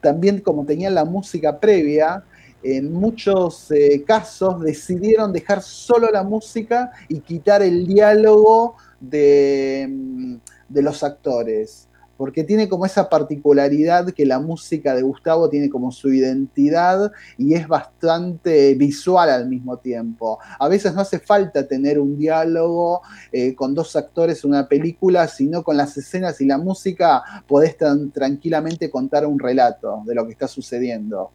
también 0.00 0.40
como 0.40 0.64
tenían 0.64 0.94
la 0.94 1.04
música 1.04 1.60
previa, 1.60 2.24
en 2.62 2.92
muchos 2.92 3.70
eh, 3.70 4.02
casos 4.04 4.60
decidieron 4.60 5.32
dejar 5.32 5.62
solo 5.62 6.10
la 6.10 6.24
música 6.24 6.90
y 7.08 7.20
quitar 7.20 7.62
el 7.62 7.86
diálogo 7.86 8.76
de 9.00 10.40
los 10.70 11.04
actores 11.04 11.86
porque 12.16 12.44
tiene 12.44 12.68
como 12.68 12.86
esa 12.86 13.08
particularidad 13.08 14.12
que 14.12 14.24
la 14.24 14.38
música 14.38 14.94
de 14.94 15.02
Gustavo 15.02 15.48
tiene 15.48 15.68
como 15.68 15.92
su 15.92 16.12
identidad 16.12 17.12
y 17.36 17.54
es 17.54 17.68
bastante 17.68 18.74
visual 18.74 19.30
al 19.30 19.48
mismo 19.48 19.76
tiempo. 19.78 20.38
A 20.58 20.68
veces 20.68 20.94
no 20.94 21.00
hace 21.00 21.18
falta 21.18 21.66
tener 21.66 21.98
un 21.98 22.18
diálogo 22.18 23.02
eh, 23.32 23.54
con 23.54 23.74
dos 23.74 23.96
actores 23.96 24.44
en 24.44 24.50
una 24.50 24.68
película, 24.68 25.28
sino 25.28 25.62
con 25.62 25.76
las 25.76 25.96
escenas 25.96 26.40
y 26.40 26.46
la 26.46 26.58
música 26.58 27.22
podés 27.46 27.76
tan 27.76 28.10
tranquilamente 28.10 28.90
contar 28.90 29.26
un 29.26 29.38
relato 29.38 30.02
de 30.06 30.14
lo 30.14 30.24
que 30.26 30.32
está 30.32 30.48
sucediendo. 30.48 31.30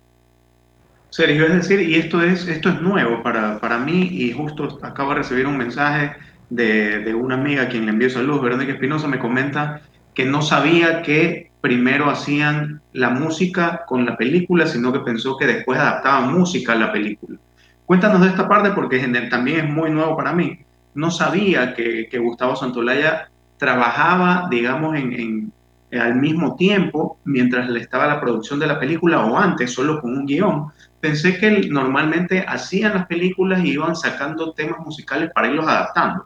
Sergio, 1.09 1.45
es 1.45 1.53
decir, 1.53 1.81
y 1.81 1.95
esto 1.95 2.23
es, 2.23 2.47
esto 2.47 2.69
es 2.69 2.81
nuevo 2.81 3.21
para, 3.21 3.59
para 3.59 3.77
mí 3.77 4.07
y 4.11 4.31
justo 4.31 4.79
acabo 4.81 5.09
de 5.09 5.17
recibir 5.17 5.45
un 5.45 5.57
mensaje 5.57 6.15
de, 6.49 6.99
de 6.99 7.13
una 7.13 7.35
amiga 7.35 7.63
a 7.63 7.67
quien 7.67 7.85
le 7.85 7.91
envió 7.91 8.09
salud, 8.09 8.41
Verónica 8.41 8.71
Espinosa, 8.71 9.07
me 9.07 9.19
comenta 9.19 9.81
que 10.13 10.25
no 10.25 10.41
sabía 10.41 11.01
que 11.01 11.51
primero 11.61 12.09
hacían 12.09 12.81
la 12.93 13.11
música 13.11 13.83
con 13.87 14.05
la 14.05 14.17
película, 14.17 14.65
sino 14.65 14.91
que 14.91 14.99
pensó 14.99 15.37
que 15.37 15.45
después 15.45 15.79
adaptaban 15.79 16.33
música 16.33 16.73
a 16.73 16.77
la 16.77 16.91
película. 16.91 17.37
Cuéntanos 17.85 18.21
de 18.21 18.27
esta 18.27 18.47
parte 18.47 18.71
porque 18.71 18.99
también 19.29 19.59
es 19.59 19.69
muy 19.69 19.91
nuevo 19.91 20.17
para 20.17 20.33
mí. 20.33 20.59
No 20.93 21.11
sabía 21.11 21.73
que, 21.73 22.07
Gustavo 22.19 22.55
Santolaya 22.55 23.29
trabajaba, 23.57 24.47
digamos, 24.49 24.95
en, 24.95 25.51
al 25.91 26.15
mismo 26.15 26.55
tiempo 26.55 27.19
mientras 27.25 27.69
le 27.69 27.79
estaba 27.79 28.07
la 28.07 28.19
producción 28.19 28.59
de 28.59 28.67
la 28.67 28.79
película 28.79 29.25
o 29.25 29.37
antes, 29.37 29.73
solo 29.73 30.01
con 30.01 30.17
un 30.17 30.25
guion. 30.25 30.67
Pensé 30.99 31.37
que 31.37 31.67
normalmente 31.69 32.43
hacían 32.47 32.93
las 32.93 33.07
películas 33.07 33.63
y 33.63 33.71
iban 33.71 33.95
sacando 33.95 34.53
temas 34.53 34.79
musicales 34.79 35.29
para 35.33 35.47
irlos 35.47 35.67
adaptando. 35.67 36.25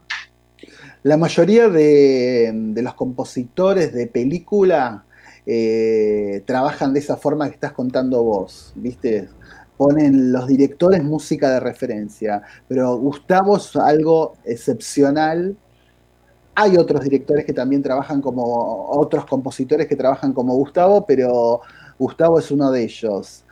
La 1.06 1.18
mayoría 1.18 1.70
de, 1.70 2.74
los 2.82 2.96
compositores 2.96 3.94
de 3.94 4.08
película 4.08 5.06
eh, 5.46 6.42
trabajan 6.48 6.94
de 6.94 7.00
esa 7.00 7.16
forma 7.16 7.48
que 7.48 7.54
estás 7.54 7.74
contando 7.74 8.24
vos, 8.24 8.74
¿viste? 8.74 9.30
Ponen 9.78 10.32
los 10.32 10.48
directores 10.48 11.04
música 11.04 11.52
de 11.52 11.60
referencia, 11.60 12.42
pero 12.68 12.98
Gustavo 12.98 13.58
es 13.58 13.76
algo 13.76 14.34
excepcional. 14.46 15.56
Hay 16.56 16.76
otros 16.76 17.04
directores 17.04 17.46
que 17.46 17.54
también 17.54 17.84
trabajan 17.84 18.20
como, 18.20 18.88
otros 18.90 19.28
compositores 19.28 19.86
que 19.86 19.96
trabajan 19.96 20.34
como 20.34 20.56
Gustavo, 20.56 21.06
pero 21.06 21.62
Gustavo 22.00 22.40
es 22.40 22.50
uno 22.50 22.72
de 22.72 22.84
ellos. 22.84 23.44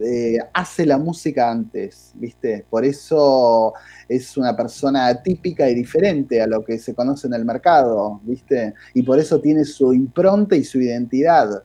Eh, 0.00 0.38
hace 0.52 0.84
la 0.84 0.98
música 0.98 1.48
antes, 1.48 2.10
¿viste? 2.14 2.64
Por 2.68 2.84
eso 2.84 3.72
es 4.08 4.36
una 4.36 4.56
persona 4.56 5.06
atípica 5.06 5.68
y 5.68 5.74
diferente 5.74 6.40
a 6.40 6.46
lo 6.46 6.64
que 6.64 6.78
se 6.78 6.94
conoce 6.94 7.26
en 7.26 7.34
el 7.34 7.44
mercado, 7.44 8.20
¿viste? 8.24 8.74
Y 8.94 9.02
por 9.02 9.18
eso 9.18 9.40
tiene 9.40 9.64
su 9.64 9.92
impronta 9.92 10.56
y 10.56 10.64
su 10.64 10.80
identidad. 10.80 11.62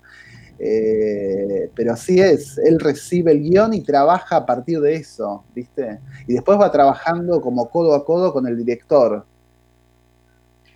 Eh, 0.59 1.69
pero 1.75 1.93
así 1.93 2.19
es, 2.19 2.57
él 2.57 2.79
recibe 2.79 3.31
el 3.31 3.41
guion 3.41 3.73
y 3.73 3.81
trabaja 3.81 4.37
a 4.37 4.45
partir 4.45 4.79
de 4.81 4.95
eso, 4.95 5.43
¿viste? 5.55 5.99
Y 6.27 6.33
después 6.33 6.59
va 6.59 6.71
trabajando 6.71 7.41
como 7.41 7.69
codo 7.69 7.95
a 7.95 8.05
codo 8.05 8.33
con 8.33 8.47
el 8.47 8.57
director. 8.57 9.25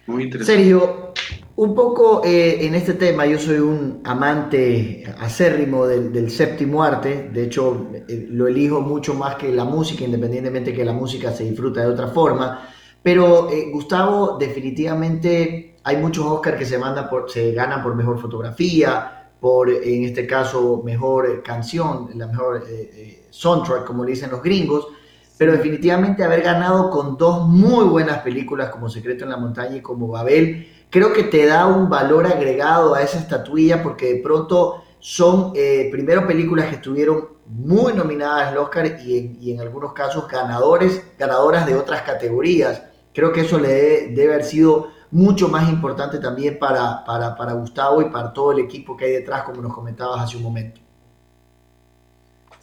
Muy 0.07 0.23
interesante. 0.23 0.63
Sergio, 0.63 1.13
un 1.57 1.75
poco 1.75 2.21
eh, 2.23 2.65
en 2.65 2.75
este 2.75 2.93
tema, 2.93 3.25
yo 3.25 3.37
soy 3.37 3.57
un 3.57 4.01
amante 4.05 5.03
acérrimo 5.19 5.85
del, 5.85 6.31
séptimo 6.31 6.83
arte, 6.83 7.29
de 7.33 7.43
hecho 7.43 7.87
eh, 8.07 8.27
lo 8.29 8.47
elijo 8.47 8.79
mucho 8.79 9.13
más 9.15 9.35
que 9.35 9.51
la 9.51 9.65
música, 9.65 10.05
independientemente 10.05 10.73
que 10.73 10.85
la 10.85 10.93
música 10.93 11.31
se 11.31 11.43
disfruta 11.43 11.81
de 11.81 11.87
otra 11.87 12.07
forma, 12.07 12.69
pero 13.03 13.49
eh, 13.49 13.69
Gustavo, 13.71 14.37
definitivamente 14.39 15.75
hay 15.83 15.97
muchos 15.97 16.25
Oscars 16.25 16.57
que 16.57 16.65
se, 16.65 16.77
manda 16.77 17.09
por, 17.09 17.29
se 17.29 17.51
ganan 17.51 17.83
por 17.83 17.95
mejor 17.95 18.19
fotografía, 18.21 19.31
por 19.39 19.69
en 19.69 20.03
este 20.03 20.25
caso 20.25 20.83
mejor 20.85 21.43
canción, 21.43 22.09
la 22.15 22.27
mejor 22.27 22.65
soundtrack, 23.29 23.85
como 23.85 24.03
le 24.03 24.11
dicen 24.11 24.31
los 24.31 24.41
gringos, 24.41 24.87
pero 25.37 25.51
definitivamente 25.51 26.23
haber 26.23 26.41
ganado 26.41 26.89
con 26.89 27.17
dos 27.17 27.47
muy 27.47 27.85
buenas 27.85 28.19
películas 28.19 28.69
como 28.69 28.89
Secreto 28.89 29.23
en 29.23 29.29
la 29.29 29.37
Montaña 29.37 29.77
y 29.77 29.81
como 29.81 30.07
Babel, 30.07 30.67
creo 30.89 31.13
que 31.13 31.23
te 31.23 31.45
da 31.45 31.67
un 31.67 31.89
valor 31.89 32.25
agregado 32.25 32.95
a 32.95 33.01
esa 33.01 33.19
estatuilla 33.19 33.83
porque 33.83 34.15
de 34.15 34.21
pronto 34.21 34.83
son 34.99 35.53
eh, 35.55 35.89
primero 35.91 36.25
películas 36.25 36.67
que 36.67 36.75
estuvieron 36.75 37.37
muy 37.45 37.93
nominadas 37.93 38.47
al 38.47 38.57
Oscar 38.57 38.99
y 38.99 39.51
en, 39.51 39.61
algunos 39.61 39.93
casos 39.93 40.27
ganadores, 40.27 41.03
ganadoras 41.17 41.65
de 41.65 41.75
otras 41.75 42.01
categorías. 42.01 42.83
Creo 43.13 43.31
que 43.31 43.41
eso 43.41 43.59
le 43.59 44.07
debe, 44.09 44.33
haber 44.33 44.43
sido 44.43 44.89
mucho 45.11 45.47
más 45.47 45.69
importante 45.69 46.17
también 46.17 46.59
para, 46.59 47.05
para, 47.05 47.35
para 47.35 47.53
Gustavo 47.53 48.01
y 48.01 48.09
para 48.09 48.33
todo 48.33 48.51
el 48.51 48.59
equipo 48.59 48.97
que 48.97 49.05
hay 49.05 49.11
detrás, 49.13 49.43
como 49.43 49.61
nos 49.61 49.73
comentabas 49.73 50.21
hace 50.21 50.37
un 50.37 50.43
momento. 50.43 50.81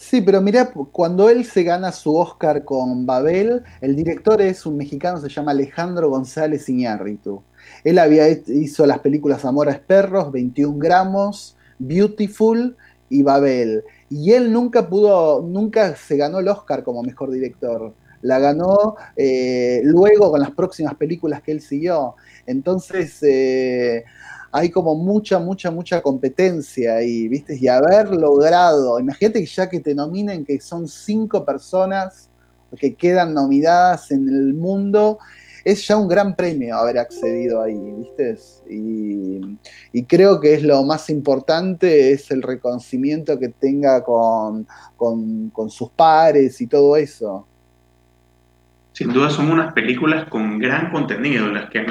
Sí, 0.07 0.21
pero 0.21 0.43
mira, 0.43 0.71
cuando 0.93 1.31
él 1.31 1.47
se 1.47 1.63
gana 1.63 1.91
su 1.91 2.15
Oscar 2.15 2.63
con 2.63 3.07
Babel, 3.07 3.63
el 3.81 3.97
director 3.97 4.43
es 4.43 4.67
un 4.67 4.77
mexicano, 4.77 5.19
se 5.19 5.31
llama 5.31 5.53
Alejandro 5.53 6.11
González 6.11 6.69
Iñárritu. 6.69 7.43
Él 7.85 7.99
había 7.99 8.29
hizo 8.29 8.85
las 8.85 8.99
películas 8.99 9.47
Amores 9.47 9.79
Perros, 9.81 10.31
21 10.31 10.79
gramos, 10.79 11.57
Beautiful 11.79 12.77
y 13.09 13.23
Babel. 13.23 13.83
Y 14.11 14.33
él 14.33 14.53
nunca 14.53 14.91
pudo, 14.91 15.41
nunca 15.41 15.97
se 15.97 16.19
ganó 16.19 16.39
el 16.39 16.49
Oscar 16.49 16.85
como 16.85 17.03
mejor 17.03 17.31
director. 17.31 17.95
La 18.21 18.39
ganó 18.39 18.97
eh, 19.17 19.81
luego 19.85 20.31
con 20.31 20.41
las 20.41 20.51
próximas 20.51 20.97
películas 20.97 21.41
que 21.41 21.53
él 21.53 21.63
siguió. 21.63 22.15
Entonces, 22.45 23.23
eh, 23.23 24.05
hay 24.57 24.71
como 24.71 24.95
mucha, 24.95 25.41
mucha, 25.41 25.73
mucha 25.73 26.01
competencia 26.01 26.95
ahí, 26.95 27.27
¿viste? 27.27 27.59
Y 27.61 27.67
haber 27.67 28.11
logrado, 28.15 29.01
imagínate 29.01 29.41
que 29.41 29.47
ya 29.47 29.69
que 29.69 29.81
te 29.81 29.97
nominen, 29.97 30.45
que 30.45 30.61
son 30.61 30.87
cinco 30.87 31.45
personas 31.45 32.31
que 32.79 32.95
quedan 32.95 33.35
nominadas 33.35 34.13
en 34.13 34.29
el 34.29 34.55
mundo, 34.55 35.19
es 35.65 35.85
ya 35.89 35.97
un 35.97 36.07
gran 36.07 36.37
premio 36.37 36.77
haber 36.77 36.99
accedido 36.99 37.63
ahí, 37.63 37.77
¿viste? 37.77 38.39
Y, 38.71 40.05
creo 40.05 40.39
que 40.39 40.55
es 40.55 40.63
lo 40.63 40.85
más 40.85 41.11
importante, 41.11 42.13
es 42.13 42.31
el 42.31 42.41
reconocimiento 42.41 43.37
que 43.41 43.49
tenga 43.49 44.05
con, 44.05 44.69
con 44.97 45.69
sus 45.69 45.91
pares 45.91 46.61
y 46.61 46.69
todo 46.69 46.97
eso. 46.97 47.45
Sin 48.95 49.13
duda 49.13 49.29
son 49.29 49.51
unas 49.51 49.73
películas 49.73 50.29
con 50.29 50.61
gran 50.61 50.93
contenido 50.93 51.49
las 51.49 51.69
que 51.69 51.85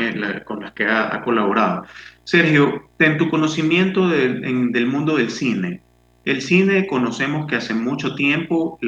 con 0.45 0.61
las 0.61 0.71
que 0.71 0.85
ha, 0.85 1.21
colaborado. 1.21 1.83
Sergio, 2.23 2.89
en 2.99 3.17
tu 3.17 3.29
conocimiento 3.29 4.07
del 4.07 4.85
mundo 4.87 5.17
del 5.17 5.29
cine, 5.29 5.81
el 6.25 6.41
cine 6.41 6.87
conocemos 6.87 7.47
que 7.47 7.57
hace 7.57 7.73
mucho 7.73 8.15
tiempo, 8.15 8.79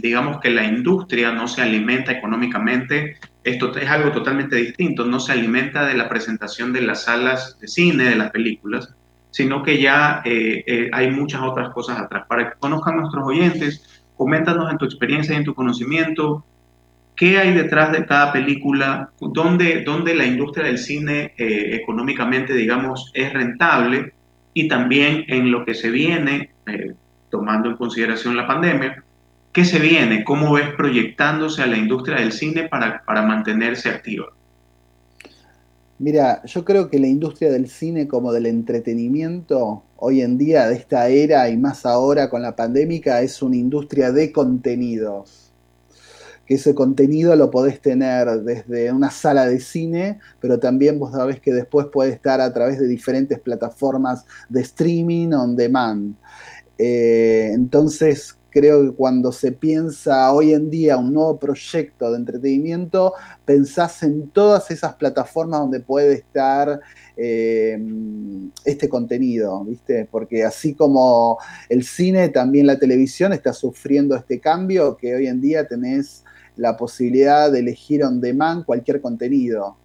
digamos 0.00 0.40
que 0.40 0.50
la 0.50 0.64
industria 0.64 1.32
no 1.32 1.48
se 1.48 1.62
alimenta 1.62 2.12
económicamente, 2.12 3.16
esto 3.42 3.76
es 3.76 3.88
algo 3.90 4.12
totalmente 4.12 4.54
distinto, 4.54 5.04
no 5.04 5.18
se 5.18 5.32
alimenta 5.32 5.84
de 5.84 5.94
la 5.94 6.08
presentación 6.08 6.72
de 6.72 6.82
las 6.82 7.04
salas 7.04 7.58
de 7.60 7.66
cine, 7.66 8.04
de 8.04 8.14
las 8.14 8.30
películas, 8.30 8.94
sino 9.30 9.64
que 9.64 9.80
ya 9.80 10.22
eh, 10.24 10.62
eh, 10.66 10.90
hay 10.92 11.10
muchas 11.10 11.42
otras 11.42 11.70
cosas 11.70 11.98
atrás. 11.98 12.24
Para 12.28 12.50
que 12.50 12.58
conozcan 12.58 12.98
nuestros 12.98 13.26
oyentes, 13.26 14.04
coméntanos 14.16 14.70
en 14.70 14.78
tu 14.78 14.84
experiencia 14.84 15.34
y 15.34 15.38
en 15.38 15.44
tu 15.44 15.54
conocimiento, 15.54 16.44
¿Qué 17.16 17.38
hay 17.38 17.54
detrás 17.54 17.92
de 17.92 18.04
cada 18.04 18.30
película? 18.30 19.10
¿Dónde, 19.18 19.82
dónde 19.84 20.14
la 20.14 20.26
industria 20.26 20.66
del 20.66 20.76
cine 20.76 21.32
eh, 21.38 21.70
económicamente, 21.72 22.52
digamos, 22.52 23.10
es 23.14 23.32
rentable? 23.32 24.12
Y 24.52 24.68
también 24.68 25.24
en 25.28 25.50
lo 25.50 25.64
que 25.64 25.72
se 25.74 25.90
viene, 25.90 26.50
eh, 26.66 26.92
tomando 27.30 27.70
en 27.70 27.76
consideración 27.76 28.36
la 28.36 28.46
pandemia, 28.46 29.02
¿qué 29.50 29.64
se 29.64 29.78
viene? 29.78 30.24
¿Cómo 30.24 30.52
ves 30.52 30.68
proyectándose 30.76 31.62
a 31.62 31.66
la 31.66 31.78
industria 31.78 32.18
del 32.18 32.32
cine 32.32 32.68
para, 32.68 33.02
para 33.06 33.22
mantenerse 33.22 33.88
activa? 33.88 34.26
Mira, 35.98 36.44
yo 36.44 36.66
creo 36.66 36.90
que 36.90 36.98
la 36.98 37.06
industria 37.06 37.50
del 37.50 37.68
cine 37.70 38.06
como 38.06 38.30
del 38.30 38.44
entretenimiento 38.44 39.82
hoy 39.96 40.20
en 40.20 40.36
día, 40.36 40.68
de 40.68 40.74
esta 40.74 41.08
era 41.08 41.48
y 41.48 41.56
más 41.56 41.86
ahora 41.86 42.28
con 42.28 42.42
la 42.42 42.54
pandémica, 42.54 43.22
es 43.22 43.40
una 43.40 43.56
industria 43.56 44.12
de 44.12 44.30
contenidos 44.32 45.45
que 46.46 46.54
ese 46.54 46.74
contenido 46.74 47.34
lo 47.36 47.50
podés 47.50 47.80
tener 47.80 48.28
desde 48.42 48.92
una 48.92 49.10
sala 49.10 49.46
de 49.46 49.60
cine, 49.60 50.20
pero 50.40 50.58
también 50.58 50.98
vos 50.98 51.12
sabés 51.12 51.40
que 51.40 51.52
después 51.52 51.86
puede 51.92 52.12
estar 52.12 52.40
a 52.40 52.52
través 52.52 52.78
de 52.78 52.86
diferentes 52.86 53.38
plataformas 53.40 54.24
de 54.48 54.60
streaming 54.62 55.32
on 55.32 55.56
demand. 55.56 56.14
Eh, 56.78 57.50
entonces, 57.52 58.36
creo 58.56 58.84
que 58.84 58.96
cuando 58.96 59.32
se 59.32 59.52
piensa 59.52 60.32
hoy 60.32 60.54
en 60.54 60.70
día 60.70 60.96
un 60.96 61.12
nuevo 61.12 61.38
proyecto 61.38 62.10
de 62.10 62.16
entretenimiento, 62.16 63.12
pensás 63.44 64.02
en 64.02 64.30
todas 64.30 64.70
esas 64.70 64.94
plataformas 64.94 65.60
donde 65.60 65.80
puede 65.80 66.14
estar 66.14 66.80
eh, 67.18 67.78
este 68.64 68.88
contenido, 68.88 69.62
¿viste? 69.64 70.08
Porque 70.10 70.42
así 70.44 70.74
como 70.74 71.38
el 71.68 71.84
cine, 71.84 72.30
también 72.30 72.66
la 72.66 72.78
televisión 72.78 73.34
está 73.34 73.52
sufriendo 73.52 74.16
este 74.16 74.40
cambio, 74.40 74.96
que 74.96 75.14
hoy 75.14 75.26
en 75.26 75.40
día 75.42 75.66
tenés 75.66 76.24
la 76.56 76.76
posibilidad 76.76 77.50
de 77.50 77.60
elegir 77.60 78.04
on 78.04 78.20
demand 78.20 78.64
cualquier 78.64 79.00
contenido. 79.00 79.76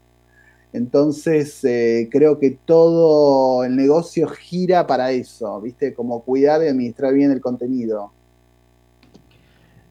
Entonces, 0.74 1.64
eh, 1.66 2.08
creo 2.10 2.40
que 2.40 2.58
todo 2.66 3.64
el 3.64 3.76
negocio 3.76 4.28
gira 4.30 4.88
para 4.88 5.12
eso, 5.12 5.60
¿viste? 5.60 5.94
Como 5.94 6.24
cuidar 6.24 6.64
y 6.64 6.68
administrar 6.68 7.14
bien 7.14 7.32
el 7.32 7.42
contenido. 7.42 8.12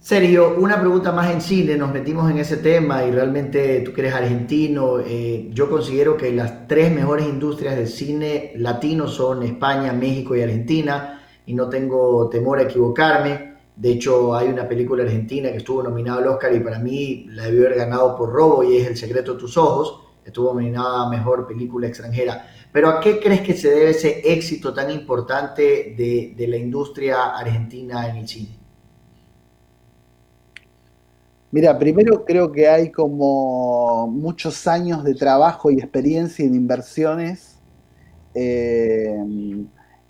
Sergio, 0.00 0.56
una 0.58 0.80
pregunta 0.80 1.12
más 1.12 1.30
en 1.30 1.42
cine, 1.42 1.76
nos 1.76 1.92
metimos 1.92 2.30
en 2.30 2.38
ese 2.38 2.56
tema 2.56 3.04
y 3.04 3.10
realmente 3.10 3.82
tú 3.82 3.92
que 3.92 4.00
eres 4.00 4.14
argentino, 4.14 4.98
eh, 5.00 5.50
yo 5.52 5.68
considero 5.68 6.16
que 6.16 6.32
las 6.32 6.66
tres 6.66 6.90
mejores 6.90 7.26
industrias 7.26 7.76
del 7.76 7.86
cine 7.86 8.52
latino 8.56 9.06
son 9.08 9.42
España, 9.42 9.92
México 9.92 10.34
y 10.34 10.40
Argentina 10.40 11.20
y 11.44 11.52
no 11.52 11.68
tengo 11.68 12.30
temor 12.30 12.60
a 12.60 12.62
equivocarme. 12.62 13.49
De 13.80 13.92
hecho, 13.92 14.36
hay 14.36 14.48
una 14.48 14.68
película 14.68 15.04
argentina 15.04 15.50
que 15.50 15.56
estuvo 15.56 15.82
nominada 15.82 16.18
al 16.18 16.26
Oscar 16.26 16.54
y 16.54 16.60
para 16.60 16.78
mí 16.78 17.24
la 17.30 17.44
debió 17.44 17.64
haber 17.64 17.78
ganado 17.78 18.14
por 18.14 18.30
robo 18.30 18.62
y 18.62 18.76
es 18.76 18.86
El 18.86 18.94
secreto 18.94 19.32
de 19.32 19.40
tus 19.40 19.56
ojos. 19.56 20.02
Estuvo 20.22 20.52
nominada 20.52 21.06
a 21.06 21.08
Mejor 21.08 21.46
Película 21.46 21.86
Extranjera. 21.86 22.46
Pero 22.70 22.90
¿a 22.90 23.00
qué 23.00 23.18
crees 23.18 23.40
que 23.40 23.54
se 23.54 23.70
debe 23.70 23.90
ese 23.92 24.20
éxito 24.34 24.74
tan 24.74 24.90
importante 24.90 25.94
de, 25.96 26.46
la 26.46 26.58
industria 26.58 27.38
argentina 27.38 28.06
en 28.10 28.16
el 28.16 28.28
cine? 28.28 28.58
Mira, 31.50 31.78
primero 31.78 32.22
creo 32.26 32.52
que 32.52 32.68
hay 32.68 32.90
como 32.90 34.08
muchos 34.08 34.66
años 34.66 35.04
de 35.04 35.14
trabajo 35.14 35.70
y 35.70 35.78
experiencia 35.78 36.44
en 36.44 36.54
inversiones 36.54 37.56
eh, 38.34 39.16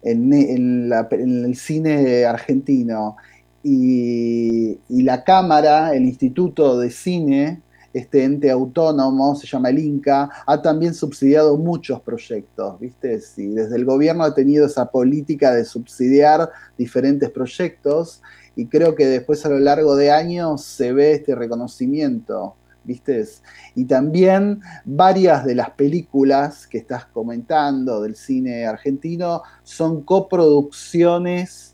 en, 0.03 0.93
el 0.93 1.55
cine 1.55 2.25
argentino 2.25 3.17
y, 3.63 4.79
la 4.89 5.25
Cámara, 5.25 5.95
el 5.95 6.05
Instituto 6.05 6.79
de 6.79 6.91
Cine, 6.91 7.63
este 7.93 8.25
ente 8.25 8.51
autónomo, 8.51 9.35
se 9.35 9.47
llama 9.47 9.71
el 9.71 9.79
INCA, 9.81 10.31
ha 10.47 10.63
también 10.63 10.95
subsidiado 10.95 11.57
muchos 11.57 12.01
proyectos, 12.01 12.79
¿viste? 12.79 13.21
Sí, 13.21 13.49
desde 13.49 13.77
el 13.77 13.85
gobierno 13.85 14.25
ha 14.25 14.35
tenido 14.35 14.67
esa 14.67 14.91
política 14.91 15.53
de 15.53 15.65
subsidiar 15.65 16.51
diferentes 16.79 17.31
proyectos 17.31 18.23
y 18.55 18.67
creo 18.67 18.95
que 18.95 19.07
después 19.07 19.45
a 19.45 19.49
lo 19.49 19.59
largo 19.59 19.97
de 19.97 20.13
años 20.13 20.63
se 20.63 20.93
ve 20.93 21.13
este 21.15 21.35
reconocimiento, 21.35 22.55
¿viste? 22.85 23.25
Y 23.75 23.85
también 23.87 24.61
varias 24.85 25.45
de 25.45 25.57
las 25.57 25.71
películas 25.71 26.67
que 26.69 26.79
estás 26.79 27.07
comentando 27.07 28.03
del 28.03 28.15
cine 28.15 28.67
argentino 28.67 29.43
son 29.65 30.03
coproducciones 30.03 31.70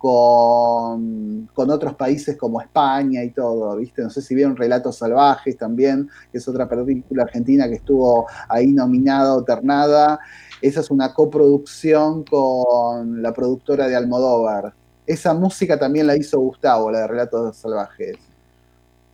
con, 0.00 1.50
otros 1.54 1.94
países 1.94 2.38
como 2.38 2.62
España 2.62 3.22
y 3.22 3.32
todo, 3.32 3.76
¿viste? 3.76 4.02
No 4.02 4.08
sé 4.08 4.22
si 4.22 4.34
vieron 4.34 4.56
Relatos 4.56 4.96
Salvajes 4.96 5.58
también, 5.58 6.08
que 6.32 6.38
es 6.38 6.48
otra 6.48 6.66
película 6.66 7.24
argentina 7.24 7.68
que 7.68 7.74
estuvo 7.74 8.26
ahí 8.48 8.68
nominada 8.68 9.34
o 9.34 9.44
ternada. 9.44 10.18
Esa 10.62 10.80
es 10.80 10.90
una 10.90 11.12
coproducción 11.12 12.24
con 12.24 13.20
la 13.20 13.34
productora 13.34 13.88
de 13.88 13.96
Almodóvar. 13.96 14.72
Esa 15.06 15.34
música 15.34 15.78
también 15.78 16.06
la 16.06 16.16
hizo 16.16 16.40
Gustavo, 16.40 16.90
la 16.90 17.00
de 17.00 17.06
Relatos 17.06 17.56
Salvajes. 17.56 18.16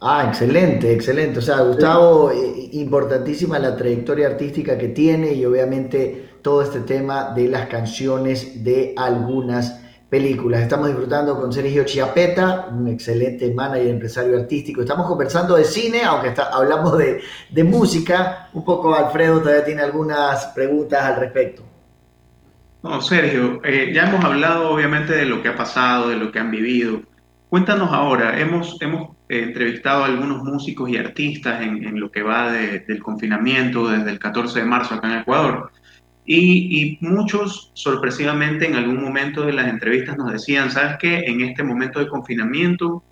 Ah, 0.01 0.27
excelente, 0.29 0.93
excelente. 0.93 1.41
O 1.41 1.43
sea, 1.43 1.63
Gustavo, 1.63 2.31
importantísima 2.73 3.59
la 3.59 3.77
trayectoria 3.77 4.29
artística 4.29 4.79
que 4.79 4.89
tiene 4.89 5.33
y 5.33 5.45
obviamente 5.45 6.37
todo 6.43 6.63
este 6.63 6.81
tema 6.81 7.33
de 7.35 7.49
las 7.49 7.67
canciones 7.67 8.63
de 8.63 8.95
algunas 8.97 9.81
películas. 10.09 10.63
Estamos 10.63 10.89
disfrutando 10.89 11.39
con 11.41 11.53
Sergio 11.53 11.85
Chiapeta, 11.85 12.69
un 12.71 12.89
excelente 12.89 13.53
manager, 13.53 13.89
empresario 13.89 14.39
artístico. 14.39 14.83
Estamos 14.83 15.07
conversando 15.07 15.57
de 15.57 15.65
cine, 15.65 16.03
aunque 16.05 16.29
está, 16.29 16.51
hablamos 16.53 16.97
de, 16.99 17.65
música. 17.65 18.49
Un 18.53 18.65
poco 18.65 18.95
Alfredo 18.95 19.41
todavía 19.41 19.65
tiene 19.65 19.83
algunas 19.83 20.47
preguntas 20.47 21.03
al 21.03 21.21
respecto. 21.21 21.63
No, 22.83 23.01
Sergio, 23.01 23.61
eh, 23.65 23.91
ya 23.93 24.09
hemos 24.09 24.25
hablado 24.25 24.71
obviamente 24.71 25.13
de 25.13 25.27
lo 25.27 25.43
que 25.43 25.49
ha 25.49 25.57
pasado, 25.57 26.09
de 26.09 26.17
lo 26.17 26.31
que 26.31 26.39
han 26.39 26.53
vivido. 26.53 27.03
Cuéntanos 27.49 27.93
ahora, 27.93 28.39
hemos, 28.39 28.81
hemos 28.81 29.11
eh, 29.29 29.43
entrevistado 29.43 30.05
a 30.05 30.07
algunos 30.07 30.45
músicos 30.45 30.89
y 30.89 30.97
artistas 30.97 31.63
en, 31.63 31.99
lo 31.99 32.13
que 32.13 32.23
va 32.23 32.53
del 32.53 33.03
confinamiento 33.03 33.89
desde 33.89 34.11
el 34.11 34.21
14 34.21 34.61
de 34.61 34.67
marzo 34.67 34.95
acá 34.95 35.13
en 35.13 35.21
Ecuador. 35.21 35.73
Y, 36.29 36.99
muchos, 37.01 37.71
sorpresivamente, 37.75 38.67
en 38.67 38.75
algún 38.75 39.01
momento 39.01 39.47
de 39.47 39.53
las 39.53 39.69
entrevistas 39.69 40.19
nos 40.19 40.33
decían, 40.33 40.73
¿sabes 40.73 40.97
qué? 41.01 41.21
En 41.21 41.41
este 41.41 41.63
momento 41.63 42.01
de 42.01 42.09
confinamiento 42.09 43.03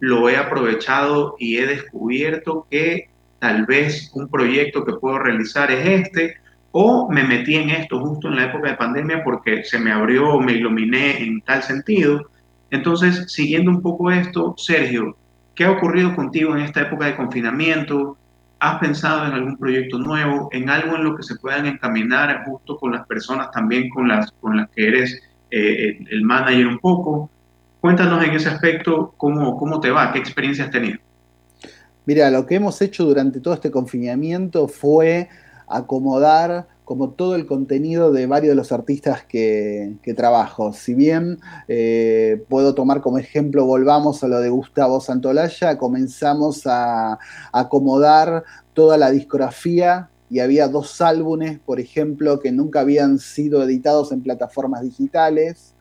lo 0.00 0.28
he 0.28 0.36
aprovechado 0.36 1.36
y 1.38 1.56
he 1.56 1.66
descubierto 1.66 2.66
que 2.68 3.08
tal 3.38 3.64
vez 3.64 4.10
un 4.14 4.28
proyecto 4.28 4.84
que 4.84 4.94
puedo 4.94 5.20
realizar 5.20 5.70
es 5.70 5.86
este, 5.86 6.36
o 6.72 7.08
me 7.08 7.22
metí 7.22 7.54
en 7.54 7.70
esto 7.70 8.00
justo 8.00 8.26
en 8.26 8.36
la 8.36 8.46
época 8.46 8.70
de 8.70 8.76
pandemia 8.76 9.22
porque 9.22 9.62
se 9.62 9.78
me 9.78 9.92
abrió, 9.92 10.40
me 10.40 10.54
iluminé 10.54 11.22
en 11.22 11.40
tal 11.42 11.62
sentido. 11.62 12.28
Entonces, 12.70 13.32
siguiendo 13.32 13.70
un 13.70 13.82
poco 13.82 14.10
esto, 14.10 14.56
Sergio, 14.58 15.16
¿qué 15.54 15.64
ha 15.64 15.70
ocurrido 15.70 16.16
contigo 16.16 16.56
en 16.56 16.62
esta 16.62 16.82
época 16.82 17.06
de 17.06 17.16
confinamiento? 17.16 18.18
¿Has 18.58 18.78
pensado 18.78 19.26
en 19.26 19.32
algún 19.32 19.56
proyecto 19.56 19.98
nuevo, 19.98 20.48
en 20.52 20.70
algo 20.70 20.96
en 20.96 21.04
lo 21.04 21.16
que 21.16 21.22
se 21.22 21.36
puedan 21.36 21.66
encaminar 21.66 22.44
justo 22.46 22.76
con 22.78 22.92
las 22.92 23.06
personas 23.06 23.50
también 23.50 23.90
con 23.90 24.08
las, 24.08 24.30
con 24.40 24.56
las 24.56 24.70
que 24.70 24.88
eres 24.88 25.22
eh, 25.50 25.98
el 26.10 26.22
manager 26.22 26.66
un 26.66 26.78
poco? 26.78 27.30
Cuéntanos 27.80 28.24
en 28.24 28.30
ese 28.30 28.48
aspecto 28.48 29.12
cómo, 29.16 29.58
cómo 29.58 29.80
te 29.80 29.90
va, 29.90 30.12
qué 30.12 30.18
experiencia 30.18 30.64
has 30.64 30.70
tenido. 30.70 30.98
Mira, 32.06 32.30
lo 32.30 32.46
que 32.46 32.54
hemos 32.56 32.80
hecho 32.80 33.04
durante 33.04 33.40
todo 33.40 33.54
este 33.54 33.70
confinamiento 33.70 34.68
fue 34.68 35.28
acomodar 35.66 36.66
como 36.84 37.10
todo 37.10 37.34
el 37.34 37.46
contenido 37.46 38.12
de 38.12 38.26
varios 38.26 38.50
de 38.50 38.56
los 38.56 38.70
artistas 38.70 39.24
que, 39.24 39.96
trabajo. 40.16 40.72
Si 40.72 40.94
bien 40.94 41.38
eh, 41.66 42.44
puedo 42.48 42.74
tomar 42.74 43.00
como 43.00 43.18
ejemplo, 43.18 43.64
volvamos 43.64 44.22
a 44.22 44.28
lo 44.28 44.40
de 44.40 44.50
Gustavo 44.50 45.00
Santolaya, 45.00 45.78
comenzamos 45.78 46.66
a, 46.66 47.18
acomodar 47.52 48.44
toda 48.74 48.96
la 48.98 49.10
discografía 49.10 50.10
y 50.30 50.40
había 50.40 50.68
dos 50.68 51.00
álbumes, 51.00 51.58
por 51.58 51.80
ejemplo, 51.80 52.40
que 52.40 52.52
nunca 52.52 52.80
habían 52.80 53.18
sido 53.18 53.62
editados 53.62 54.12
en 54.12 54.22
plataformas 54.22 54.82
digitales. 54.82 55.74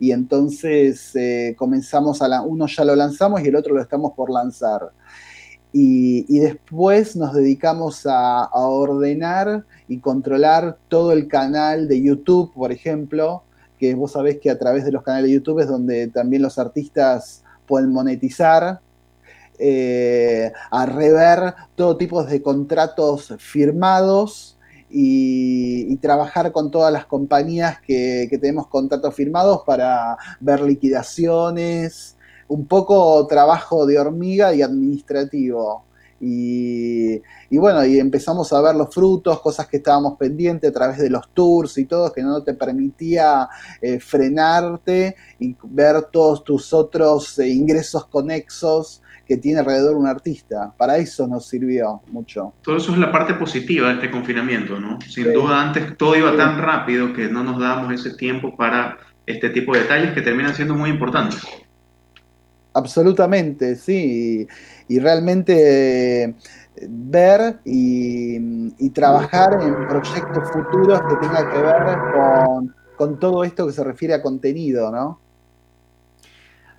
Y 0.00 0.12
entonces 0.12 1.14
eh, 1.16 1.54
comenzamos 1.58 2.22
a 2.22 2.28
la, 2.28 2.42
uno 2.42 2.66
ya 2.66 2.84
lo 2.84 2.94
lanzamos 2.94 3.42
y 3.42 3.48
el 3.48 3.56
otro 3.56 3.74
lo 3.74 3.82
estamos 3.82 4.12
por 4.12 4.30
lanzar. 4.30 4.92
Y, 5.72 6.38
después 6.38 7.14
nos 7.16 7.34
dedicamos 7.34 8.06
a, 8.06 8.48
ordenar 8.52 9.64
y 9.86 9.98
controlar 9.98 10.78
todo 10.88 11.12
el 11.12 11.28
canal 11.28 11.88
de 11.88 12.02
YouTube, 12.02 12.52
por 12.54 12.72
ejemplo, 12.72 13.42
que 13.78 13.94
vos 13.94 14.12
sabés 14.12 14.38
que 14.38 14.50
a 14.50 14.58
través 14.58 14.84
de 14.84 14.92
los 14.92 15.02
canales 15.02 15.28
de 15.28 15.34
YouTube 15.34 15.60
es 15.60 15.68
donde 15.68 16.08
también 16.08 16.42
los 16.42 16.58
artistas 16.58 17.44
pueden 17.66 17.92
monetizar, 17.92 18.80
eh, 19.58 20.52
a 20.70 20.86
rever 20.86 21.54
todo 21.74 21.96
tipo 21.96 22.22
de 22.24 22.40
contratos 22.42 23.34
firmados 23.38 24.56
y, 24.88 25.96
trabajar 25.96 26.52
con 26.52 26.70
todas 26.70 26.92
las 26.92 27.06
compañías 27.06 27.80
que, 27.80 28.28
que 28.30 28.38
tenemos 28.38 28.68
contratos 28.68 29.14
firmados 29.14 29.62
para 29.66 30.16
ver 30.40 30.60
liquidaciones, 30.60 32.16
un 32.48 32.66
poco 32.66 33.26
trabajo 33.26 33.86
de 33.86 33.98
hormiga 33.98 34.54
y 34.54 34.62
administrativo. 34.62 35.84
Y, 36.20 37.20
bueno, 37.50 37.84
y 37.86 37.98
empezamos 38.00 38.52
a 38.52 38.60
ver 38.60 38.74
los 38.74 38.92
frutos, 38.92 39.40
cosas 39.40 39.68
que 39.68 39.76
estábamos 39.76 40.18
pendientes 40.18 40.68
a 40.70 40.72
través 40.72 40.98
de 40.98 41.10
los 41.10 41.28
tours 41.32 41.78
y 41.78 41.84
todo, 41.84 42.12
que 42.12 42.22
no 42.22 42.42
te 42.42 42.54
permitía 42.54 43.48
eh, 43.80 44.00
frenarte 44.00 45.14
y 45.38 45.54
ver 45.62 46.02
todos 46.10 46.42
tus 46.42 46.72
otros 46.72 47.38
eh, 47.38 47.48
ingresos 47.48 48.06
conexos 48.06 49.00
que 49.26 49.36
tiene 49.36 49.60
alrededor 49.60 49.94
un 49.94 50.06
artista. 50.06 50.72
Para 50.76 50.96
eso 50.96 51.28
nos 51.28 51.46
sirvió 51.46 52.00
mucho. 52.08 52.54
Todo 52.62 52.78
eso 52.78 52.92
es 52.92 52.98
la 52.98 53.12
parte 53.12 53.34
positiva 53.34 53.88
de 53.88 53.94
este 53.94 54.10
confinamiento, 54.10 54.80
¿no? 54.80 54.98
Sin 55.02 55.32
duda 55.32 55.60
antes 55.60 55.96
todo 55.98 56.16
iba 56.16 56.34
tan 56.36 56.58
rápido 56.58 57.12
que 57.12 57.28
no 57.28 57.44
nos 57.44 57.60
dábamos 57.60 57.92
ese 57.92 58.16
tiempo 58.16 58.56
para 58.56 58.98
este 59.26 59.50
tipo 59.50 59.74
de 59.74 59.82
detalles 59.82 60.14
que 60.14 60.22
terminan 60.22 60.54
siendo 60.54 60.74
muy 60.74 60.88
importantes. 60.88 61.40
Absolutamente, 62.78 63.76
sí. 63.76 64.48
Y, 64.88 64.98
realmente 64.98 66.24
eh, 66.24 66.34
ver 66.88 67.58
y, 67.64 68.90
trabajar 68.90 69.60
en 69.60 69.86
proyectos 69.86 70.50
futuros 70.50 71.00
que 71.08 71.16
tengan 71.16 71.50
que 71.50 71.58
ver 71.58 71.98
con, 72.14 72.74
con 72.96 73.20
todo 73.20 73.44
esto 73.44 73.66
que 73.66 73.72
se 73.72 73.84
refiere 73.84 74.14
a 74.14 74.22
contenido, 74.22 74.90
¿no? 74.90 75.20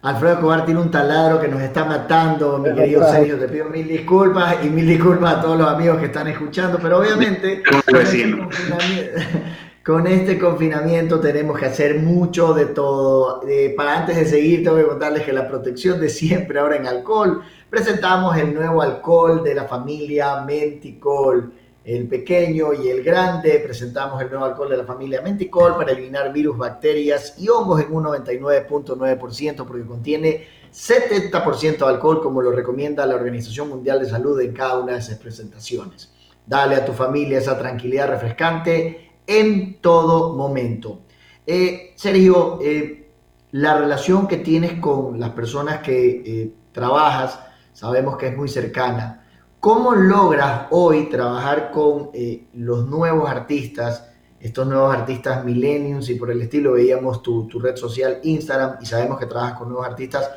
Alfredo 0.01 0.39
Cobar 0.39 0.65
tiene 0.65 0.79
un 0.79 0.89
taladro 0.89 1.41
que 1.41 1.49
nos 1.49 1.61
está 1.61 1.83
matando, 1.83 2.57
mi 2.57 2.73
querido 2.73 3.05
Sergio. 3.11 3.37
Te 3.37 3.49
pido 3.49 3.65
mil 3.65 3.87
disculpas 3.87 4.55
y 4.63 4.69
mil 4.69 4.87
disculpas 4.87 5.35
a 5.35 5.41
todos 5.41 5.57
los 5.57 5.67
amigos 5.67 5.99
que 5.99 6.05
están 6.05 6.27
escuchando, 6.27 6.79
pero 6.81 6.99
obviamente 6.99 7.61
con 9.85 10.07
este, 10.07 10.37
confinamiento, 10.37 11.19
tenemos 11.19 11.57
que 11.57 11.65
hacer 11.65 11.99
mucho 11.99 12.53
de 12.53 12.67
todo. 12.67 13.41
para 13.75 13.99
antes 13.99 14.15
de 14.15 14.25
seguir, 14.25 14.63
tengo 14.63 14.77
que 14.77 14.85
contarles 14.85 15.23
que 15.23 15.33
la 15.33 15.47
protección 15.47 15.99
de 15.99 16.09
siempre 16.09 16.59
ahora 16.59 16.75
en 16.75 16.87
alcohol, 16.87 17.41
presentamos 17.69 18.37
el 18.37 18.53
nuevo 18.53 18.81
alcohol 18.81 19.43
de 19.43 19.55
la 19.55 19.65
familia 19.65 20.41
Menticol 20.41 21.51
el 21.89 22.07
pequeño 22.07 22.73
y 22.73 22.87
el 22.89 23.03
grande. 23.03 23.59
Presentamos 23.65 24.21
el 24.21 24.29
nuevo 24.29 24.45
alcohol 24.45 24.69
de 24.69 24.77
la 24.77 24.83
familia 24.83 25.21
Menticol 25.21 25.75
para 25.75 25.91
eliminar 25.91 26.31
virus, 26.31 26.57
bacterias 26.57 27.35
y 27.39 27.49
hongos 27.49 27.81
en 27.81 27.91
un 27.91 28.03
99.9% 28.03 29.65
porque 29.65 29.85
contiene 29.85 30.47
70% 30.71 31.77
de 31.77 31.85
alcohol 31.85 32.21
como 32.21 32.43
lo 32.43 32.51
recomienda 32.51 33.05
la 33.07 33.15
Organización 33.15 33.69
Mundial 33.69 33.99
de 33.99 34.09
Salud 34.09 34.39
en 34.39 34.53
cada 34.53 34.77
una 34.77 34.93
de 34.93 35.01
sus 35.01 35.15
presentaciones. 35.15 36.11
Dale 36.45 36.75
a 36.75 36.85
tu 36.85 36.93
familia 36.93 37.39
esa 37.39 37.57
tranquilidad 37.57 38.09
refrescante 38.09 39.08
en 39.29 39.79
todo 39.79 40.35
momento. 40.35 41.01
Eh, 41.45 41.93
Sergio, 41.95 42.57
eh, 42.61 43.11
la 43.51 43.77
relación 43.77 44.27
que 44.27 44.37
tienes 44.37 44.79
con 44.79 45.19
las 45.19 45.29
personas 45.29 45.81
que 45.81 46.23
eh, 46.25 46.53
trabajas, 46.71 47.39
sabemos 47.73 48.17
que 48.17 48.29
es 48.29 48.35
muy 48.35 48.49
cercana. 48.49 49.27
¿Cómo 49.59 49.93
logras 49.93 50.67
hoy 50.71 51.09
trabajar 51.09 51.69
con 51.71 52.11
los 52.53 52.87
nuevos 52.87 53.29
artistas, 53.29 54.09
estos 54.39 54.65
nuevos 54.65 54.95
artistas 54.95 55.43
millennials 55.43 56.09
y 56.09 56.15
por 56.15 56.31
el 56.31 56.41
estilo? 56.41 56.73
Veíamos 56.73 57.21
tu, 57.21 57.47
red 57.59 57.75
social 57.75 58.19
Instagram 58.23 58.77
y 58.81 58.85
sabemos 58.85 59.19
que 59.19 59.25
trabajas 59.25 59.59
con 59.59 59.67
nuevos 59.67 59.85
artistas. 59.85 60.31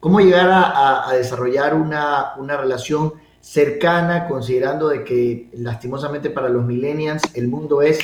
¿Cómo 0.00 0.20
llegar 0.20 0.50
a, 0.50 1.12
desarrollar 1.14 1.74
una, 1.74 2.32
una, 2.36 2.56
relación 2.56 3.14
cercana 3.40 4.26
considerando 4.26 4.88
de 4.88 5.04
que 5.04 5.50
lastimosamente 5.54 6.30
para 6.30 6.48
los 6.48 6.64
millennials 6.64 7.22
el 7.34 7.46
mundo 7.46 7.80
es 7.80 8.00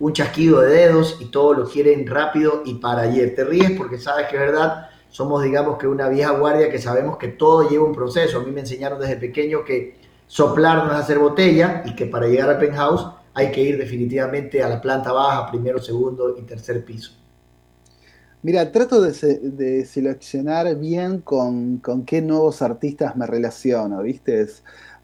un 0.00 0.12
chasquido 0.12 0.60
de 0.60 0.70
dedos 0.70 1.18
y 1.20 1.26
todo 1.26 1.54
lo 1.54 1.68
quieren 1.68 2.06
rápido 2.06 2.62
y 2.64 2.74
para 2.74 3.02
ayer? 3.02 3.34
Te 3.34 3.44
ríes 3.44 3.72
porque 3.72 3.98
sabes 3.98 4.26
que 4.26 4.36
es 4.36 4.42
verdad 4.42 4.90
somos, 5.10 5.42
digamos, 5.42 5.76
que 5.78 5.86
una 5.86 6.08
vieja 6.08 6.30
guardia 6.30 6.70
que 6.70 6.78
sabemos 6.78 7.18
que 7.18 7.28
todo 7.28 7.68
lleva 7.68 7.84
un 7.84 7.92
proceso. 7.92 8.38
A 8.38 8.44
mí 8.44 8.52
me 8.52 8.60
enseñaron 8.60 9.00
desde 9.00 9.16
pequeño 9.16 9.64
que 9.64 9.96
soplar 10.26 10.84
no 10.86 10.92
es 10.92 11.00
hacer 11.00 11.18
botella 11.18 11.82
y 11.84 11.94
que 11.94 12.06
para 12.06 12.28
llegar 12.28 12.48
al 12.48 12.58
penthouse 12.58 13.06
hay 13.34 13.50
que 13.50 13.60
ir 13.60 13.76
definitivamente 13.76 14.62
a 14.62 14.68
la 14.68 14.80
planta 14.80 15.12
baja, 15.12 15.50
primero, 15.50 15.80
segundo 15.80 16.36
y 16.38 16.42
tercer 16.42 16.84
piso. 16.84 17.12
Mira, 18.42 18.72
trato 18.72 19.02
de, 19.02 19.84
seleccionar 19.84 20.74
bien 20.76 21.20
con, 21.20 21.78
con, 21.78 22.04
qué 22.04 22.22
nuevos 22.22 22.62
artistas 22.62 23.14
me 23.14 23.26
relaciono, 23.26 24.02
¿viste? 24.02 24.46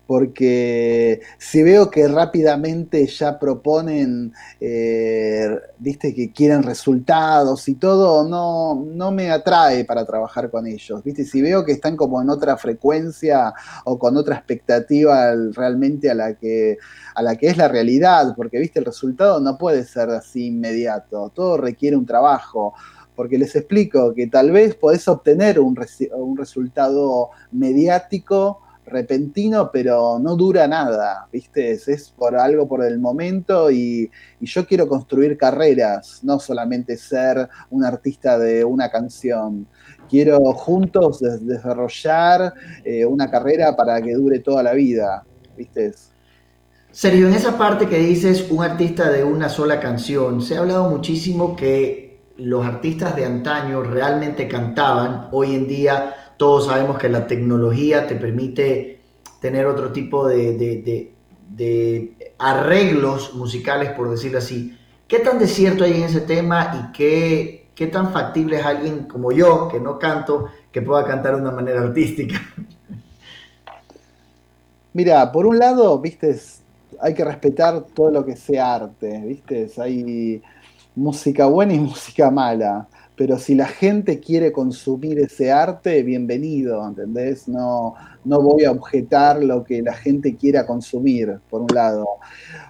Porque 0.06 1.20
si 1.38 1.62
veo 1.62 1.90
que 1.90 2.06
rápidamente 2.06 3.06
ya 3.06 3.38
proponen, 3.38 4.32
eh, 4.60 5.58
viste, 5.78 6.14
que 6.14 6.30
quieren 6.30 6.62
resultados 6.62 7.68
y 7.68 7.74
todo, 7.74 8.28
no, 8.28 8.84
no 8.86 9.10
me 9.10 9.30
atrae 9.30 9.84
para 9.84 10.06
trabajar 10.06 10.50
con 10.50 10.66
ellos, 10.66 11.02
viste, 11.02 11.24
si 11.24 11.42
veo 11.42 11.64
que 11.64 11.72
están 11.72 11.96
como 11.96 12.22
en 12.22 12.30
otra 12.30 12.56
frecuencia 12.56 13.52
o 13.84 13.98
con 13.98 14.16
otra 14.16 14.36
expectativa 14.36 15.34
realmente 15.52 16.10
a 16.10 16.14
la 16.14 16.34
que, 16.34 16.78
a 17.14 17.22
la 17.22 17.36
que 17.36 17.48
es 17.48 17.56
la 17.56 17.68
realidad, 17.68 18.34
porque, 18.36 18.58
viste, 18.60 18.78
el 18.78 18.84
resultado 18.84 19.40
no 19.40 19.58
puede 19.58 19.84
ser 19.84 20.10
así 20.10 20.46
inmediato, 20.46 21.32
todo 21.34 21.56
requiere 21.56 21.96
un 21.96 22.06
trabajo 22.06 22.74
porque 23.16 23.38
les 23.38 23.56
explico 23.56 24.12
que 24.12 24.26
tal 24.26 24.52
vez 24.52 24.74
podés 24.74 25.08
obtener 25.08 25.58
un, 25.58 25.74
un 26.12 26.36
resultado 26.36 27.30
mediático, 27.50 28.60
repentino, 28.86 29.70
pero 29.72 30.18
no 30.18 30.36
dura 30.36 30.66
nada, 30.66 31.28
¿viste? 31.32 31.72
Es, 31.72 32.14
por 32.16 32.36
algo 32.36 32.68
por 32.68 32.84
el 32.84 32.98
momento 32.98 33.70
y, 33.70 34.10
yo 34.40 34.66
quiero 34.66 34.86
construir 34.86 35.36
carreras, 35.36 36.20
no 36.22 36.38
solamente 36.38 36.96
ser 36.96 37.48
un 37.70 37.84
artista 37.84 38.38
de 38.38 38.64
una 38.64 38.90
canción. 38.90 39.66
Quiero 40.08 40.38
juntos 40.52 41.20
desarrollar 41.40 42.54
eh, 42.84 43.04
una 43.04 43.28
carrera 43.28 43.74
para 43.74 44.00
que 44.00 44.14
dure 44.14 44.38
toda 44.38 44.62
la 44.62 44.72
vida, 44.72 45.24
¿viste? 45.56 45.94
Sergio, 46.92 47.26
en 47.28 47.34
esa 47.34 47.58
parte 47.58 47.88
que 47.88 47.98
dices 47.98 48.46
un 48.50 48.62
artista 48.62 49.10
de 49.10 49.24
una 49.24 49.48
sola 49.48 49.80
canción, 49.80 50.40
se 50.40 50.56
ha 50.56 50.60
hablado 50.60 50.88
muchísimo 50.88 51.56
que 51.56 52.06
los 52.38 52.64
artistas 52.64 53.16
de 53.16 53.24
antaño 53.24 53.82
realmente 53.82 54.46
cantaban, 54.46 55.28
hoy 55.32 55.54
en 55.54 55.66
día 55.66 56.14
todos 56.36 56.66
sabemos 56.66 56.98
que 56.98 57.08
la 57.08 57.26
tecnología 57.26 58.06
te 58.06 58.16
permite 58.16 59.00
tener 59.40 59.66
otro 59.66 59.92
tipo 59.92 60.26
de, 60.26 61.12
arreglos 62.38 63.34
musicales, 63.34 63.90
por 63.90 64.10
decirlo 64.10 64.38
así. 64.38 64.76
¿Qué 65.08 65.20
tan 65.20 65.38
desierto 65.38 65.84
hay 65.84 65.92
en 65.92 66.02
ese 66.02 66.20
tema 66.20 66.72
y 66.74 66.92
qué, 66.92 67.68
qué 67.74 67.86
tan 67.86 68.12
factible 68.12 68.58
es 68.58 68.66
alguien 68.66 69.04
como 69.04 69.30
yo, 69.32 69.68
que 69.68 69.78
no 69.78 69.98
canto, 69.98 70.46
que 70.72 70.82
pueda 70.82 71.04
cantar 71.04 71.36
de 71.36 71.42
una 71.42 71.52
manera 71.52 71.80
artística? 71.80 72.40
Mira, 74.92 75.30
por 75.30 75.46
un 75.46 75.58
lado, 75.58 75.98
viste, 76.00 76.36
hay 77.00 77.14
que 77.14 77.24
respetar 77.24 77.82
todo 77.94 78.10
lo 78.10 78.24
que 78.24 78.36
sea 78.36 78.74
arte, 78.74 79.22
viste, 79.26 79.70
hay 79.78 80.42
música 80.94 81.46
buena 81.46 81.74
y 81.74 81.78
música 81.78 82.30
mala 82.30 82.88
pero 83.16 83.38
si 83.38 83.54
la 83.54 83.66
gente 83.66 84.20
quiere 84.20 84.52
consumir 84.52 85.18
ese 85.18 85.50
arte, 85.50 86.02
bienvenido, 86.02 86.86
¿entendés? 86.86 87.48
No, 87.48 87.94
no 88.24 88.42
voy 88.42 88.64
a 88.64 88.70
objetar 88.70 89.42
lo 89.42 89.64
que 89.64 89.80
la 89.80 89.94
gente 89.94 90.36
quiera 90.36 90.66
consumir, 90.66 91.40
por 91.48 91.62
un 91.62 91.68
lado. 91.74 92.06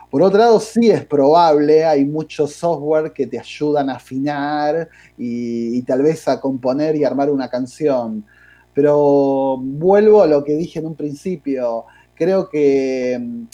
Por 0.08 0.22
otro 0.22 0.38
lado, 0.38 0.60
sí 0.60 0.88
es 0.88 1.04
probable, 1.04 1.84
hay 1.84 2.04
mucho 2.04 2.46
software 2.46 3.12
que 3.12 3.26
te 3.26 3.40
ayudan 3.40 3.90
a 3.90 3.96
afinar 3.96 4.88
y, 5.18 5.76
y 5.76 5.82
tal 5.82 6.02
vez 6.02 6.28
a 6.28 6.40
componer 6.40 6.94
y 6.94 7.02
armar 7.02 7.28
una 7.28 7.50
canción. 7.50 8.24
Pero 8.72 9.56
vuelvo 9.60 10.22
a 10.22 10.28
lo 10.28 10.44
que 10.44 10.54
dije 10.54 10.78
en 10.78 10.86
un 10.86 10.94
principio, 10.94 11.86
creo 12.14 12.48
que 12.48 13.18
mm, 13.20 13.44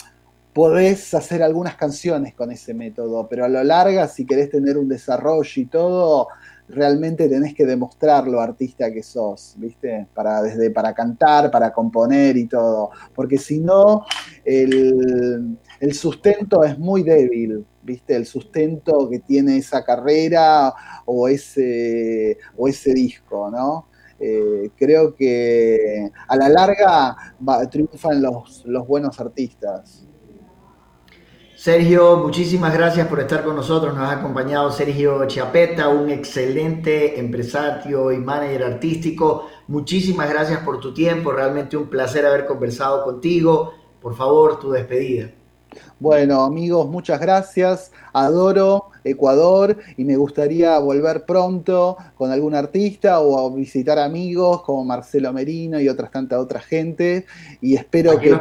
podés 0.53 1.11
hacer 1.15 1.41
algunas 1.41 1.75
canciones 1.75 2.35
con 2.35 2.51
ese 2.51 2.75
método, 2.75 3.27
pero 3.27 3.45
a 3.45 3.49
lo 3.49 3.63
largo, 3.63 4.07
si 4.07 4.25
querés 4.25 4.51
tener 4.51 4.77
un 4.77 4.87
desarrollo 4.87 5.61
y 5.61 5.65
todo, 5.65 6.27
realmente 6.69 7.27
tenés 7.27 7.53
que 7.53 7.65
demostrar 7.65 8.27
lo 8.27 8.39
artista 8.39 8.91
que 8.91 9.03
sos, 9.03 9.55
¿viste? 9.57 10.07
Para, 10.13 10.41
desde 10.41 10.71
para 10.71 10.93
cantar, 10.93 11.51
para 11.51 11.73
componer 11.73 12.37
y 12.37 12.47
todo. 12.47 12.91
Porque 13.13 13.37
si 13.37 13.59
no, 13.59 14.05
el, 14.45 15.57
sustento 15.93 16.63
es 16.63 16.77
muy 16.77 17.03
débil, 17.03 17.65
¿viste? 17.81 18.15
El 18.15 18.25
sustento 18.25 19.09
que 19.09 19.19
tiene 19.19 19.57
esa 19.57 19.83
carrera 19.83 20.73
o 21.05 21.27
ese, 21.27 22.37
o 22.57 22.67
ese 22.67 22.93
disco, 22.93 23.49
¿no? 23.51 23.87
Eh, 24.19 24.69
creo 24.77 25.13
que 25.15 26.09
a 26.27 26.35
la 26.37 26.47
larga 26.47 27.15
triunfan 27.69 28.21
los, 28.21 28.63
los 28.65 28.87
buenos 28.87 29.19
artistas. 29.19 30.05
Sergio, 31.63 32.17
muchísimas 32.17 32.73
gracias 32.73 33.07
por 33.07 33.21
estar 33.21 33.41
con 33.41 33.55
nosotros. 33.55 33.95
Nos 33.95 34.03
ha 34.03 34.19
acompañado 34.19 34.69
Sergio 34.69 35.25
Chiapeta, 35.27 35.87
un 35.87 36.09
excelente 36.09 37.17
empresario 37.17 38.11
y 38.11 38.17
manager 38.17 38.65
artístico. 38.65 39.47
Muchísimas 39.69 40.29
gracias 40.29 40.59
por 40.59 40.81
tu 40.81 40.93
tiempo. 40.93 41.31
Realmente 41.31 41.77
un 41.77 41.87
placer 41.87 42.25
haber 42.25 42.47
conversado 42.47 43.05
contigo. 43.05 43.71
Por 44.01 44.13
favor, 44.13 44.59
tu 44.59 44.71
despedida. 44.71 45.31
Bueno, 45.99 46.43
amigos, 46.43 46.89
muchas 46.89 47.21
gracias. 47.21 47.93
Adoro 48.11 48.89
Ecuador 49.05 49.77
y 49.95 50.03
me 50.03 50.17
gustaría 50.17 50.77
volver 50.79 51.23
pronto 51.25 51.95
con 52.15 52.29
algún 52.29 52.55
artista 52.55 53.21
o 53.21 53.49
visitar 53.51 53.99
amigos 53.99 54.63
como 54.63 54.83
Marcelo 54.83 55.31
Merino 55.31 55.79
y 55.79 55.87
otras 55.87 56.11
tantas 56.11 56.39
otras 56.39 56.65
gente. 56.65 57.25
Y 57.61 57.75
espero 57.75 58.19
que 58.19 58.37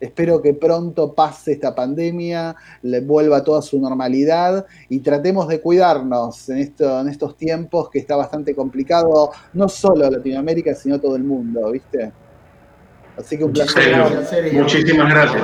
espero 0.00 0.42
que 0.42 0.54
pronto 0.54 1.12
pase 1.14 1.52
esta 1.52 1.74
pandemia, 1.74 2.54
le 2.82 3.00
vuelva 3.00 3.38
a 3.38 3.44
toda 3.44 3.62
su 3.62 3.80
normalidad 3.80 4.66
y 4.88 5.00
tratemos 5.00 5.48
de 5.48 5.60
cuidarnos 5.60 6.48
en, 6.48 6.58
esto, 6.58 7.00
en 7.00 7.08
estos 7.08 7.36
tiempos 7.36 7.88
que 7.90 7.98
está 7.98 8.16
bastante 8.16 8.54
complicado, 8.54 9.30
no 9.52 9.68
solo 9.68 10.10
Latinoamérica, 10.10 10.74
sino 10.74 11.00
todo 11.00 11.16
el 11.16 11.24
mundo, 11.24 11.70
¿viste? 11.70 12.12
Así 13.16 13.38
que 13.38 13.44
un 13.44 13.52
placer. 13.52 14.52
Muchísimas 14.52 15.08
gracias. 15.08 15.42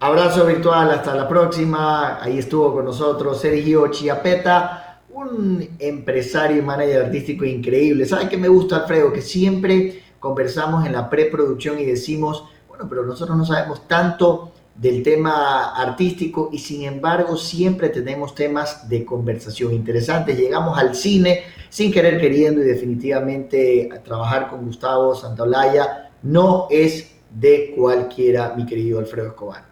Abrazo 0.00 0.46
virtual, 0.46 0.92
hasta 0.92 1.12
la 1.14 1.28
próxima. 1.28 2.22
Ahí 2.22 2.38
estuvo 2.38 2.72
con 2.72 2.84
nosotros 2.84 3.40
Sergio 3.40 3.88
Chiapeta, 3.88 5.00
un 5.10 5.70
empresario 5.80 6.58
y 6.58 6.62
manager 6.62 7.06
artístico 7.06 7.44
increíble. 7.44 8.06
¿Sabe 8.06 8.28
qué 8.28 8.36
me 8.36 8.46
gusta, 8.46 8.76
Alfredo? 8.76 9.12
Que 9.12 9.22
siempre 9.22 10.02
conversamos 10.20 10.86
en 10.86 10.92
la 10.92 11.10
preproducción 11.10 11.80
y 11.80 11.84
decimos, 11.84 12.44
bueno, 12.78 12.88
pero 12.88 13.04
nosotros 13.04 13.36
no 13.36 13.44
sabemos 13.44 13.88
tanto 13.88 14.52
del 14.76 15.02
tema 15.02 15.74
artístico 15.74 16.50
y 16.52 16.58
sin 16.58 16.84
embargo 16.84 17.36
siempre 17.36 17.88
tenemos 17.88 18.34
temas 18.34 18.88
de 18.88 19.04
conversación 19.04 19.72
interesantes. 19.72 20.38
Llegamos 20.38 20.78
al 20.78 20.94
cine 20.94 21.42
sin 21.68 21.90
querer 21.90 22.20
queriendo 22.20 22.62
y 22.62 22.64
definitivamente 22.64 23.88
trabajar 24.04 24.48
con 24.48 24.64
Gustavo 24.64 25.16
Santaolalla 25.16 26.10
no 26.22 26.68
es 26.70 27.16
de 27.30 27.74
cualquiera, 27.76 28.54
mi 28.56 28.64
querido 28.64 29.00
Alfredo 29.00 29.28
Escobar. 29.28 29.64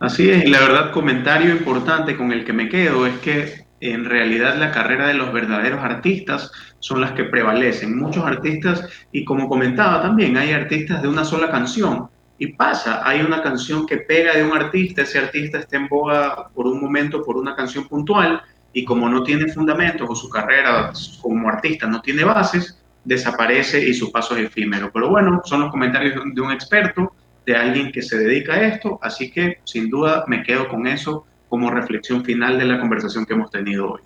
Así 0.00 0.28
es, 0.28 0.44
y 0.44 0.48
la 0.48 0.60
verdad 0.60 0.92
comentario 0.92 1.50
importante 1.52 2.16
con 2.16 2.32
el 2.32 2.44
que 2.44 2.52
me 2.52 2.68
quedo 2.68 3.06
es 3.06 3.18
que 3.20 3.64
en 3.80 4.04
realidad 4.04 4.56
la 4.58 4.70
carrera 4.70 5.08
de 5.08 5.14
los 5.14 5.32
verdaderos 5.32 5.82
artistas 5.82 6.52
son 6.80 7.00
las 7.00 7.12
que 7.12 7.24
prevalecen. 7.24 7.98
Muchos 7.98 8.24
artistas, 8.24 8.86
y 9.10 9.24
como 9.24 9.48
comentaba 9.48 10.02
también, 10.02 10.36
hay 10.36 10.52
artistas 10.52 11.02
de 11.02 11.08
una 11.08 11.24
sola 11.24 11.50
canción. 11.50 12.08
Y 12.42 12.54
pasa, 12.54 13.08
hay 13.08 13.20
una 13.20 13.40
canción 13.40 13.86
que 13.86 13.98
pega 13.98 14.34
de 14.34 14.42
un 14.42 14.50
artista, 14.50 15.02
ese 15.02 15.20
artista 15.20 15.60
está 15.60 15.76
en 15.76 15.86
boga 15.86 16.48
por 16.48 16.66
un 16.66 16.80
momento, 16.80 17.22
por 17.22 17.36
una 17.36 17.54
canción 17.54 17.86
puntual, 17.86 18.42
y 18.72 18.84
como 18.84 19.08
no 19.08 19.22
tiene 19.22 19.46
fundamentos 19.52 20.10
o 20.10 20.16
su 20.16 20.28
carrera 20.28 20.92
como 21.20 21.48
artista 21.48 21.86
no 21.86 22.02
tiene 22.02 22.24
bases, 22.24 22.82
desaparece 23.04 23.88
y 23.88 23.94
su 23.94 24.10
paso 24.10 24.36
es 24.36 24.46
efímero. 24.46 24.90
Pero 24.92 25.10
bueno, 25.10 25.40
son 25.44 25.60
los 25.60 25.70
comentarios 25.70 26.20
de 26.34 26.40
un 26.40 26.50
experto 26.50 27.14
de 27.46 27.54
alguien 27.54 27.92
que 27.92 28.02
se 28.02 28.18
dedica 28.18 28.54
a 28.54 28.66
esto, 28.66 28.98
así 29.02 29.30
que 29.30 29.58
sin 29.62 29.88
duda 29.88 30.24
me 30.26 30.42
quedo 30.42 30.66
con 30.66 30.88
eso 30.88 31.24
como 31.48 31.70
reflexión 31.70 32.24
final 32.24 32.58
de 32.58 32.64
la 32.64 32.80
conversación 32.80 33.24
que 33.24 33.34
hemos 33.34 33.52
tenido 33.52 33.92
hoy. 33.92 34.00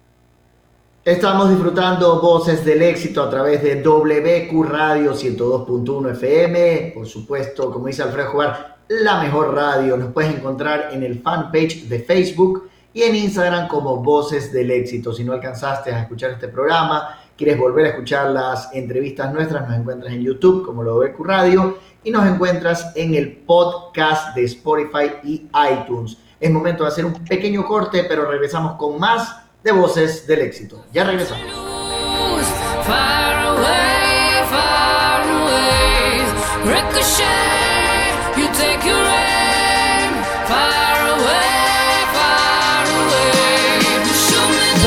Estamos 1.06 1.48
disfrutando 1.50 2.20
Voces 2.20 2.64
del 2.64 2.82
Éxito 2.82 3.22
a 3.22 3.30
través 3.30 3.62
de 3.62 3.80
WQ 3.80 4.64
Radio 4.64 5.12
102.1 5.12 6.10
FM, 6.10 6.90
por 6.96 7.06
supuesto, 7.06 7.70
como 7.70 7.86
dice 7.86 8.02
Alfredo 8.02 8.32
Jugar, 8.32 8.78
la 8.88 9.22
mejor 9.22 9.54
radio. 9.54 9.96
Nos 9.96 10.12
puedes 10.12 10.34
encontrar 10.34 10.88
en 10.90 11.04
el 11.04 11.22
fanpage 11.22 11.84
de 11.84 12.00
Facebook 12.00 12.68
y 12.92 13.04
en 13.04 13.14
Instagram 13.14 13.68
como 13.68 14.02
Voces 14.02 14.52
del 14.52 14.72
Éxito. 14.72 15.12
Si 15.12 15.22
no 15.22 15.32
alcanzaste 15.32 15.92
a 15.92 16.00
escuchar 16.00 16.32
este 16.32 16.48
programa, 16.48 17.20
quieres 17.36 17.56
volver 17.56 17.86
a 17.86 17.90
escuchar 17.90 18.30
las 18.30 18.74
entrevistas 18.74 19.32
nuestras, 19.32 19.68
nos 19.68 19.78
encuentras 19.78 20.12
en 20.12 20.24
YouTube 20.24 20.66
como 20.66 20.82
WQ 20.82 21.24
Radio 21.24 21.78
y 22.02 22.10
nos 22.10 22.26
encuentras 22.26 22.90
en 22.96 23.14
el 23.14 23.30
podcast 23.46 24.34
de 24.34 24.42
Spotify 24.46 25.12
y 25.22 25.48
iTunes. 25.70 26.18
Es 26.40 26.50
momento 26.50 26.82
de 26.82 26.88
hacer 26.88 27.04
un 27.04 27.14
pequeño 27.24 27.64
corte, 27.64 28.02
pero 28.08 28.28
regresamos 28.28 28.72
con 28.72 28.98
más 28.98 29.45
de 29.62 29.72
Voces 29.72 30.26
del 30.26 30.40
Éxito. 30.40 30.84
Ya 30.92 31.04
regresamos. 31.04 31.66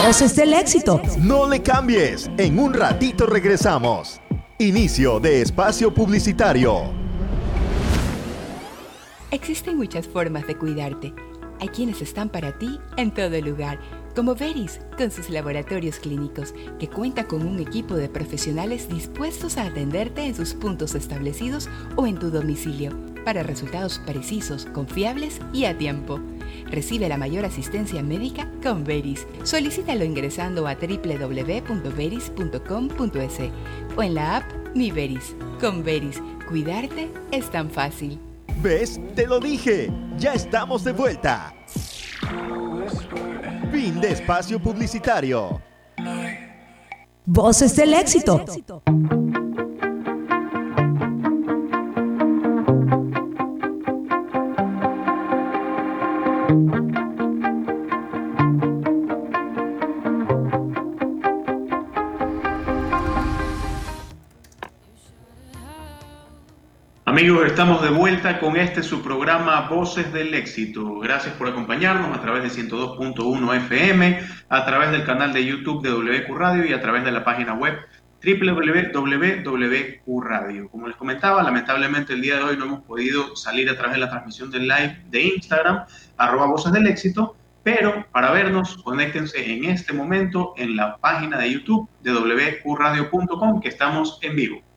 Voces 0.09 0.35
del 0.35 0.53
éxito. 0.53 0.99
No 1.19 1.47
le 1.47 1.61
cambies. 1.61 2.31
En 2.39 2.57
un 2.57 2.73
ratito 2.73 3.27
regresamos. 3.27 4.19
Inicio 4.57 5.19
de 5.19 5.43
espacio 5.43 5.93
publicitario. 5.93 6.91
Existen 9.29 9.77
muchas 9.77 10.07
formas 10.07 10.47
de 10.47 10.57
cuidarte. 10.57 11.13
Hay 11.59 11.67
quienes 11.67 12.01
están 12.01 12.29
para 12.29 12.57
ti 12.57 12.79
en 12.97 13.13
todo 13.13 13.39
lugar, 13.39 13.79
como 14.19 14.35
Veris, 14.35 14.81
con 14.97 15.09
sus 15.11 15.29
laboratorios 15.29 15.99
clínicos, 15.99 16.53
que 16.77 16.89
cuenta 16.89 17.23
con 17.23 17.47
un 17.47 17.57
equipo 17.57 17.95
de 17.95 18.09
profesionales 18.09 18.89
dispuestos 18.89 19.57
a 19.57 19.63
atenderte 19.63 20.25
en 20.25 20.35
sus 20.35 20.55
puntos 20.55 20.93
establecidos 20.93 21.69
o 21.95 22.05
en 22.05 22.19
tu 22.19 22.29
domicilio, 22.29 22.91
para 23.23 23.43
resultados 23.43 23.99
precisos, 23.99 24.65
confiables 24.73 25.39
y 25.53 25.63
a 25.63 25.77
tiempo. 25.77 26.19
Recibe 26.65 27.07
la 27.07 27.15
mayor 27.15 27.45
asistencia 27.45 28.03
médica 28.03 28.51
con 28.61 28.83
Veris. 28.83 29.25
Solicítalo 29.43 30.03
ingresando 30.03 30.67
a 30.67 30.75
www.veris.com.es 30.75 33.39
o 33.95 34.03
en 34.03 34.15
la 34.15 34.35
app 34.35 34.43
Mi 34.75 34.91
Veris. 34.91 35.33
Con 35.61 35.81
Veris, 35.81 36.21
cuidarte 36.45 37.09
es 37.31 37.49
tan 37.49 37.69
fácil. 37.69 38.19
¿Ves? 38.61 38.99
Te 39.15 39.25
lo 39.25 39.39
dije. 39.39 39.89
Ya 40.17 40.33
estamos 40.33 40.83
de 40.83 40.91
vuelta. 40.91 41.55
Fin 43.71 44.01
de 44.01 44.11
espacio 44.11 44.59
publicitario. 44.59 45.61
Voces 47.25 47.75
del 47.75 47.93
éxito. 47.93 48.43
Amigos, 67.19 67.47
estamos 67.47 67.81
de 67.81 67.89
vuelta 67.89 68.39
con 68.39 68.55
este 68.55 68.81
su 68.81 69.01
programa 69.01 69.67
Voces 69.67 70.13
del 70.13 70.33
Éxito. 70.33 70.99
Gracias 70.99 71.35
por 71.35 71.49
acompañarnos 71.49 72.17
a 72.17 72.21
través 72.21 72.43
de 72.43 72.49
102.1 72.49 73.57
FM, 73.57 74.21
a 74.47 74.65
través 74.65 74.91
del 74.91 75.03
canal 75.03 75.33
de 75.33 75.43
YouTube 75.43 75.83
de 75.83 75.89
WQ 75.89 76.33
Radio 76.37 76.63
y 76.63 76.71
a 76.71 76.81
través 76.81 77.03
de 77.03 77.11
la 77.11 77.25
página 77.25 77.55
web 77.55 77.77
www.wqradio. 78.23 79.49
Como 80.69 80.87
les 80.87 80.95
comentaba, 80.95 81.43
lamentablemente 81.43 82.13
el 82.13 82.21
día 82.21 82.37
de 82.37 82.43
hoy 82.43 82.55
no 82.55 82.63
hemos 82.63 82.83
podido 82.83 83.35
salir 83.35 83.69
a 83.69 83.75
través 83.75 83.95
de 83.95 83.99
la 83.99 84.09
transmisión 84.09 84.49
del 84.49 84.69
live 84.69 85.03
de 85.09 85.21
Instagram, 85.21 85.83
arroba 86.15 86.45
Voces 86.45 86.71
del 86.71 86.87
Éxito, 86.87 87.35
pero 87.63 88.05
para 88.13 88.31
vernos, 88.31 88.77
conéctense 88.81 89.51
en 89.51 89.65
este 89.65 89.91
momento 89.91 90.53
en 90.55 90.77
la 90.77 90.95
página 90.95 91.37
de 91.37 91.51
YouTube 91.51 91.89
de 92.01 92.13
wqradio.com 92.63 93.59
que 93.59 93.67
estamos 93.67 94.19
en 94.21 94.37
vivo. 94.37 94.68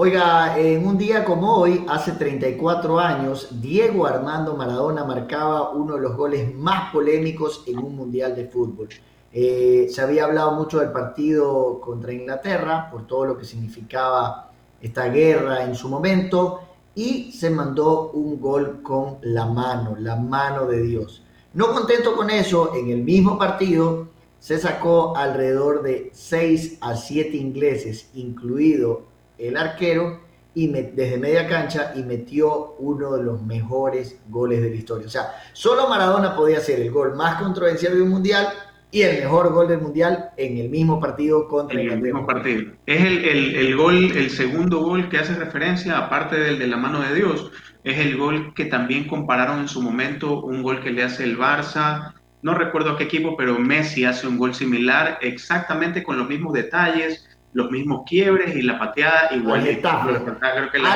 Oiga, 0.00 0.56
en 0.56 0.86
un 0.86 0.96
día 0.96 1.24
como 1.24 1.56
hoy, 1.56 1.84
hace 1.88 2.12
34 2.12 3.00
años, 3.00 3.48
Diego 3.60 4.06
Armando 4.06 4.54
Maradona 4.54 5.02
marcaba 5.02 5.70
uno 5.70 5.96
de 5.96 6.02
los 6.02 6.16
goles 6.16 6.54
más 6.54 6.92
polémicos 6.92 7.64
en 7.66 7.80
un 7.80 7.96
mundial 7.96 8.36
de 8.36 8.46
fútbol. 8.46 8.90
Eh, 9.32 9.88
se 9.90 10.00
había 10.00 10.26
hablado 10.26 10.52
mucho 10.52 10.78
del 10.78 10.92
partido 10.92 11.80
contra 11.80 12.12
Inglaterra 12.12 12.88
por 12.92 13.08
todo 13.08 13.24
lo 13.24 13.36
que 13.36 13.44
significaba 13.44 14.52
esta 14.80 15.08
guerra 15.08 15.64
en 15.64 15.74
su 15.74 15.88
momento 15.88 16.60
y 16.94 17.32
se 17.32 17.50
mandó 17.50 18.12
un 18.12 18.40
gol 18.40 18.84
con 18.84 19.18
la 19.22 19.46
mano, 19.46 19.96
la 19.98 20.14
mano 20.14 20.66
de 20.66 20.80
Dios. 20.80 21.24
No 21.54 21.72
contento 21.72 22.14
con 22.14 22.30
eso, 22.30 22.72
en 22.76 22.90
el 22.90 23.02
mismo 23.02 23.36
partido 23.36 24.06
se 24.38 24.58
sacó 24.58 25.16
alrededor 25.16 25.82
de 25.82 26.12
6 26.14 26.78
a 26.82 26.94
7 26.94 27.36
ingleses, 27.36 28.10
incluido 28.14 29.07
el 29.38 29.56
arquero 29.56 30.20
y 30.54 30.66
desde 30.66 31.18
media 31.18 31.46
cancha 31.46 31.92
y 31.94 32.02
metió 32.02 32.74
uno 32.78 33.16
de 33.16 33.22
los 33.22 33.42
mejores 33.42 34.20
goles 34.28 34.60
de 34.60 34.70
la 34.70 34.76
historia. 34.76 35.06
O 35.06 35.10
sea, 35.10 35.34
solo 35.52 35.88
Maradona 35.88 36.34
podía 36.34 36.58
hacer 36.58 36.80
el 36.80 36.90
gol 36.90 37.14
más 37.14 37.40
controversial 37.40 37.94
de 37.94 38.02
un 38.02 38.08
mundial 38.08 38.48
y 38.90 39.02
el 39.02 39.22
mejor 39.22 39.52
gol 39.52 39.68
del 39.68 39.80
mundial 39.80 40.30
en 40.36 40.58
el 40.58 40.70
mismo 40.70 40.98
partido 40.98 41.46
contra 41.46 41.80
el 41.80 42.00
mismo 42.00 42.26
partido. 42.26 42.72
Es 42.86 43.04
el, 43.04 43.76
gol, 43.76 44.10
el 44.16 44.30
segundo 44.30 44.80
gol 44.80 45.08
que 45.08 45.18
hace 45.18 45.34
referencia, 45.34 45.98
aparte 45.98 46.40
del 46.40 46.58
de 46.58 46.66
la 46.66 46.76
mano 46.76 47.02
de 47.02 47.14
Dios, 47.14 47.52
es 47.84 47.98
el 47.98 48.16
gol 48.16 48.52
que 48.54 48.64
también 48.64 49.06
compararon 49.06 49.60
en 49.60 49.68
su 49.68 49.82
momento, 49.82 50.42
un 50.42 50.62
gol 50.62 50.82
que 50.82 50.90
le 50.90 51.04
hace 51.04 51.24
el 51.24 51.38
Barça, 51.38 52.14
no 52.42 52.54
recuerdo 52.54 52.92
a 52.92 52.98
qué 52.98 53.04
equipo, 53.04 53.36
pero 53.36 53.58
Messi 53.58 54.04
hace 54.04 54.26
un 54.26 54.38
gol 54.38 54.54
similar, 54.54 55.18
exactamente 55.20 56.02
con 56.02 56.18
los 56.18 56.28
mismos 56.28 56.52
detalles, 56.52 57.27
los 57.58 57.70
mismos 57.72 58.02
quiebres 58.06 58.54
y 58.54 58.62
la 58.62 58.78
pateada 58.78 59.34
igual. 59.34 59.64
Creo 59.64 60.70
que 60.70 60.78
la 60.78 60.92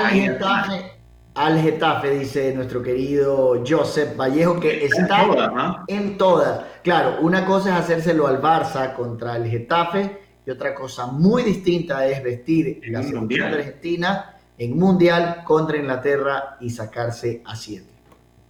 al 1.34 1.58
Getafe, 1.62 2.10
dice 2.18 2.52
nuestro 2.54 2.82
querido 2.82 3.64
Joseph 3.66 4.16
Vallejo, 4.18 4.60
que 4.60 4.84
está 4.84 5.82
en 5.88 6.18
todas. 6.18 6.66
Claro, 6.84 7.16
una 7.22 7.44
cosa 7.46 7.70
es 7.70 7.84
hacérselo 7.84 8.26
al 8.26 8.40
Barça 8.40 8.94
contra 8.94 9.36
el 9.36 9.48
Getafe 9.48 10.18
y 10.46 10.50
otra 10.50 10.74
cosa 10.74 11.06
muy 11.06 11.42
distinta 11.42 12.06
es 12.06 12.22
vestir 12.22 12.80
la 12.88 13.02
selección 13.02 13.28
de 13.28 13.42
Argentina 13.42 14.36
en 14.58 14.78
Mundial 14.78 15.42
contra 15.44 15.78
Inglaterra 15.78 16.58
y 16.60 16.68
sacarse 16.70 17.42
a 17.46 17.56
siete. 17.56 17.90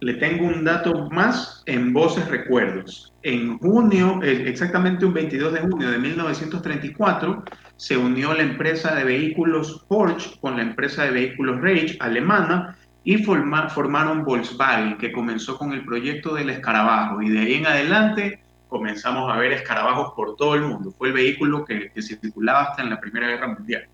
Le 0.01 0.15
tengo 0.15 0.47
un 0.47 0.65
dato 0.65 1.09
más 1.09 1.63
en 1.65 1.93
Voces 1.93 2.27
Recuerdos. 2.27 3.13
En 3.21 3.57
junio, 3.59 4.19
exactamente 4.21 5.05
un 5.05 5.13
22 5.13 5.53
de 5.53 5.59
junio 5.61 5.89
de 5.89 5.97
1934, 5.97 7.43
se 7.77 7.97
unió 7.97 8.33
la 8.33 8.43
empresa 8.43 8.95
de 8.95 9.03
vehículos 9.03 9.85
Porsche 9.87 10.37
con 10.39 10.55
la 10.55 10.61
empresa 10.61 11.03
de 11.03 11.11
vehículos 11.11 11.61
Rage 11.61 11.97
alemana 11.99 12.77
y 13.03 13.17
formaron 13.17 14.23
Volkswagen, 14.23 14.97
que 14.97 15.11
comenzó 15.11 15.57
con 15.57 15.73
el 15.73 15.83
proyecto 15.83 16.35
del 16.35 16.49
escarabajo. 16.49 17.21
Y 17.21 17.29
de 17.29 17.39
ahí 17.39 17.53
en 17.55 17.67
adelante 17.67 18.39
comenzamos 18.69 19.31
a 19.31 19.37
ver 19.37 19.51
escarabajos 19.51 20.13
por 20.15 20.35
todo 20.35 20.55
el 20.55 20.61
mundo. 20.61 20.93
Fue 20.97 21.09
el 21.09 21.13
vehículo 21.13 21.65
que, 21.65 21.91
circulaba 22.01 22.63
hasta 22.63 22.83
en 22.83 22.89
la 22.89 22.99
Primera 22.99 23.27
Guerra 23.27 23.47
Mundial. 23.47 23.87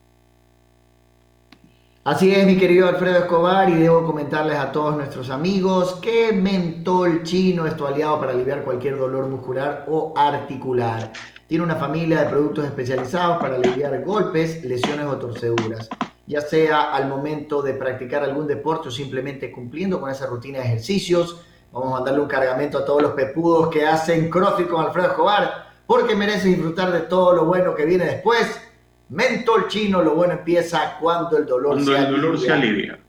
Así 2.04 2.32
es, 2.32 2.46
mi 2.46 2.58
querido 2.58 2.88
Alfredo 2.88 3.20
Escobar, 3.20 3.70
y 3.70 3.74
debo 3.74 4.06
comentarles 4.06 4.58
a 4.58 4.72
todos 4.72 4.96
nuestros 4.96 5.30
amigos 5.30 5.96
que 6.02 6.32
Mentol 6.32 7.24
Chino 7.24 7.68
es 7.68 7.74
aliado 7.74 8.20
para 8.20 8.32
aliviar 8.32 8.64
cualquier 8.64 8.98
dolor 8.98 9.28
muscular 9.28 9.86
o 9.88 10.14
articular. 10.16 11.12
Tiene 11.50 11.64
una 11.64 11.78
familia 11.78 12.22
de 12.22 12.30
productos 12.30 12.64
especializados 12.64 13.40
para 13.40 13.56
aliviar 13.56 14.04
golpes, 14.04 14.64
lesiones 14.64 15.08
o 15.08 15.18
torceduras, 15.18 15.90
ya 16.28 16.42
sea 16.42 16.94
al 16.94 17.08
momento 17.10 17.64
de 17.64 17.74
practicar 17.74 18.24
algún 18.24 18.46
deporte 18.46 18.90
o 18.90 18.92
simplemente 18.92 19.52
cumpliendo 19.52 20.00
con 20.00 20.12
esa 20.12 20.28
rutina 20.28 20.60
de 20.60 20.66
ejercicios. 20.66 21.42
Vamos 21.72 21.90
a 21.90 21.96
mandarle 21.96 22.22
un 22.22 22.28
cargamento 22.28 22.78
a 22.78 22.86
todos 22.86 23.02
los 23.02 23.14
pepudos 23.14 23.70
que 23.70 23.84
hacen 23.84 24.30
crossfit 24.30 24.68
con 24.68 24.86
Alfredo 24.86 25.08
Escobar, 25.08 25.72
porque 25.88 26.16
merece 26.16 26.50
disfrutar 26.50 26.92
de 26.92 27.00
todo 27.00 27.34
lo 27.34 27.46
bueno 27.46 27.74
que 27.74 27.86
viene 27.86 28.06
después. 28.06 28.62
Mentol 29.10 29.68
chino, 29.70 30.04
lo 30.04 30.14
bueno 30.14 30.34
empieza 30.34 31.00
cuando 31.00 31.36
el 31.36 31.48
dolor, 31.48 31.84
se, 31.84 31.98
el 31.98 32.12
dolor 32.12 32.40
se 32.40 32.52
alivia. 32.52 33.00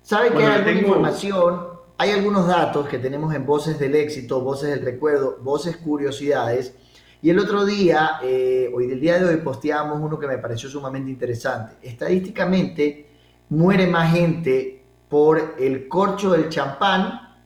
¿Sabe 0.00 0.30
que 0.30 0.38
hay 0.38 0.44
alguna 0.44 0.78
información? 0.78 1.66
Hay 1.98 2.12
algunos 2.12 2.46
datos 2.46 2.86
que 2.86 3.00
tenemos 3.00 3.34
en 3.34 3.44
Voces 3.44 3.80
del 3.80 3.96
Éxito, 3.96 4.42
Voces 4.42 4.70
del 4.70 4.84
Recuerdo, 4.84 5.38
Voces 5.42 5.76
Curiosidades 5.76 6.76
y 7.24 7.30
el 7.30 7.38
otro 7.38 7.64
día, 7.64 8.18
eh, 8.22 8.70
hoy 8.74 8.86
del 8.86 9.00
día 9.00 9.18
de 9.18 9.24
hoy, 9.24 9.38
posteamos 9.38 9.98
uno 9.98 10.18
que 10.18 10.26
me 10.26 10.36
pareció 10.36 10.68
sumamente 10.68 11.10
interesante. 11.10 11.72
Estadísticamente, 11.80 13.06
muere 13.48 13.86
más 13.86 14.12
gente 14.12 14.82
por 15.08 15.54
el 15.58 15.88
corcho 15.88 16.32
del 16.32 16.50
champán 16.50 17.38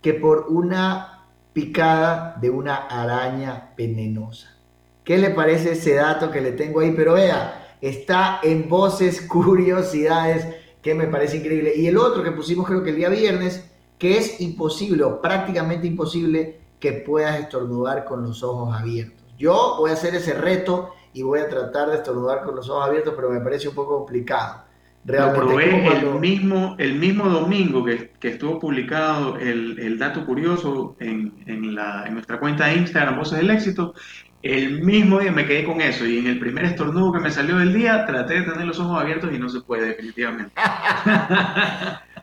que 0.00 0.14
por 0.14 0.46
una 0.48 1.24
picada 1.52 2.36
de 2.40 2.50
una 2.50 2.86
araña 2.86 3.72
venenosa. 3.76 4.54
¿Qué 5.02 5.18
le 5.18 5.30
parece 5.30 5.72
ese 5.72 5.94
dato 5.94 6.30
que 6.30 6.40
le 6.40 6.52
tengo 6.52 6.78
ahí? 6.78 6.92
Pero 6.96 7.14
vea, 7.14 7.74
está 7.80 8.38
en 8.44 8.68
voces, 8.68 9.22
curiosidades, 9.28 10.46
que 10.80 10.94
me 10.94 11.08
parece 11.08 11.38
increíble. 11.38 11.72
Y 11.74 11.88
el 11.88 11.98
otro 11.98 12.22
que 12.22 12.30
pusimos 12.30 12.64
creo 12.64 12.84
que 12.84 12.90
el 12.90 12.96
día 12.96 13.08
viernes, 13.08 13.68
que 13.98 14.18
es 14.18 14.40
imposible 14.40 15.02
o 15.02 15.20
prácticamente 15.20 15.88
imposible 15.88 16.60
que 16.78 16.92
puedas 16.92 17.40
estornudar 17.40 18.04
con 18.04 18.22
los 18.22 18.44
ojos 18.44 18.72
abiertos. 18.72 19.15
Yo 19.38 19.76
voy 19.78 19.90
a 19.90 19.94
hacer 19.94 20.14
ese 20.14 20.34
reto 20.34 20.94
y 21.12 21.22
voy 21.22 21.40
a 21.40 21.48
tratar 21.48 21.88
de 21.90 21.96
estornudar 21.96 22.42
con 22.42 22.56
los 22.56 22.68
ojos 22.68 22.86
abiertos, 22.86 23.14
pero 23.16 23.30
me 23.30 23.40
parece 23.40 23.68
un 23.68 23.74
poco 23.74 23.98
complicado. 23.98 24.64
Realmente, 25.04 25.40
Lo 25.40 25.46
probé 25.46 25.98
el, 25.98 26.18
mismo, 26.18 26.74
el 26.78 26.96
mismo 26.96 27.28
domingo 27.28 27.84
que, 27.84 28.10
que 28.18 28.28
estuvo 28.28 28.58
publicado 28.58 29.36
el, 29.38 29.78
el, 29.78 29.98
dato 29.98 30.26
curioso 30.26 30.96
en, 30.98 31.32
en, 31.46 31.76
la, 31.76 32.04
en 32.06 32.14
nuestra 32.14 32.40
cuenta 32.40 32.66
de 32.66 32.74
Instagram, 32.74 33.16
Voces 33.16 33.38
del 33.38 33.50
Éxito. 33.50 33.94
El 34.42 34.82
mismo 34.82 35.20
día 35.20 35.32
me 35.32 35.46
quedé 35.46 35.64
con 35.64 35.80
eso 35.80 36.04
y 36.04 36.18
en 36.18 36.26
el 36.26 36.38
primer 36.38 36.64
estornudo 36.64 37.12
que 37.12 37.20
me 37.20 37.30
salió 37.30 37.56
del 37.58 37.72
día 37.72 38.04
traté 38.04 38.40
de 38.40 38.42
tener 38.42 38.66
los 38.66 38.78
ojos 38.80 39.00
abiertos 39.00 39.32
y 39.32 39.38
no 39.38 39.48
se 39.48 39.60
puede 39.60 39.88
definitivamente. 39.88 40.52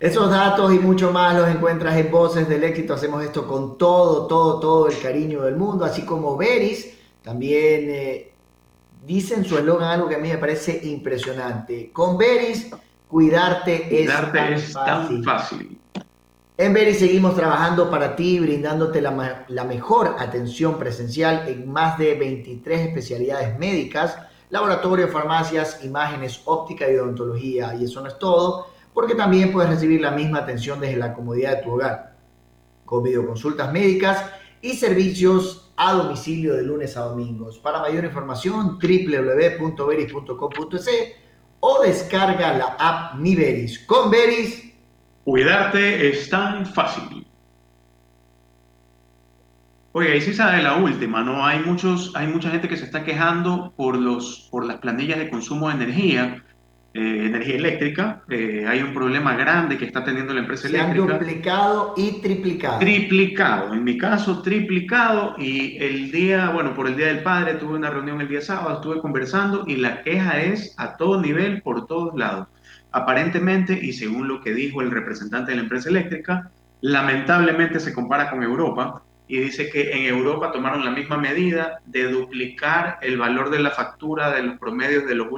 Esos 0.00 0.28
datos 0.28 0.74
y 0.74 0.78
mucho 0.78 1.12
más 1.12 1.36
los 1.36 1.48
encuentras 1.48 1.96
en 1.96 2.10
Voces 2.10 2.48
del 2.48 2.64
Éxito. 2.64 2.94
Hacemos 2.94 3.22
esto 3.22 3.46
con 3.46 3.78
todo, 3.78 4.26
todo, 4.26 4.58
todo 4.58 4.88
el 4.88 4.98
cariño 4.98 5.42
del 5.42 5.56
mundo, 5.56 5.84
así 5.84 6.04
como 6.04 6.36
Veris 6.36 6.94
también 7.22 7.86
eh, 7.88 8.32
dice 9.06 9.34
en 9.34 9.44
su 9.44 9.56
eslogan 9.56 9.90
algo 9.90 10.08
que 10.08 10.16
a 10.16 10.18
mí 10.18 10.28
me 10.28 10.38
parece 10.38 10.80
impresionante. 10.84 11.90
Con 11.92 12.18
Veris, 12.18 12.70
cuidarte, 13.08 14.02
es, 14.02 14.10
tan, 14.74 15.22
fácil. 15.22 15.78
En 16.58 16.72
Veris 16.74 16.98
seguimos 16.98 17.34
trabajando 17.34 17.88
para 17.88 18.14
ti, 18.14 18.40
brindándote 18.40 19.00
la, 19.00 19.44
la 19.48 19.64
mejor 19.64 20.16
atención 20.18 20.76
presencial 20.78 21.48
en 21.48 21.70
más 21.72 21.96
de 21.98 22.14
23 22.14 22.88
especialidades 22.88 23.58
médicas, 23.58 24.18
laboratorio, 24.50 25.08
farmacias, 25.08 25.82
imágenes, 25.84 26.42
óptica 26.44 26.90
y 26.90 26.96
odontología. 26.96 27.74
Y 27.74 27.84
eso 27.84 28.00
no 28.02 28.08
es 28.08 28.18
todo 28.18 28.73
porque 28.94 29.16
también 29.16 29.52
puedes 29.52 29.68
recibir 29.68 30.00
la 30.00 30.12
misma 30.12 30.38
atención 30.38 30.80
desde 30.80 30.96
la 30.96 31.12
comodidad 31.12 31.56
de 31.56 31.62
tu 31.64 31.72
hogar, 31.72 32.14
con 32.86 33.02
videoconsultas 33.02 33.70
médicas 33.72 34.24
y 34.62 34.74
servicios 34.74 35.72
a 35.76 35.94
domicilio 35.94 36.54
de 36.54 36.62
lunes 36.62 36.96
a 36.96 37.00
domingos. 37.00 37.58
Para 37.58 37.80
mayor 37.80 38.04
información, 38.04 38.78
www.veris.com.es 38.78 40.88
o 41.60 41.82
descarga 41.82 42.56
la 42.56 42.76
app 42.78 43.16
Mi 43.16 43.34
Veris. 43.34 43.80
Con 43.80 44.10
Veris, 44.10 44.72
cuidarte 45.24 46.08
es 46.08 46.30
tan 46.30 46.64
fácil. 46.64 47.26
Oye, 49.92 50.16
y 50.16 50.20
si 50.20 50.34
sabe 50.34 50.62
la 50.62 50.76
última, 50.76 51.22
¿no? 51.22 51.44
Hay 51.44 51.60
muchos, 51.60 52.12
hay 52.14 52.26
mucha 52.26 52.50
gente 52.50 52.68
que 52.68 52.76
se 52.76 52.84
está 52.84 53.04
quejando 53.04 53.72
por 53.76 53.96
los, 53.96 54.48
por 54.50 54.66
las 54.66 54.78
planillas 54.78 55.18
de 55.18 55.30
consumo 55.30 55.68
de 55.68 55.74
energía 55.74 56.43
eh, 56.94 57.26
energía 57.26 57.56
eléctrica. 57.56 58.22
Eh, 58.28 58.64
hay 58.68 58.80
un 58.80 58.94
problema 58.94 59.34
grande 59.34 59.76
que 59.76 59.84
está 59.84 60.04
teniendo 60.04 60.32
la 60.32 60.40
empresa 60.40 60.68
Se 60.68 60.76
eléctrica. 60.76 61.02
Han 61.02 61.18
duplicado 61.18 61.94
y 61.96 62.20
triplicado. 62.20 62.78
Triplicado, 62.78 63.74
en 63.74 63.82
mi 63.82 63.98
caso 63.98 64.42
triplicado 64.42 65.34
y 65.36 65.76
el 65.82 66.12
día, 66.12 66.50
bueno, 66.50 66.72
por 66.72 66.86
el 66.86 66.96
Día 66.96 67.08
del 67.08 67.24
Padre 67.24 67.54
tuve 67.54 67.74
una 67.74 67.90
reunión 67.90 68.20
el 68.20 68.28
día 68.28 68.40
sábado, 68.40 68.76
estuve 68.76 69.00
conversando 69.00 69.64
y 69.66 69.76
la 69.76 70.02
queja 70.02 70.40
es 70.40 70.72
a 70.78 70.96
todo 70.96 71.20
nivel, 71.20 71.62
por 71.62 71.88
todos 71.88 72.16
lados. 72.16 72.46
Aparentemente, 72.92 73.76
y 73.82 73.92
según 73.92 74.28
lo 74.28 74.40
que 74.40 74.54
dijo 74.54 74.80
el 74.80 74.92
representante 74.92 75.50
de 75.50 75.56
la 75.56 75.62
empresa 75.64 75.88
eléctrica, 75.88 76.52
lamentablemente 76.80 77.80
se 77.80 77.92
compara 77.92 78.30
con 78.30 78.42
Europa, 78.42 79.02
y 79.26 79.38
dice 79.38 79.70
que 79.70 79.92
en 79.92 80.04
Europa 80.04 80.52
tomaron 80.52 80.84
la 80.84 80.90
misma 80.90 81.16
medida 81.16 81.80
de 81.86 82.08
duplicar 82.10 82.98
el 83.00 83.16
valor 83.16 83.50
de 83.50 83.60
la 83.60 83.70
factura 83.70 84.30
de 84.32 84.42
los 84.42 84.58
promedios 84.58 85.06
de 85.06 85.14
los, 85.14 85.28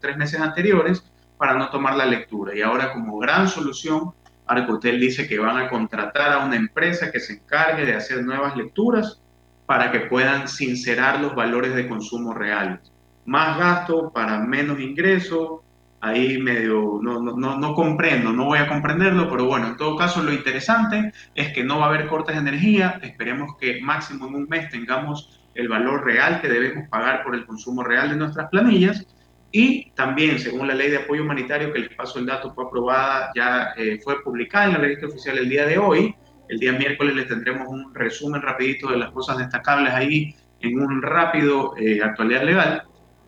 tres 0.00 0.16
meses 0.16 0.40
anteriores 0.40 1.04
para 1.36 1.54
no 1.54 1.68
tomar 1.68 1.96
la 1.96 2.06
lectura. 2.06 2.56
Y 2.56 2.62
ahora 2.62 2.92
como 2.92 3.18
gran 3.18 3.48
solución, 3.48 4.12
Arcotel 4.46 4.98
dice 4.98 5.26
que 5.28 5.38
van 5.38 5.58
a 5.58 5.68
contratar 5.68 6.32
a 6.32 6.44
una 6.44 6.56
empresa 6.56 7.10
que 7.10 7.20
se 7.20 7.34
encargue 7.34 7.84
de 7.84 7.94
hacer 7.94 8.24
nuevas 8.24 8.56
lecturas 8.56 9.20
para 9.66 9.90
que 9.90 10.00
puedan 10.00 10.48
sincerar 10.48 11.20
los 11.20 11.34
valores 11.34 11.74
de 11.74 11.88
consumo 11.88 12.32
reales. 12.32 12.80
Más 13.26 13.58
gasto 13.58 14.10
para 14.10 14.38
menos 14.38 14.80
ingreso, 14.80 15.63
ahí 16.04 16.36
medio 16.38 17.00
no, 17.02 17.18
no, 17.18 17.56
no, 17.56 17.74
comprendo, 17.74 18.30
no 18.30 18.44
voy 18.44 18.58
a 18.58 18.68
comprenderlo, 18.68 19.30
pero 19.30 19.46
bueno, 19.46 19.68
en 19.68 19.76
todo 19.76 19.96
caso 19.96 20.22
lo 20.22 20.34
interesante 20.34 21.12
es 21.34 21.52
que 21.54 21.64
no 21.64 21.78
va 21.78 21.86
a 21.86 21.88
haber 21.88 22.08
cortes 22.08 22.34
de 22.34 22.42
energía, 22.42 23.00
esperemos 23.02 23.56
que 23.58 23.80
máximo 23.80 24.28
en 24.28 24.34
un 24.34 24.46
mes 24.48 24.68
tengamos 24.68 25.40
el 25.54 25.68
valor 25.68 26.04
real 26.04 26.42
que 26.42 26.48
debemos 26.48 26.88
pagar 26.90 27.24
por 27.24 27.34
el 27.34 27.46
consumo 27.46 27.82
real 27.82 28.10
de 28.10 28.16
nuestras 28.16 28.50
planillas. 28.50 29.06
Y 29.50 29.92
también 29.92 30.38
según 30.40 30.66
la 30.66 30.74
ley 30.74 30.90
de 30.90 30.98
apoyo 30.98 31.22
humanitario 31.22 31.72
que 31.72 31.78
les 31.78 31.94
paso 31.94 32.18
el 32.18 32.26
dato 32.26 32.52
fue 32.52 32.64
aprobada, 32.64 33.30
ya 33.34 33.72
eh, 33.76 33.98
fue 34.02 34.22
publicada 34.22 34.66
en 34.66 34.72
la 34.72 34.78
revista 34.78 35.06
oficial 35.06 35.38
el 35.38 35.48
día 35.48 35.64
de 35.64 35.78
hoy, 35.78 36.14
el 36.48 36.58
día 36.58 36.72
miércoles 36.72 37.14
les 37.14 37.28
tendremos 37.28 37.68
un 37.68 37.94
resumen 37.94 38.42
rapidito 38.42 38.90
de 38.90 38.98
las 38.98 39.12
cosas 39.12 39.38
destacables 39.38 39.94
ahí 39.94 40.34
en 40.60 40.80
un 40.80 41.00
rápido 41.00 41.74
eh, 41.78 42.02
actualidad 42.02 42.42
legal, 42.42 42.82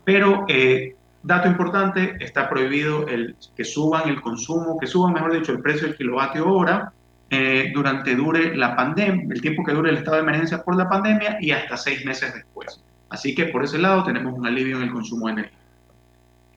pero 0.04 0.44
eh, 0.48 0.95
Dato 1.26 1.48
importante, 1.48 2.16
está 2.20 2.48
prohibido 2.48 3.08
el, 3.08 3.34
que 3.56 3.64
suban 3.64 4.08
el 4.08 4.20
consumo, 4.20 4.78
que 4.78 4.86
suban, 4.86 5.12
mejor 5.12 5.32
dicho, 5.32 5.50
el 5.50 5.60
precio 5.60 5.88
del 5.88 5.96
kilovatio 5.96 6.48
hora 6.48 6.92
eh, 7.28 7.72
durante 7.74 8.14
dure 8.14 8.56
la 8.56 8.76
pandemia, 8.76 9.26
el 9.34 9.40
tiempo 9.40 9.64
que 9.64 9.72
dure 9.72 9.90
el 9.90 9.96
estado 9.96 10.18
de 10.18 10.22
emergencia 10.22 10.62
por 10.62 10.76
la 10.76 10.88
pandemia 10.88 11.38
y 11.40 11.50
hasta 11.50 11.76
seis 11.76 12.06
meses 12.06 12.32
después. 12.32 12.80
Así 13.08 13.34
que 13.34 13.46
por 13.46 13.64
ese 13.64 13.76
lado 13.76 14.04
tenemos 14.04 14.38
un 14.38 14.46
alivio 14.46 14.76
en 14.76 14.84
el 14.84 14.92
consumo 14.92 15.26
de 15.26 15.32
energía. 15.32 15.58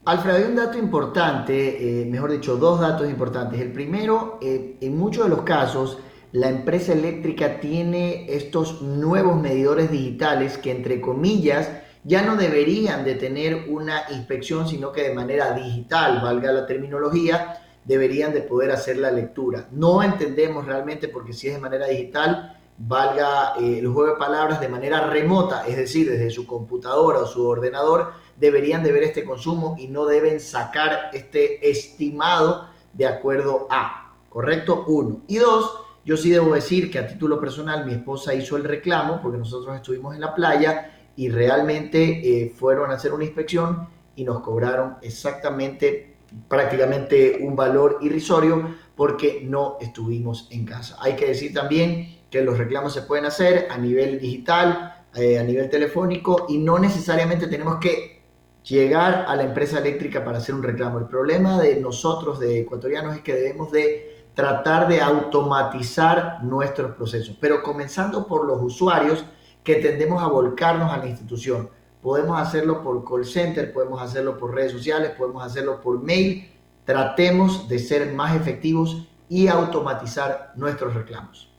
Alfredo, 0.06 0.38
hay 0.38 0.44
un 0.44 0.56
dato 0.56 0.78
importante, 0.78 2.02
eh, 2.02 2.06
mejor 2.06 2.32
dicho, 2.32 2.56
dos 2.58 2.80
datos 2.80 3.10
importantes. 3.10 3.60
El 3.60 3.72
primero, 3.72 4.38
eh, 4.40 4.78
en 4.82 4.96
muchos 5.00 5.24
de 5.24 5.30
los 5.32 5.42
casos, 5.42 5.98
la 6.32 6.48
empresa 6.48 6.94
eléctrica 6.94 7.60
tiene 7.60 8.32
estos 8.32 8.84
nuevos 8.84 9.42
medidores 9.42 9.90
digitales 9.90 10.60
que, 10.60 10.70
entre 10.70 11.02
comillas, 11.02 11.72
ya 12.04 12.22
no 12.22 12.36
deberían 12.36 13.04
de 13.04 13.16
tener 13.16 13.66
una 13.70 14.04
inspección, 14.12 14.68
sino 14.68 14.92
que 14.92 15.04
de 15.04 15.14
manera 15.14 15.54
digital, 15.54 16.22
valga 16.22 16.52
la 16.52 16.66
terminología, 16.66 17.62
deberían 17.84 18.34
de 18.34 18.42
poder 18.42 18.72
hacer 18.72 18.98
la 18.98 19.12
lectura. 19.12 19.68
No 19.72 20.04
entendemos 20.04 20.66
realmente 20.66 21.08
porque 21.08 21.34
si 21.34 21.48
es 21.48 21.56
de 21.56 21.60
manera 21.60 21.88
digital, 21.88 22.58
valga 22.78 23.56
eh, 23.60 23.80
el 23.80 23.88
juego 23.88 24.14
de 24.14 24.20
palabras 24.20 24.62
de 24.62 24.70
manera 24.70 25.08
remota, 25.08 25.68
es 25.68 25.76
decir, 25.76 26.10
desde 26.10 26.30
su 26.30 26.48
computadora 26.48 27.20
o 27.20 27.26
su 27.26 27.46
ordenador, 27.46 28.14
deberían 28.38 28.84
de 28.84 28.94
ver 28.94 29.04
este 29.04 29.26
consumo 29.26 29.76
y 29.78 29.88
no 29.88 30.06
deben 30.06 30.40
sacar 30.40 31.10
este 31.14 31.70
estimado 31.70 32.70
de 32.94 33.06
acuerdo 33.06 33.68
a, 33.70 34.16
¿correcto? 34.30 34.86
Uno. 34.88 35.22
Y 35.28 35.38
dos, 35.38 35.80
yo 36.06 36.16
sí 36.16 36.30
debo 36.30 36.54
decir 36.56 36.90
que 36.90 37.00
a 37.00 37.08
título 37.08 37.40
personal 37.40 37.86
mi 37.86 37.94
esposa 37.94 38.34
hizo 38.34 38.56
el 38.56 38.64
reclamo 38.64 39.20
porque 39.22 39.38
nosotros 39.38 39.76
estuvimos 39.76 40.16
en 40.16 40.22
la 40.22 40.34
playa 40.34 40.99
y 41.20 41.28
realmente 41.28 42.00
eh, 42.44 42.50
fueron 42.50 42.92
a 42.92 42.94
hacer 42.94 43.12
una 43.12 43.26
inspección 43.26 43.90
y 44.16 44.24
nos 44.24 44.40
cobraron 44.40 44.96
exactamente 45.02 46.16
prácticamente 46.48 47.40
un 47.42 47.58
valor 47.58 47.98
irrisorio 48.02 48.78
porque 48.96 49.42
no 49.44 49.76
estuvimos 49.82 50.48
en 50.50 50.64
casa. 50.64 50.96
Hay 51.02 51.18
que 51.18 51.26
decir 51.26 51.54
también 51.54 52.20
que 52.30 52.42
los 52.42 52.58
reclamos 52.58 52.94
se 52.94 53.02
pueden 53.02 53.26
hacer 53.26 53.68
a 53.70 53.78
nivel 53.78 54.18
digital, 54.18 55.04
eh, 55.14 55.38
a 55.38 55.44
nivel 55.44 55.70
telefónico 55.70 56.46
y 56.48 56.58
no 56.58 56.80
necesariamente 56.80 57.48
tenemos 57.48 57.80
que 57.80 58.22
llegar 58.64 59.26
a 59.28 59.36
la 59.36 59.44
empresa 59.44 59.80
eléctrica 59.80 60.24
para 60.24 60.38
hacer 60.38 60.56
un 60.56 60.64
reclamo. 60.64 61.00
El 61.00 61.08
problema 61.08 61.62
de 61.62 61.82
nosotros, 61.82 62.40
de 62.40 62.62
ecuatorianos, 62.62 63.18
es 63.18 63.22
que 63.24 63.34
debemos 63.34 63.74
de 63.74 64.30
tratar 64.34 64.88
de 64.88 65.02
automatizar 65.02 66.42
nuestros 66.46 66.96
procesos, 66.96 67.36
pero 67.42 67.62
comenzando 67.62 68.26
por 68.26 68.46
los 68.46 68.62
usuarios 68.62 69.26
que 69.64 69.76
tendemos 69.76 70.22
a 70.22 70.28
volcarnos 70.28 70.92
a 70.92 70.98
la 70.98 71.08
institución. 71.08 71.70
Podemos 72.02 72.40
hacerlo 72.40 72.82
por 72.82 73.04
call 73.08 73.26
center, 73.26 73.74
podemos 73.74 74.02
hacerlo 74.02 74.38
por 74.38 74.54
redes 74.54 74.72
sociales, 74.72 75.12
podemos 75.18 75.44
hacerlo 75.44 75.82
por 75.82 76.02
mail. 76.02 76.50
Tratemos 76.86 77.68
de 77.68 77.80
ser 77.80 78.14
más 78.14 78.36
efectivos 78.36 79.08
y 79.28 79.48
automatizar 79.48 80.54
nuestros 80.56 80.94
reclamos. 80.94 81.50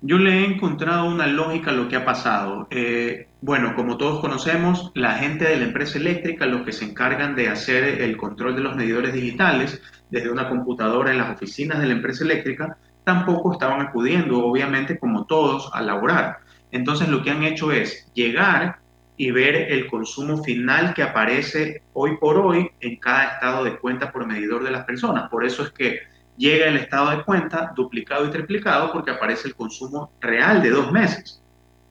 Yo 0.00 0.16
le 0.18 0.30
he 0.30 0.44
encontrado 0.44 1.06
una 1.06 1.26
lógica 1.26 1.70
a 1.70 1.74
lo 1.74 1.88
que 1.88 1.96
ha 1.96 2.04
pasado. 2.04 2.68
Eh, 2.70 3.26
bueno, 3.40 3.74
como 3.74 3.96
todos 3.96 4.20
conocemos, 4.20 4.92
la 4.94 5.14
gente 5.14 5.44
de 5.44 5.56
la 5.56 5.64
empresa 5.64 5.98
eléctrica, 5.98 6.46
los 6.46 6.62
que 6.62 6.70
se 6.70 6.84
encargan 6.84 7.34
de 7.34 7.48
hacer 7.48 8.00
el 8.02 8.16
control 8.16 8.54
de 8.54 8.62
los 8.62 8.76
medidores 8.76 9.12
digitales 9.12 9.82
desde 10.08 10.30
una 10.30 10.48
computadora 10.48 11.10
en 11.10 11.18
las 11.18 11.34
oficinas 11.34 11.80
de 11.80 11.86
la 11.86 11.94
empresa 11.94 12.22
eléctrica, 12.22 12.78
tampoco 13.02 13.52
estaban 13.52 13.80
acudiendo, 13.80 14.44
obviamente, 14.44 14.98
como 14.98 15.24
todos, 15.24 15.68
a 15.72 15.82
laborar. 15.82 16.38
Entonces, 16.72 17.08
lo 17.08 17.22
que 17.22 17.30
han 17.30 17.44
hecho 17.44 17.72
es 17.72 18.10
llegar 18.14 18.78
y 19.16 19.32
ver 19.32 19.56
el 19.72 19.88
consumo 19.88 20.42
final 20.44 20.94
que 20.94 21.02
aparece 21.02 21.82
hoy 21.92 22.16
por 22.18 22.38
hoy 22.38 22.70
en 22.80 22.96
cada 22.96 23.34
estado 23.34 23.64
de 23.64 23.76
cuenta 23.76 24.12
por 24.12 24.26
medidor 24.26 24.62
de 24.62 24.70
las 24.70 24.84
personas. 24.84 25.28
Por 25.28 25.44
eso 25.44 25.64
es 25.64 25.70
que 25.70 25.98
llega 26.36 26.66
el 26.66 26.76
estado 26.76 27.10
de 27.10 27.24
cuenta 27.24 27.72
duplicado 27.74 28.24
y 28.24 28.30
triplicado 28.30 28.92
porque 28.92 29.10
aparece 29.10 29.48
el 29.48 29.56
consumo 29.56 30.12
real 30.20 30.62
de 30.62 30.70
dos 30.70 30.92
meses. 30.92 31.42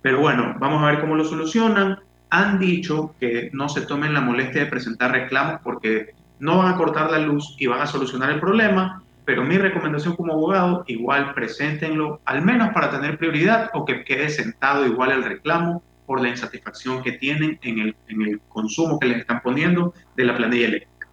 Pero 0.02 0.22
bueno, 0.22 0.56
vamos 0.58 0.82
a 0.82 0.88
ver 0.88 1.02
cómo 1.02 1.16
lo 1.16 1.26
solucionan. 1.26 2.00
Han 2.30 2.60
dicho 2.60 3.14
que 3.20 3.50
no 3.52 3.68
se 3.68 3.82
tomen 3.82 4.14
la 4.14 4.22
molestia 4.22 4.64
de 4.64 4.70
presentar 4.70 5.12
reclamos 5.12 5.60
porque 5.64 6.16
no 6.40 6.60
van 6.60 6.74
a 6.74 6.78
cortar 6.78 7.12
la 7.12 7.20
luz 7.20 7.56
y 7.60 7.68
van 7.68 7.82
a 7.82 7.88
solucionar 7.88 8.30
el 8.32 8.40
problema, 8.40 9.04
pero 9.28 9.44
mi 9.44 9.58
recomendación 9.58 10.16
como 10.16 10.32
abogado, 10.32 10.86
igual 10.88 11.34
preséntenlo, 11.34 12.22
al 12.24 12.42
menos 12.44 12.70
para 12.74 12.90
tener 12.90 13.18
prioridad 13.18 13.70
o 13.74 13.84
que 13.84 14.06
quede 14.06 14.30
sentado 14.30 14.86
igual 14.86 15.12
el 15.12 15.22
reclamo 15.22 15.84
por 16.06 16.22
la 16.22 16.30
insatisfacción 16.30 17.04
que 17.04 17.12
tienen 17.12 17.60
en 17.62 17.80
el, 17.80 17.96
en 18.08 18.22
el 18.22 18.40
consumo 18.48 18.98
que 18.98 19.08
les 19.08 19.18
están 19.18 19.42
poniendo 19.42 19.94
de 20.16 20.24
la 20.24 20.38
planilla 20.38 20.68
eléctrica. 20.68 21.10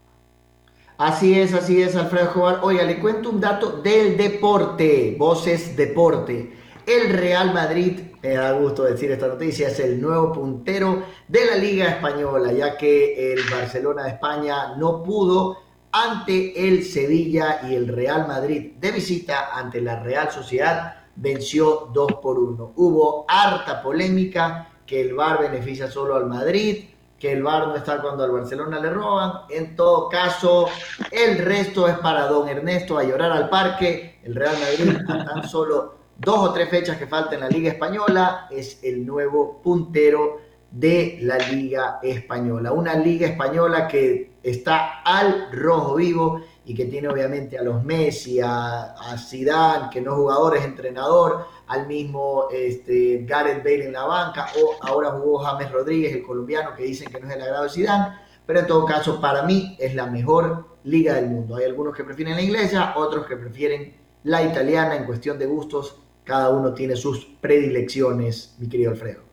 Así 0.96 1.36
es, 1.36 1.54
así 1.54 1.82
es, 1.82 1.96
Alfredo 1.96 2.26
Jovar. 2.26 2.60
Oiga, 2.62 2.84
le 2.84 3.00
cuento 3.00 3.30
un 3.30 3.40
dato 3.40 3.82
del 3.82 4.16
deporte, 4.16 5.16
Voces 5.18 5.76
Deporte. 5.76 6.52
El 6.86 7.12
Real 7.14 7.52
Madrid, 7.52 7.98
me 8.22 8.34
da 8.34 8.52
gusto 8.52 8.84
decir 8.84 9.10
esta 9.10 9.26
noticia, 9.26 9.66
es 9.66 9.80
el 9.80 10.00
nuevo 10.00 10.32
puntero 10.32 11.02
de 11.26 11.46
la 11.46 11.56
Liga 11.56 11.86
Española, 11.86 12.52
ya 12.52 12.76
que 12.76 13.32
el 13.32 13.40
Barcelona 13.50 14.04
de 14.04 14.10
España 14.10 14.76
no 14.76 15.02
pudo 15.02 15.63
ante 15.94 16.66
el 16.66 16.84
Sevilla 16.84 17.60
y 17.62 17.74
el 17.76 17.86
Real 17.86 18.26
Madrid 18.26 18.72
de 18.80 18.90
visita 18.90 19.56
ante 19.56 19.80
la 19.80 20.02
Real 20.02 20.28
Sociedad 20.32 20.96
venció 21.14 21.88
2 21.94 22.14
por 22.14 22.36
1. 22.36 22.72
Hubo 22.74 23.24
harta 23.28 23.80
polémica 23.80 24.70
que 24.84 25.00
el 25.00 25.14
VAR 25.14 25.38
beneficia 25.38 25.88
solo 25.88 26.16
al 26.16 26.26
Madrid, 26.26 26.86
que 27.16 27.30
el 27.30 27.44
VAR 27.44 27.68
no 27.68 27.76
está 27.76 28.02
cuando 28.02 28.24
al 28.24 28.32
Barcelona 28.32 28.80
le 28.80 28.90
roban. 28.90 29.42
En 29.48 29.76
todo 29.76 30.08
caso, 30.08 30.66
el 31.12 31.38
resto 31.38 31.86
es 31.86 31.96
para 31.98 32.26
don 32.26 32.48
Ernesto 32.48 32.98
a 32.98 33.04
llorar 33.04 33.30
al 33.30 33.48
parque. 33.48 34.18
El 34.24 34.34
Real 34.34 34.56
Madrid, 34.58 34.98
a 35.08 35.24
tan 35.24 35.48
solo 35.48 35.94
dos 36.16 36.38
o 36.38 36.52
tres 36.52 36.70
fechas 36.70 36.98
que 36.98 37.06
faltan 37.06 37.34
en 37.34 37.40
la 37.40 37.48
Liga 37.48 37.70
Española, 37.70 38.48
es 38.50 38.82
el 38.82 39.06
nuevo 39.06 39.60
puntero 39.62 40.40
de 40.74 41.18
la 41.22 41.38
Liga 41.38 42.00
Española. 42.02 42.72
Una 42.72 42.94
Liga 42.94 43.28
Española 43.28 43.86
que 43.86 44.32
está 44.42 45.02
al 45.02 45.52
rojo 45.52 45.94
vivo 45.94 46.40
y 46.64 46.74
que 46.74 46.86
tiene 46.86 47.08
obviamente 47.08 47.56
a 47.56 47.62
los 47.62 47.84
Messi, 47.84 48.40
a, 48.40 48.92
a 48.94 49.16
Zidane, 49.16 49.88
que 49.90 50.00
no 50.00 50.12
es 50.12 50.16
jugador, 50.16 50.56
es 50.56 50.64
entrenador, 50.64 51.46
al 51.68 51.86
mismo 51.86 52.48
este, 52.52 53.24
Gareth 53.24 53.62
Bale 53.62 53.86
en 53.86 53.92
la 53.92 54.04
banca, 54.04 54.48
o 54.60 54.84
ahora 54.84 55.12
jugó 55.12 55.38
James 55.38 55.70
Rodríguez, 55.70 56.12
el 56.12 56.22
colombiano, 56.22 56.74
que 56.74 56.82
dicen 56.82 57.10
que 57.10 57.20
no 57.20 57.28
es 57.28 57.36
el 57.36 57.42
agrado 57.42 57.64
de 57.64 57.70
Zidane, 57.70 58.18
pero 58.44 58.60
en 58.60 58.66
todo 58.66 58.84
caso, 58.84 59.20
para 59.20 59.42
mí 59.44 59.76
es 59.78 59.94
la 59.94 60.06
mejor 60.06 60.66
liga 60.82 61.14
del 61.14 61.28
mundo. 61.28 61.56
Hay 61.56 61.64
algunos 61.64 61.94
que 61.94 62.04
prefieren 62.04 62.34
la 62.34 62.42
inglesa, 62.42 62.94
otros 62.96 63.26
que 63.26 63.36
prefieren 63.36 63.94
la 64.24 64.42
italiana 64.42 64.96
en 64.96 65.04
cuestión 65.04 65.38
de 65.38 65.46
gustos. 65.46 66.00
Cada 66.24 66.50
uno 66.50 66.74
tiene 66.74 66.96
sus 66.96 67.24
predilecciones, 67.40 68.56
mi 68.58 68.68
querido 68.68 68.90
Alfredo. 68.90 69.23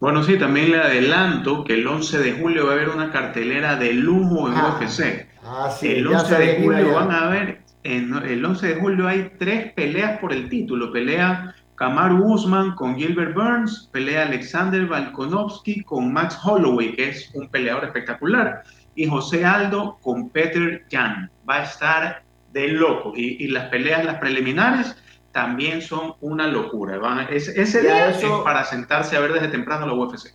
Bueno, 0.00 0.22
sí, 0.22 0.38
también 0.38 0.72
le 0.72 0.80
adelanto 0.80 1.64
que 1.64 1.74
el 1.74 1.86
11 1.86 2.18
de 2.18 2.32
julio 2.32 2.66
va 2.66 2.72
a 2.72 2.74
haber 2.74 2.88
una 2.90 3.10
cartelera 3.10 3.76
de 3.76 3.94
lujo 3.94 4.48
en 4.48 4.54
ah, 4.54 4.78
UFC. 4.78 5.26
Ah, 5.42 5.70
sí, 5.70 5.92
el 5.92 6.06
11 6.06 6.36
de 6.36 6.62
julio 6.62 6.94
van 6.94 7.10
a 7.10 7.28
ver 7.28 7.64
el 7.84 8.44
11 8.44 8.66
de 8.66 8.80
julio 8.80 9.06
hay 9.06 9.30
tres 9.38 9.72
peleas 9.74 10.18
por 10.18 10.32
el 10.32 10.48
título. 10.48 10.90
Pelea 10.90 11.54
Kamaru 11.74 12.32
Usman 12.32 12.74
con 12.74 12.96
Gilbert 12.96 13.34
Burns, 13.34 13.90
pelea 13.92 14.22
Alexander 14.22 14.86
Volkanovski 14.86 15.82
con 15.82 16.12
Max 16.12 16.38
Holloway, 16.42 16.94
que 16.94 17.10
es 17.10 17.30
un 17.34 17.48
peleador 17.48 17.84
espectacular, 17.84 18.62
y 18.94 19.06
José 19.06 19.44
Aldo 19.44 19.98
con 20.00 20.30
Peter 20.30 20.84
Jan. 20.90 21.30
Va 21.48 21.56
a 21.56 21.64
estar 21.64 22.22
de 22.52 22.68
loco. 22.68 23.12
Y, 23.16 23.48
las 23.48 23.68
peleas, 23.68 24.04
las 24.04 24.18
preliminares, 24.18 24.96
también 25.34 25.82
son 25.82 26.14
una 26.20 26.46
locura. 26.46 27.26
ese 27.28 27.82
día 27.82 28.10
es 28.10 28.24
para 28.44 28.64
sentarse 28.64 29.16
a 29.16 29.20
ver 29.20 29.32
desde 29.32 29.48
temprano 29.48 29.84
la 29.84 29.92
UFC. 29.92 30.32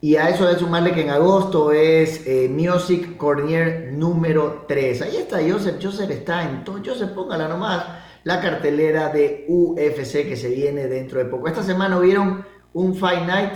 Y 0.00 0.16
a 0.16 0.28
eso 0.28 0.46
de 0.46 0.56
sumarle 0.56 0.92
que 0.92 1.00
en 1.00 1.10
agosto 1.10 1.72
es 1.72 2.24
eh, 2.26 2.48
Music 2.48 3.16
Cornier 3.16 3.92
número 3.92 4.66
3. 4.68 5.02
Ahí 5.02 5.16
está 5.16 5.38
Joseph. 5.38 5.82
Joseph 5.82 6.10
está 6.10 6.44
en 6.44 6.62
todo. 6.62 6.80
Joseph, 6.84 7.10
póngala 7.10 7.48
nomás. 7.48 7.86
La 8.22 8.40
cartelera 8.40 9.08
de 9.08 9.46
UFC 9.48 10.28
que 10.28 10.36
se 10.36 10.50
viene 10.50 10.86
dentro 10.86 11.18
de 11.18 11.24
poco. 11.24 11.48
Esta 11.48 11.64
semana 11.64 11.98
hubieron 11.98 12.46
un 12.72 12.94
Fight 12.94 13.26
Night 13.26 13.52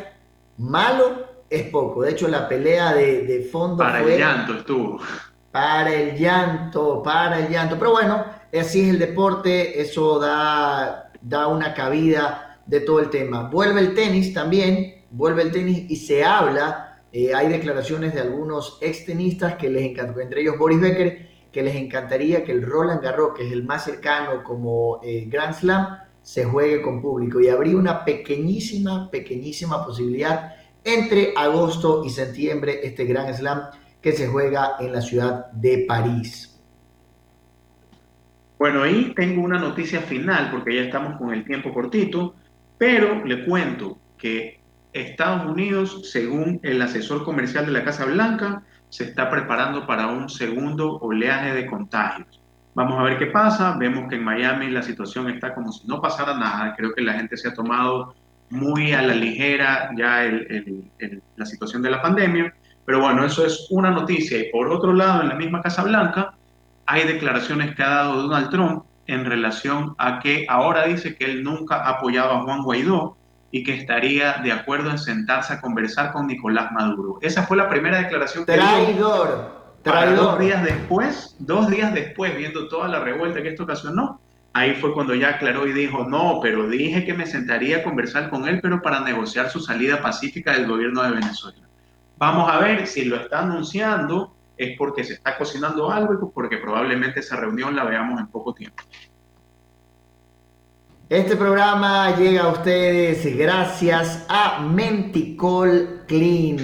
malo, 0.56 1.26
es 1.48 1.70
poco. 1.70 2.02
De 2.02 2.10
hecho, 2.10 2.26
la 2.26 2.48
pelea 2.48 2.94
de, 2.94 3.48
fondo. 3.52 3.76
Para 3.76 4.00
el 4.00 4.18
llanto 4.18 4.54
estuvo. 4.54 4.98
Para 5.52 5.94
el 5.94 6.18
llanto, 6.18 7.00
para 7.02 7.38
el 7.38 7.48
llanto. 7.48 7.78
Pero 7.78 7.92
bueno, 7.92 8.24
así 8.52 8.82
es 8.82 8.88
el 8.88 8.98
deporte. 8.98 9.80
Eso 9.80 10.18
da, 10.18 11.10
da 11.20 11.46
una 11.48 11.74
cabida 11.74 12.60
de 12.66 12.80
todo 12.80 13.00
el 13.00 13.10
tema. 13.10 13.48
Vuelve 13.48 13.80
el 13.80 13.94
tenis 13.94 14.32
también 14.32 14.98
vuelve 15.10 15.42
el 15.42 15.52
tenis 15.52 15.84
y 15.88 15.96
se 15.96 16.24
habla, 16.24 17.00
eh, 17.12 17.34
hay 17.34 17.48
declaraciones 17.48 18.14
de 18.14 18.20
algunos 18.20 18.78
extenistas 18.80 19.54
que 19.56 19.68
les 19.68 19.82
encantó, 19.82 20.20
entre 20.20 20.42
ellos 20.42 20.58
Boris 20.58 20.80
Becker, 20.80 21.28
que 21.52 21.62
les 21.62 21.76
encantaría 21.76 22.44
que 22.44 22.52
el 22.52 22.62
Roland 22.62 23.02
Garros, 23.02 23.34
que 23.36 23.46
es 23.46 23.52
el 23.52 23.64
más 23.64 23.84
cercano 23.84 24.44
como 24.44 25.00
eh, 25.02 25.24
Grand 25.28 25.54
Slam, 25.54 25.98
se 26.22 26.44
juegue 26.44 26.82
con 26.82 27.00
público 27.00 27.40
y 27.40 27.48
habría 27.48 27.76
una 27.76 28.04
pequeñísima, 28.04 29.10
pequeñísima 29.10 29.84
posibilidad 29.84 30.56
entre 30.84 31.32
agosto 31.36 32.04
y 32.04 32.10
septiembre 32.10 32.80
este 32.82 33.04
Grand 33.04 33.34
Slam 33.34 33.62
que 34.02 34.12
se 34.12 34.28
juega 34.28 34.76
en 34.78 34.92
la 34.92 35.00
ciudad 35.00 35.50
de 35.52 35.86
París. 35.88 36.47
Bueno, 38.58 38.82
ahí 38.82 39.12
tengo 39.14 39.42
una 39.42 39.58
noticia 39.58 40.00
final 40.00 40.50
porque 40.50 40.74
ya 40.74 40.82
estamos 40.82 41.16
con 41.16 41.32
el 41.32 41.44
tiempo 41.44 41.72
cortito, 41.72 42.34
pero 42.76 43.24
le 43.24 43.44
cuento 43.44 43.98
que 44.16 44.58
Estados 44.92 45.46
Unidos, 45.46 46.10
según 46.10 46.58
el 46.62 46.82
asesor 46.82 47.24
comercial 47.24 47.66
de 47.66 47.72
la 47.72 47.84
Casa 47.84 48.04
Blanca, 48.04 48.62
se 48.88 49.04
está 49.04 49.30
preparando 49.30 49.86
para 49.86 50.08
un 50.08 50.28
segundo 50.28 50.98
oleaje 50.98 51.54
de 51.54 51.66
contagios. 51.66 52.40
Vamos 52.74 52.98
a 52.98 53.02
ver 53.02 53.18
qué 53.18 53.26
pasa. 53.26 53.76
Vemos 53.78 54.08
que 54.08 54.16
en 54.16 54.24
Miami 54.24 54.70
la 54.70 54.82
situación 54.82 55.28
está 55.28 55.54
como 55.54 55.72
si 55.72 55.86
no 55.86 56.00
pasara 56.00 56.36
nada. 56.36 56.74
Creo 56.76 56.94
que 56.94 57.02
la 57.02 57.14
gente 57.14 57.36
se 57.36 57.48
ha 57.48 57.54
tomado 57.54 58.14
muy 58.50 58.92
a 58.92 59.02
la 59.02 59.14
ligera 59.14 59.90
ya 59.96 60.24
la 61.36 61.46
situación 61.46 61.82
de 61.82 61.90
la 61.90 62.00
pandemia. 62.00 62.54
Pero 62.84 63.00
bueno, 63.00 63.24
eso 63.24 63.44
es 63.44 63.66
una 63.70 63.90
noticia. 63.90 64.38
Y 64.38 64.50
por 64.50 64.68
otro 64.68 64.92
lado, 64.94 65.22
en 65.22 65.28
la 65.28 65.34
misma 65.34 65.60
Casa 65.60 65.82
Blanca, 65.82 66.37
hay 66.88 67.06
declaraciones 67.06 67.76
que 67.76 67.82
ha 67.82 67.90
dado 67.90 68.22
Donald 68.22 68.48
Trump 68.48 68.84
en 69.06 69.26
relación 69.26 69.94
a 69.98 70.20
que 70.20 70.46
ahora 70.48 70.86
dice 70.86 71.16
que 71.16 71.26
él 71.26 71.44
nunca 71.44 71.76
ha 71.76 71.90
apoyado 71.90 72.32
a 72.32 72.40
Juan 72.40 72.62
Guaidó 72.62 73.14
y 73.50 73.62
que 73.62 73.74
estaría 73.74 74.38
de 74.42 74.52
acuerdo 74.52 74.90
en 74.90 74.98
sentarse 74.98 75.52
a 75.52 75.60
conversar 75.60 76.12
con 76.12 76.26
Nicolás 76.26 76.72
Maduro. 76.72 77.18
Esa 77.20 77.42
fue 77.42 77.58
la 77.58 77.68
primera 77.68 77.98
declaración 77.98 78.46
que 78.46 78.54
traidor, 78.54 79.76
traidor. 79.82 80.16
dos 80.16 80.38
días 80.38 80.64
después, 80.64 81.36
dos 81.38 81.68
días 81.68 81.92
después, 81.92 82.34
viendo 82.34 82.68
toda 82.68 82.88
la 82.88 83.00
revuelta 83.00 83.42
que 83.42 83.50
esto 83.50 83.64
ocasionó, 83.64 84.18
ahí 84.54 84.74
fue 84.74 84.94
cuando 84.94 85.14
ya 85.14 85.28
aclaró 85.28 85.66
y 85.66 85.74
dijo, 85.74 86.04
no, 86.04 86.40
pero 86.42 86.68
dije 86.68 87.04
que 87.04 87.12
me 87.12 87.26
sentaría 87.26 87.78
a 87.78 87.82
conversar 87.82 88.30
con 88.30 88.48
él, 88.48 88.60
pero 88.62 88.80
para 88.80 89.00
negociar 89.00 89.50
su 89.50 89.60
salida 89.60 90.00
pacífica 90.00 90.52
del 90.52 90.66
gobierno 90.66 91.02
de 91.02 91.10
Venezuela. 91.10 91.58
Vamos 92.16 92.50
a 92.50 92.58
ver 92.60 92.86
si 92.86 93.04
lo 93.04 93.16
está 93.16 93.40
anunciando 93.40 94.32
es 94.58 94.76
porque 94.76 95.04
se 95.04 95.14
está 95.14 95.38
cocinando 95.38 95.90
algo 95.90 96.14
y 96.14 96.16
porque 96.34 96.58
probablemente 96.58 97.20
esa 97.20 97.36
reunión 97.36 97.76
la 97.76 97.84
veamos 97.84 98.20
en 98.20 98.26
poco 98.26 98.52
tiempo. 98.52 98.82
Este 101.08 101.36
programa 101.36 102.14
llega 102.16 102.42
a 102.42 102.48
ustedes 102.48 103.34
gracias 103.34 104.26
a 104.28 104.60
Menticol 104.60 106.02
Clean. 106.06 106.58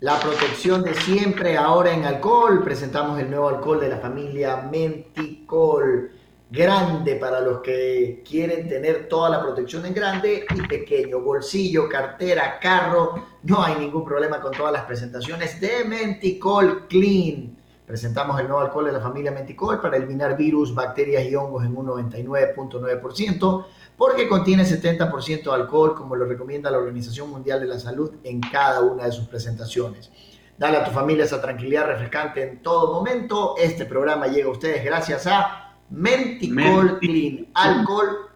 La 0.00 0.18
protección 0.18 0.82
de 0.82 0.94
siempre 0.94 1.56
ahora 1.56 1.92
en 1.92 2.04
alcohol. 2.04 2.64
Presentamos 2.64 3.20
el 3.20 3.30
nuevo 3.30 3.48
alcohol 3.48 3.78
de 3.78 3.90
la 3.90 3.98
familia 3.98 4.56
Menticol. 4.72 6.10
Grande 6.52 7.14
para 7.14 7.40
los 7.40 7.60
que 7.60 8.24
quieren 8.28 8.68
tener 8.68 9.08
toda 9.08 9.30
la 9.30 9.40
protección 9.40 9.86
en 9.86 9.94
grande 9.94 10.44
y 10.52 10.62
pequeño. 10.66 11.20
Bolsillo, 11.20 11.88
cartera, 11.88 12.58
carro. 12.58 13.24
No 13.44 13.62
hay 13.62 13.76
ningún 13.76 14.04
problema 14.04 14.40
con 14.40 14.50
todas 14.50 14.72
las 14.72 14.82
presentaciones 14.82 15.60
de 15.60 15.84
Menticol 15.84 16.88
Clean. 16.88 17.56
Presentamos 17.86 18.40
el 18.40 18.48
nuevo 18.48 18.62
alcohol 18.62 18.86
de 18.86 18.92
la 18.92 18.98
familia 18.98 19.30
Menticol 19.30 19.80
para 19.80 19.96
eliminar 19.96 20.36
virus, 20.36 20.74
bacterias 20.74 21.24
y 21.24 21.36
hongos 21.36 21.64
en 21.64 21.76
un 21.76 21.86
99.9%, 21.86 23.66
porque 23.96 24.28
contiene 24.28 24.64
70% 24.64 25.42
de 25.44 25.52
alcohol, 25.52 25.94
como 25.94 26.16
lo 26.16 26.24
recomienda 26.24 26.68
la 26.72 26.78
Organización 26.78 27.30
Mundial 27.30 27.60
de 27.60 27.66
la 27.66 27.78
Salud 27.78 28.14
en 28.24 28.40
cada 28.40 28.80
una 28.80 29.04
de 29.04 29.12
sus 29.12 29.28
presentaciones. 29.28 30.10
Dale 30.58 30.78
a 30.78 30.84
tu 30.84 30.90
familia 30.90 31.26
esa 31.26 31.40
tranquilidad 31.40 31.86
refrescante 31.86 32.42
en 32.42 32.60
todo 32.60 32.92
momento. 32.92 33.54
Este 33.56 33.86
programa 33.86 34.26
llega 34.26 34.48
a 34.48 34.52
ustedes 34.52 34.84
gracias 34.84 35.28
a 35.28 35.69
Menticol 35.90 36.98
Clean, 36.98 37.46
alcohol, 37.54 38.30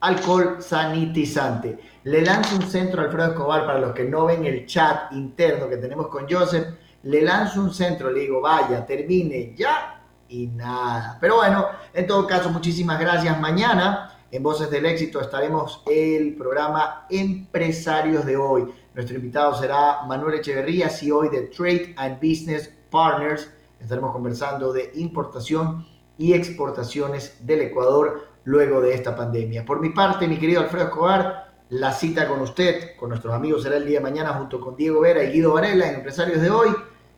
alcohol 0.00 0.56
sanitizante. 0.60 1.78
Le 2.04 2.22
lanzo 2.22 2.56
un 2.56 2.62
centro 2.62 3.00
a 3.00 3.04
Alfredo 3.04 3.30
Escobar 3.30 3.66
para 3.66 3.78
los 3.78 3.92
que 3.92 4.04
no 4.04 4.26
ven 4.26 4.44
el 4.44 4.66
chat 4.66 5.12
interno 5.12 5.68
que 5.68 5.76
tenemos 5.76 6.08
con 6.08 6.26
Joseph 6.28 6.66
le 7.02 7.22
lanzo 7.22 7.62
un 7.62 7.72
centro, 7.72 8.10
le 8.10 8.20
digo, 8.20 8.40
vaya, 8.40 8.84
termine 8.84 9.54
ya 9.56 10.02
y 10.28 10.46
nada. 10.48 11.16
Pero 11.20 11.36
bueno, 11.36 11.66
en 11.94 12.06
todo 12.06 12.26
caso, 12.26 12.50
muchísimas 12.50 13.00
gracias. 13.00 13.40
Mañana 13.40 14.18
en 14.30 14.42
Voces 14.42 14.70
del 14.70 14.86
Éxito 14.86 15.20
estaremos 15.20 15.82
el 15.86 16.34
programa 16.36 17.06
Empresarios 17.08 18.26
de 18.26 18.36
hoy. 18.36 18.72
Nuestro 18.94 19.16
invitado 19.16 19.54
será 19.54 20.02
Manuel 20.06 20.40
Echeverría, 20.40 20.90
CEO 20.90 21.22
de 21.22 21.42
Trade 21.42 21.94
and 21.96 22.16
Business 22.16 22.70
Partners. 22.90 23.50
Estaremos 23.80 24.12
conversando 24.12 24.72
de 24.72 24.92
importación 24.96 25.86
y 26.20 26.34
exportaciones 26.34 27.34
del 27.40 27.62
Ecuador 27.62 28.28
luego 28.44 28.82
de 28.82 28.92
esta 28.92 29.16
pandemia. 29.16 29.64
Por 29.64 29.80
mi 29.80 29.88
parte, 29.88 30.28
mi 30.28 30.38
querido 30.38 30.60
Alfredo 30.60 30.88
Escobar, 30.88 31.54
la 31.70 31.92
cita 31.92 32.28
con 32.28 32.42
usted, 32.42 32.94
con 32.98 33.08
nuestros 33.08 33.32
amigos, 33.32 33.62
será 33.62 33.78
el 33.78 33.86
día 33.86 34.00
de 34.00 34.02
mañana 34.02 34.34
junto 34.34 34.60
con 34.60 34.76
Diego 34.76 35.00
Vera 35.00 35.24
y 35.24 35.32
Guido 35.32 35.54
Varela 35.54 35.88
en 35.88 35.94
Empresarios 35.94 36.42
de 36.42 36.50
hoy. 36.50 36.68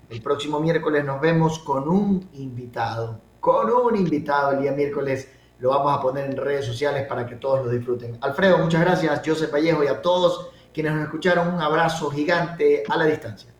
El 0.08 0.22
próximo 0.22 0.60
miércoles 0.60 1.04
nos 1.04 1.20
vemos 1.20 1.58
con 1.58 1.88
un 1.88 2.30
invitado, 2.34 3.20
con 3.40 3.72
un 3.72 3.96
invitado 3.96 4.52
el 4.52 4.60
día 4.60 4.70
miércoles. 4.70 5.28
Lo 5.58 5.70
vamos 5.70 5.98
a 5.98 6.00
poner 6.00 6.26
en 6.26 6.36
redes 6.36 6.64
sociales 6.64 7.04
para 7.08 7.26
que 7.26 7.34
todos 7.34 7.66
lo 7.66 7.72
disfruten. 7.72 8.18
Alfredo, 8.20 8.58
muchas 8.58 8.82
gracias. 8.82 9.20
José 9.26 9.48
Vallejo 9.48 9.82
y 9.82 9.88
a 9.88 10.00
todos 10.00 10.50
quienes 10.72 10.92
nos 10.92 11.02
escucharon, 11.02 11.52
un 11.52 11.60
abrazo 11.60 12.08
gigante 12.08 12.84
a 12.88 12.96
la 12.96 13.06
distancia. 13.06 13.50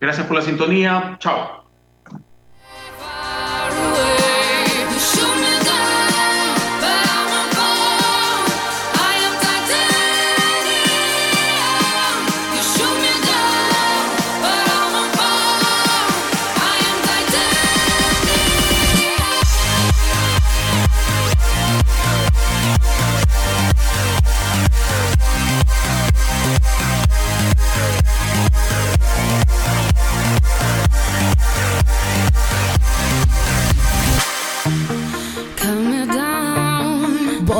Gracias 0.00 0.26
por 0.26 0.36
la 0.36 0.42
sintonía. 0.42 1.18
Chao. 1.20 1.59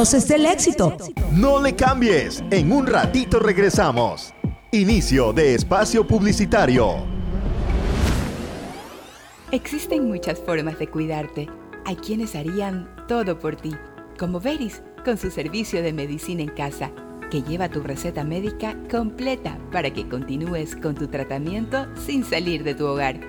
Voces 0.01 0.27
del 0.29 0.47
éxito. 0.47 0.97
No 1.31 1.61
le 1.61 1.77
cambies, 1.77 2.43
en 2.51 2.73
un 2.73 2.87
ratito 2.87 3.39
regresamos. 3.39 4.33
Inicio 4.73 5.35
de 5.35 5.55
espacio 5.55 6.07
publicitario. 6.07 7.05
Existen 9.53 10.09
muchas 10.09 10.39
formas 10.39 10.79
de 10.79 10.87
cuidarte. 10.87 11.51
Hay 11.85 11.97
quienes 11.97 12.35
harían 12.35 12.89
todo 13.09 13.39
por 13.39 13.57
ti, 13.57 13.77
como 14.19 14.41
Veris 14.41 14.81
con 15.05 15.19
su 15.19 15.31
servicio 15.31 15.83
de 15.83 15.93
medicina 15.93 16.41
en 16.41 16.49
casa, 16.49 16.91
que 17.31 17.43
lleva 17.43 17.69
tu 17.69 17.83
receta 17.83 18.25
médica 18.25 18.79
completa 18.91 19.59
para 19.71 19.91
que 19.91 20.09
continúes 20.09 20.77
con 20.77 20.95
tu 20.95 21.09
tratamiento 21.09 21.87
sin 22.07 22.25
salir 22.25 22.65
de 22.65 22.75
tu 22.75 22.87
hogar. 22.87 23.21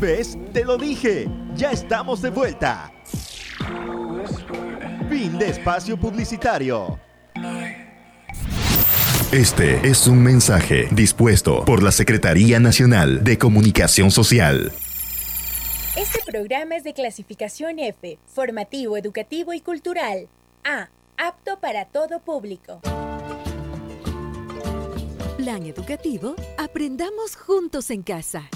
¿Ves? 0.00 0.36
Te 0.52 0.64
lo 0.64 0.76
dije. 0.76 1.28
Ya 1.54 1.70
estamos 1.70 2.20
de 2.22 2.30
vuelta. 2.30 2.90
Fin 5.08 5.38
de 5.38 5.50
espacio 5.50 5.96
publicitario. 5.96 6.98
Este 9.30 9.88
es 9.88 10.06
un 10.06 10.22
mensaje 10.22 10.88
dispuesto 10.92 11.64
por 11.64 11.82
la 11.82 11.92
Secretaría 11.92 12.60
Nacional 12.60 13.24
de 13.24 13.36
Comunicación 13.36 14.10
Social. 14.10 14.72
Este 15.96 16.18
programa 16.26 16.74
es 16.74 16.82
de 16.82 16.92
clasificación 16.92 17.78
F, 17.78 18.18
formativo, 18.26 18.96
educativo 18.96 19.52
y 19.52 19.60
cultural. 19.60 20.26
A, 20.64 20.88
apto 21.16 21.60
para 21.60 21.84
todo 21.84 22.18
público. 22.18 22.80
Plan 25.36 25.64
educativo, 25.66 26.34
aprendamos 26.58 27.36
juntos 27.36 27.90
en 27.90 28.02
casa. 28.02 28.50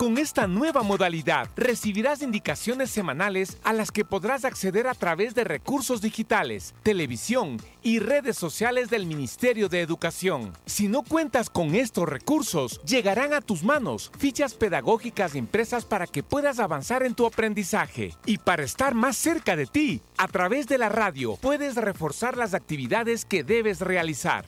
Con 0.00 0.16
esta 0.16 0.46
nueva 0.46 0.82
modalidad 0.82 1.50
recibirás 1.56 2.22
indicaciones 2.22 2.90
semanales 2.90 3.58
a 3.64 3.74
las 3.74 3.90
que 3.90 4.06
podrás 4.06 4.46
acceder 4.46 4.86
a 4.86 4.94
través 4.94 5.34
de 5.34 5.44
recursos 5.44 6.00
digitales, 6.00 6.74
televisión 6.82 7.58
y 7.82 7.98
redes 7.98 8.38
sociales 8.38 8.88
del 8.88 9.04
Ministerio 9.04 9.68
de 9.68 9.82
Educación. 9.82 10.54
Si 10.64 10.88
no 10.88 11.02
cuentas 11.02 11.50
con 11.50 11.74
estos 11.74 12.08
recursos, 12.08 12.80
llegarán 12.86 13.34
a 13.34 13.42
tus 13.42 13.62
manos 13.62 14.10
fichas 14.18 14.54
pedagógicas 14.54 15.34
impresas 15.34 15.84
para 15.84 16.06
que 16.06 16.22
puedas 16.22 16.60
avanzar 16.60 17.02
en 17.02 17.14
tu 17.14 17.26
aprendizaje. 17.26 18.14
Y 18.24 18.38
para 18.38 18.62
estar 18.62 18.94
más 18.94 19.18
cerca 19.18 19.54
de 19.54 19.66
ti, 19.66 20.00
a 20.16 20.28
través 20.28 20.66
de 20.66 20.78
la 20.78 20.88
radio 20.88 21.36
puedes 21.36 21.74
reforzar 21.74 22.38
las 22.38 22.54
actividades 22.54 23.26
que 23.26 23.44
debes 23.44 23.82
realizar. 23.82 24.46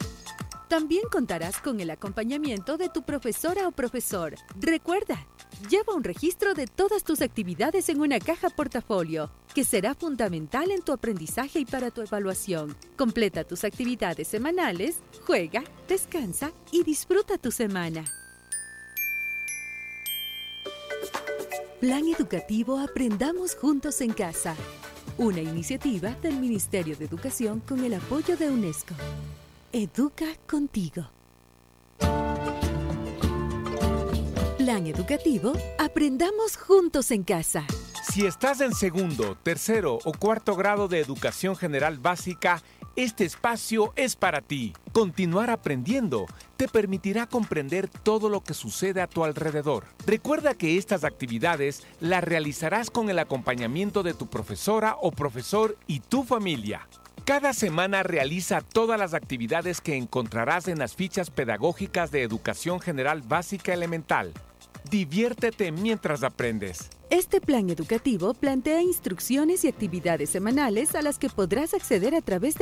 También 0.72 1.02
contarás 1.12 1.60
con 1.60 1.80
el 1.80 1.90
acompañamiento 1.90 2.78
de 2.78 2.88
tu 2.88 3.02
profesora 3.02 3.68
o 3.68 3.72
profesor. 3.72 4.36
Recuerda, 4.58 5.26
lleva 5.68 5.94
un 5.94 6.02
registro 6.02 6.54
de 6.54 6.66
todas 6.66 7.04
tus 7.04 7.20
actividades 7.20 7.90
en 7.90 8.00
una 8.00 8.18
caja 8.18 8.48
portafolio, 8.48 9.30
que 9.54 9.64
será 9.64 9.94
fundamental 9.94 10.70
en 10.70 10.80
tu 10.80 10.92
aprendizaje 10.92 11.58
y 11.58 11.66
para 11.66 11.90
tu 11.90 12.00
evaluación. 12.00 12.74
Completa 12.96 13.44
tus 13.44 13.64
actividades 13.64 14.28
semanales, 14.28 15.00
juega, 15.26 15.62
descansa 15.88 16.52
y 16.70 16.84
disfruta 16.84 17.36
tu 17.36 17.50
semana. 17.50 18.06
Plan 21.80 22.08
Educativo 22.08 22.78
Aprendamos 22.78 23.56
Juntos 23.56 24.00
en 24.00 24.14
Casa. 24.14 24.56
Una 25.18 25.42
iniciativa 25.42 26.12
del 26.22 26.38
Ministerio 26.38 26.96
de 26.96 27.04
Educación 27.04 27.60
con 27.60 27.84
el 27.84 27.92
apoyo 27.92 28.38
de 28.38 28.48
UNESCO. 28.48 28.94
Educa 29.74 30.26
contigo. 30.46 31.08
Plan 34.58 34.86
educativo, 34.86 35.54
aprendamos 35.78 36.58
juntos 36.58 37.10
en 37.10 37.22
casa. 37.22 37.64
Si 38.10 38.26
estás 38.26 38.60
en 38.60 38.74
segundo, 38.74 39.34
tercero 39.42 39.98
o 40.04 40.12
cuarto 40.12 40.56
grado 40.56 40.88
de 40.88 41.00
educación 41.00 41.56
general 41.56 41.96
básica, 41.96 42.62
este 42.96 43.24
espacio 43.24 43.94
es 43.96 44.14
para 44.14 44.42
ti. 44.42 44.74
Continuar 44.92 45.48
aprendiendo 45.48 46.26
te 46.58 46.68
permitirá 46.68 47.26
comprender 47.26 47.88
todo 47.88 48.28
lo 48.28 48.44
que 48.44 48.52
sucede 48.52 49.00
a 49.00 49.06
tu 49.06 49.24
alrededor. 49.24 49.86
Recuerda 50.04 50.52
que 50.52 50.76
estas 50.76 51.02
actividades 51.02 51.82
las 51.98 52.22
realizarás 52.22 52.90
con 52.90 53.08
el 53.08 53.18
acompañamiento 53.18 54.02
de 54.02 54.12
tu 54.12 54.26
profesora 54.26 54.98
o 55.00 55.12
profesor 55.12 55.78
y 55.86 56.00
tu 56.00 56.24
familia. 56.24 56.86
Cada 57.24 57.52
semana 57.52 58.02
realiza 58.02 58.60
todas 58.60 58.98
las 58.98 59.14
actividades 59.14 59.80
que 59.80 59.96
encontrarás 59.96 60.66
en 60.66 60.78
las 60.78 60.94
fichas 60.96 61.30
pedagógicas 61.30 62.10
de 62.10 62.22
Educación 62.22 62.80
General 62.80 63.22
Básica 63.22 63.72
Elemental. 63.72 64.32
Diviértete 64.90 65.70
mientras 65.70 66.24
aprendes. 66.24 66.90
Este 67.10 67.40
plan 67.40 67.70
educativo 67.70 68.34
plantea 68.34 68.82
instrucciones 68.82 69.64
y 69.64 69.68
actividades 69.68 70.30
semanales 70.30 70.94
a 70.94 71.02
las 71.02 71.18
que 71.18 71.28
podrás 71.28 71.74
acceder 71.74 72.14
a 72.14 72.22
través 72.22 72.54
de 72.54 72.60